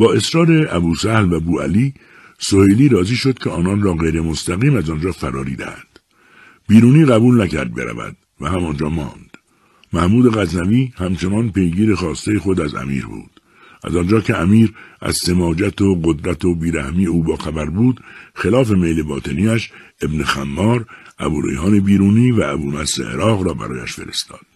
[0.00, 1.94] با اصرار ابو سهل و ابو علی
[2.38, 5.98] سهیلی راضی شد که آنان را غیر مستقیم از آنجا فراری دهند.
[6.68, 9.36] بیرونی قبول نکرد برود و همانجا ماند.
[9.92, 13.40] محمود غزنوی همچنان پیگیر خواسته خود از امیر بود.
[13.84, 18.00] از آنجا که امیر از سماجت و قدرت و بیرحمی او با خبر بود
[18.34, 19.70] خلاف میل باطنیش
[20.02, 20.86] ابن خمار
[21.18, 24.49] ابو ریحان بیرونی و ابو نصر عراق را برایش فرستاد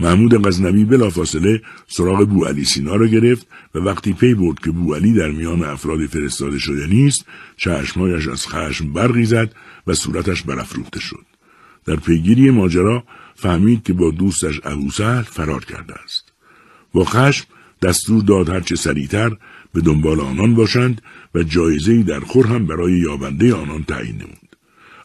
[0.00, 4.94] محمود غزنوی بلافاصله سراغ بو علی سینا را گرفت و وقتی پی برد که بو
[4.94, 7.24] علی در میان افراد فرستاده شده نیست
[7.56, 9.54] چشمهایش از خشم برقی زد
[9.86, 11.26] و صورتش برافروخته شد.
[11.84, 13.04] در پیگیری ماجرا
[13.34, 16.32] فهمید که با دوستش ابو سهل فرار کرده است.
[16.92, 17.46] با خشم
[17.82, 19.30] دستور داد هرچه سریعتر
[19.72, 21.02] به دنبال آنان باشند
[21.34, 24.56] و جایزهای در خور هم برای یابنده آنان تعیین نمود.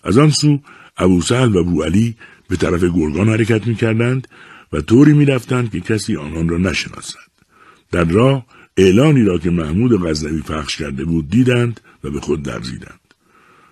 [0.03, 0.59] از آن سو
[0.97, 2.15] ابو سهل و ابو علی
[2.49, 4.27] به طرف گرگان حرکت می کردند
[4.75, 7.31] و طوری می رفتند که کسی آنان را نشناسد.
[7.91, 8.45] در راه
[8.77, 12.99] اعلانی را که محمود غزنوی پخش کرده بود دیدند و به خود درزیدند.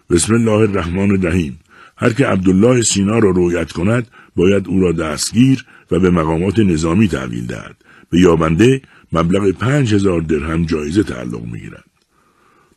[0.10, 1.60] بسم الله الرحمن الرحیم.
[1.98, 7.08] هر که عبدالله سینا را رویت کند باید او را دستگیر و به مقامات نظامی
[7.08, 7.76] تحویل دهد.
[8.10, 8.82] به یابنده
[9.14, 11.86] مبلغ پنج هزار درهم جایزه تعلق می‌گیرد.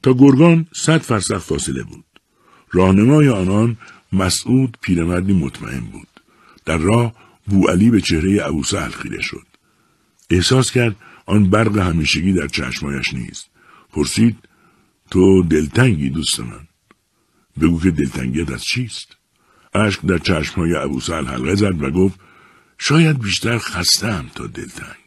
[0.02, 2.04] تا گرگان صد فرسخ فاصله بود.
[2.72, 3.76] راهنمای آنان
[4.12, 6.08] مسعود پیرمردی مطمئن بود.
[6.64, 9.46] در راه علی به چهره ابو سهل خیره شد.
[10.30, 10.96] احساس کرد
[11.26, 13.46] آن برق همیشگی در چشمایش نیست.
[13.92, 14.38] پرسید
[15.10, 16.68] تو دلتنگی دوست من؟
[17.60, 19.16] بگو که دلتنگیت از چیست؟
[19.74, 22.20] اشک در چشمهای ابو سهل حلقه زد و گفت
[22.78, 25.06] شاید بیشتر خستم تا دلتنگ.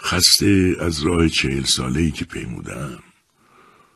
[0.00, 2.98] خسته از راه چهل سالهی که پیمودم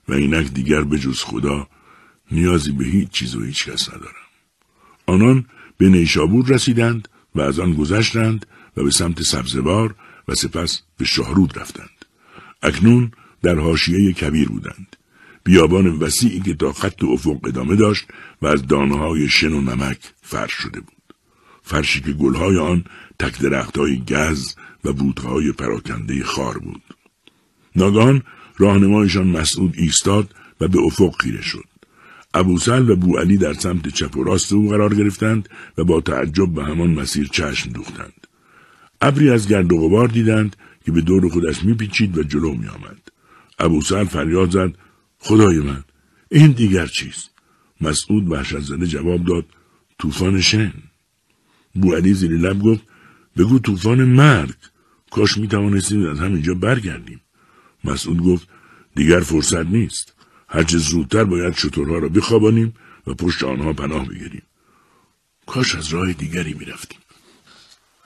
[0.08, 1.68] و اینک دیگر به جز خدا
[2.32, 4.26] نیازی به هیچ چیز و هیچ کس ندارم.
[5.06, 5.46] آنان
[5.78, 8.46] به نیشابور رسیدند و از آن گذشتند
[8.76, 9.94] و به سمت سبزوار
[10.28, 12.04] و سپس به شاهرود رفتند.
[12.62, 13.10] اکنون
[13.42, 14.96] در حاشیه کبیر بودند.
[15.44, 18.06] بیابان وسیعی که تا خط افق ادامه داشت
[18.42, 21.14] و از دانهای شن و نمک فرش شده بود.
[21.62, 22.84] فرشی که گلهای آن
[23.18, 24.54] تک درختهای گز
[24.84, 26.82] و بودهای پراکنده خار بود.
[27.76, 28.22] ناگان
[28.58, 31.64] راهنمایشان مسعود ایستاد و به افق خیره شد.
[32.36, 35.48] ابوسل و بو علی در سمت چپ و راست او قرار گرفتند
[35.78, 38.26] و با تعجب به همان مسیر چشم دوختند.
[39.00, 42.98] ابری از گرد و غبار دیدند که به دور خودش میپیچید و جلو میآمد.
[43.58, 44.74] ابوسل فریاد زد
[45.18, 45.84] خدای من
[46.30, 47.30] این دیگر چیست؟
[47.80, 49.44] مسعود وحشت زده جواب داد
[49.98, 50.72] طوفان شن.
[51.74, 52.82] بو علی زیر لب گفت
[53.36, 54.54] بگو طوفان مرگ
[55.10, 57.20] کاش می توانستیم از همینجا برگردیم.
[57.84, 58.48] مسعود گفت
[58.94, 60.15] دیگر فرصت نیست.
[60.48, 62.74] هرچه زودتر باید شطورها را بخوابانیم
[63.06, 64.42] و پشت آنها پناه بگیریم.
[65.46, 66.98] کاش از راه دیگری می‌رفتیم.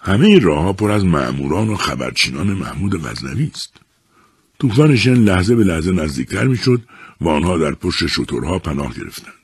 [0.03, 3.73] همه راه پر از معموران و خبرچینان محمود غزنوی است.
[4.59, 6.83] طوفان شن لحظه به لحظه نزدیکتر می‌شد
[7.21, 9.35] و آنها در پشت شطورها پناه گرفتند.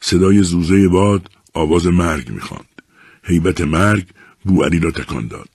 [0.00, 2.82] صدای زوزه باد آواز مرگ می‌خواند.
[3.22, 4.06] حیبت مرگ
[4.44, 5.48] بوعلی را تکان داد.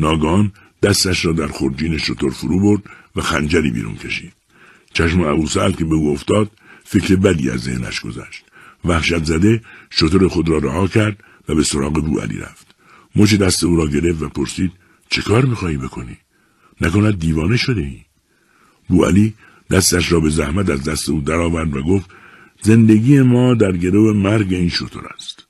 [0.00, 0.52] ناگان
[0.82, 2.82] دستش را در خورجین شطور فرو برد
[3.16, 4.32] و خنجری بیرون کشید.
[4.92, 6.50] چشم ابوسعد که به او افتاد
[6.84, 8.44] فکر بدی از ذهنش گذشت.
[8.84, 12.74] وحشت زده شطور خود را رها کرد و به سراغ بوعلی رفت.
[13.16, 14.72] مچ دست او را گرفت و پرسید
[15.10, 16.16] چه کار می‌خواهی بکنی؟
[16.80, 18.00] نکند دیوانه شده ای؟
[18.88, 19.34] بوعلی
[19.70, 22.10] دستش را به زحمت از دست او درآورد و گفت
[22.62, 25.46] زندگی ما در گرو مرگ این شطور است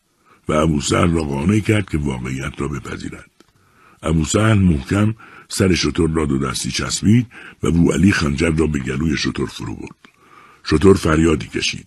[0.48, 3.30] و ابو را قانع کرد که واقعیت را بپذیرد
[4.02, 5.14] ابو محکم
[5.50, 7.26] سر شطور را دو دستی چسبید
[7.62, 10.00] و بو علی خنجر را به گلوی شطور فرو برد.
[10.64, 11.86] شطور فریادی کشید.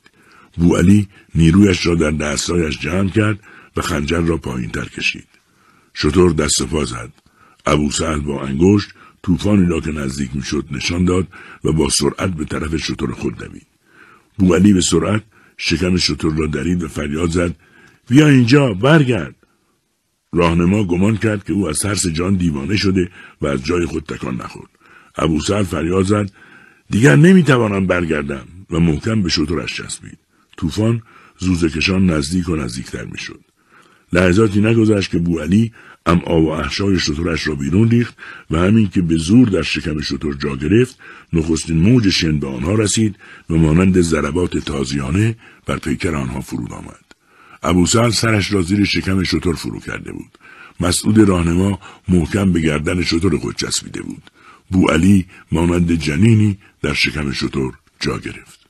[0.58, 3.40] بو علی نیرویش را در دستایش جمع کرد
[3.78, 5.28] و خنجر را پایین تر کشید.
[5.94, 7.12] شطور دست پا زد.
[7.66, 8.90] ابو سهل با انگشت
[9.24, 11.28] طوفانی را که نزدیک می‌شد نشان داد
[11.64, 13.68] و با سرعت به طرف شطور خود دوید.
[14.38, 15.24] بو علی به سرعت
[15.58, 17.56] شکم شطور را درید و فریاد زد
[18.08, 19.36] بیا اینجا برگرد
[20.34, 23.10] راهنما گمان کرد که او از ترس جان دیوانه شده
[23.42, 24.70] و از جای خود تکان نخورد.
[25.16, 26.32] ابو سعد فریاد زد
[26.90, 30.18] دیگر نمی‌توانم برگردم و محکم به شطورش چسبید.
[30.58, 31.02] طوفان
[31.40, 33.40] زوزکشان نزدیک و نزدیکتر می‌شد.
[34.14, 35.72] لحظاتی نگذشت که بو علی
[36.06, 38.18] ام و احشای شطورش را بیرون ریخت
[38.52, 41.00] و همین که به زور در شکم شطور جا گرفت
[41.34, 43.16] نخستین موج شن به آنها رسید
[43.50, 45.36] و مانند ضربات تازیانه
[45.66, 47.03] بر پیکر آنها فرود آمد.
[47.64, 50.38] ابوسر سرش را زیر شکم شطور فرو کرده بود.
[50.80, 54.32] مسعود راهنما محکم به گردن شطور خود چسبیده بود.
[54.72, 58.63] بو علی مانند جنینی در شکم شطور جا گرفت.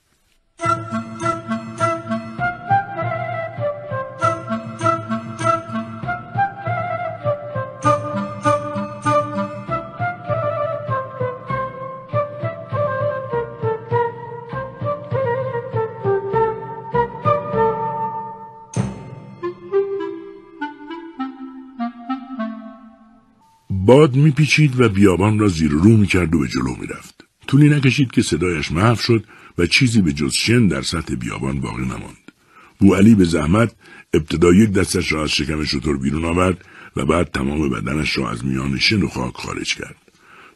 [23.86, 27.24] باد میپیچید و بیابان را زیر رو می‌کرد و به جلو می‌رفت.
[27.48, 29.24] طولی نکشید که صدایش محو شد
[29.58, 32.32] و چیزی به جز شن در سطح بیابان باقی نماند.
[32.80, 33.76] بو علی به زحمت
[34.14, 36.66] ابتدا یک دستش را از شکم شطور بیرون آورد
[36.96, 39.96] و بعد تمام بدنش را از میان شن و خاک خارج کرد.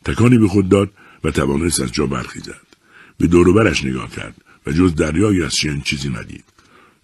[0.05, 0.91] تکانی به خود داد
[1.23, 2.67] و توانست از جا برخیزد.
[3.17, 4.35] به دوروبرش نگاه کرد
[4.67, 6.45] و جز دریایی از شن چیزی ندید.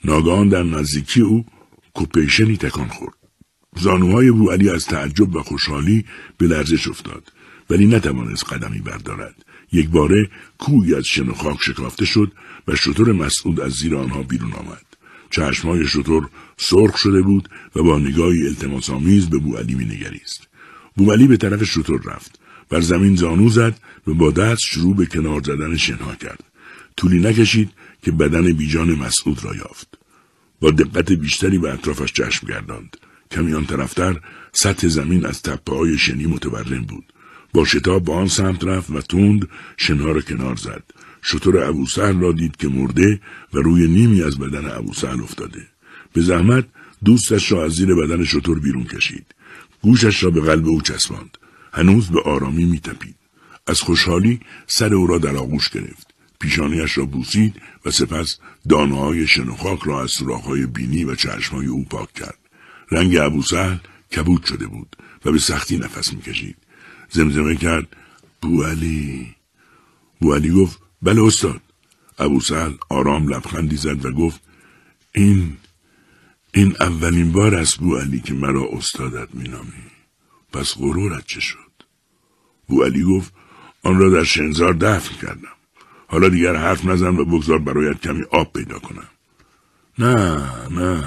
[0.03, 1.45] ناگهان در نزدیکی او
[1.93, 3.22] کپیشنی تکان خورد.
[3.79, 6.05] زانوهای بو علی از تعجب و خوشحالی
[6.37, 7.31] به لرزش افتاد
[7.69, 9.45] ولی نتوانست قدمی بردارد.
[9.71, 10.29] یک باره
[10.59, 12.31] کوی از شن و خاک شکافته شد
[12.67, 14.85] و شطور مسعود از زیر آنها بیرون آمد.
[15.29, 20.47] چشمهای شطور سرخ شده بود و با نگاهی التماس آمیز به بو علی مینگریست.
[20.95, 22.39] بو علی به طرف شطور رفت.
[22.69, 26.43] بر زمین زانو زد و با دست شروع به کنار زدن شنها کرد.
[26.97, 27.69] طولی نکشید
[28.01, 29.97] که بدن بیجان مسعود را یافت.
[30.59, 32.97] با دقت بیشتری به اطرافش چشم گرداند.
[33.33, 34.19] کمی آن طرفتر
[34.51, 37.13] سطح زمین از تپه های شنی متورم بود.
[37.53, 39.47] با شتاب به آن سمت رفت و تند
[39.77, 40.83] شنها را کنار زد.
[41.21, 43.21] شطور ابوسهل را دید که مرده
[43.53, 45.67] و روی نیمی از بدن ابوسهل افتاده.
[46.13, 46.65] به زحمت
[47.05, 49.25] دوستش را از زیر بدن شطور بیرون کشید.
[49.81, 51.37] گوشش را به قلب او چسباند.
[51.73, 53.15] هنوز به آرامی میتپید.
[53.67, 56.13] از خوشحالی سر او را در آغوش گرفت.
[56.39, 58.39] پیشانیش را بوسید و سپس
[58.69, 62.42] دانه های شنوخاک را از سراخهای بینی و چشمهای او پاک کرد.
[62.91, 63.77] رنگ ابوسهل
[64.15, 64.95] کبود شده بود
[65.25, 66.57] و به سختی نفس می‌کشید.
[67.09, 67.87] زمزمه کرد
[68.41, 69.35] بوالی
[70.19, 71.61] بوالی گفت بله استاد.
[72.19, 74.41] ابوسهل آرام لبخندی زد و گفت
[75.15, 75.57] این
[76.53, 79.83] این اولین بار است بوالی که مرا استادت مینامی.
[80.53, 81.57] پس غرورت چه شد؟
[82.67, 83.33] بوالی گفت
[83.83, 85.49] آن را در شنزار دفن کردم.
[86.07, 89.07] حالا دیگر حرف نزن و بگذار برایت کمی آب پیدا کنم.
[89.99, 91.03] نه نه.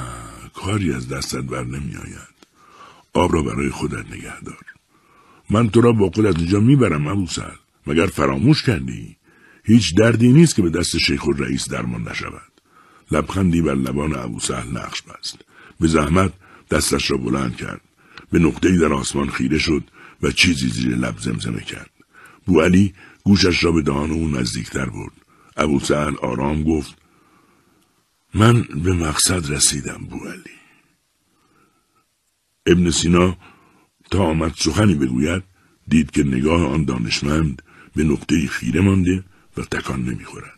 [0.57, 2.37] کاری از دستت بر نمی آید
[3.13, 4.65] آب را برای خودت نگه دار.
[5.51, 7.27] من تو را با خود از اینجا می‌برم ابو
[7.87, 9.17] مگر فراموش کردی؟
[9.65, 12.53] هیچ دردی نیست که به دست شیخ رئیس درمان نشود.
[13.11, 14.39] لبخندی بر لبان ابو
[14.73, 15.39] نقش بست.
[15.81, 16.33] به زحمت
[16.71, 17.81] دستش را بلند کرد.
[18.33, 19.85] به نقطه‌ای در آسمان خیره شد
[20.23, 21.91] و چیزی زیر لب زمزمه کرد.
[22.47, 25.13] بو علی گوشش را به دهان او نزدیکتر برد.
[25.57, 25.81] ابو
[26.23, 26.95] آرام گفت
[28.37, 30.57] من به مقصد رسیدم بو علی
[32.67, 33.37] ابن سینا
[34.11, 35.43] تا آمد سخنی بگوید
[35.89, 37.63] دید که نگاه آن دانشمند
[37.97, 39.25] به نقطه خیره مانده
[39.57, 40.53] و تکان نمی‌خورد.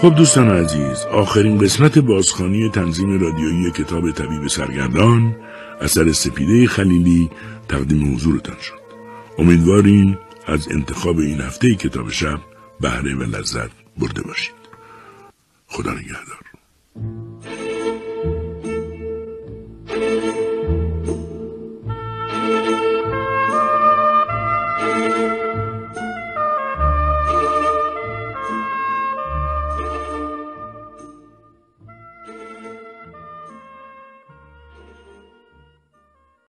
[0.00, 5.36] خب دوستان عزیز آخرین قسمت بازخانی تنظیم رادیویی کتاب طبیب سرگردان
[5.82, 7.30] اثر سپیده خلیلی
[7.68, 8.82] تقدیم حضورتان شد.
[9.38, 12.40] امیدواریم از انتخاب این هفته کتاب شب
[12.80, 14.54] بهره و لذت برده باشید.
[15.66, 16.42] خدا نگهدار.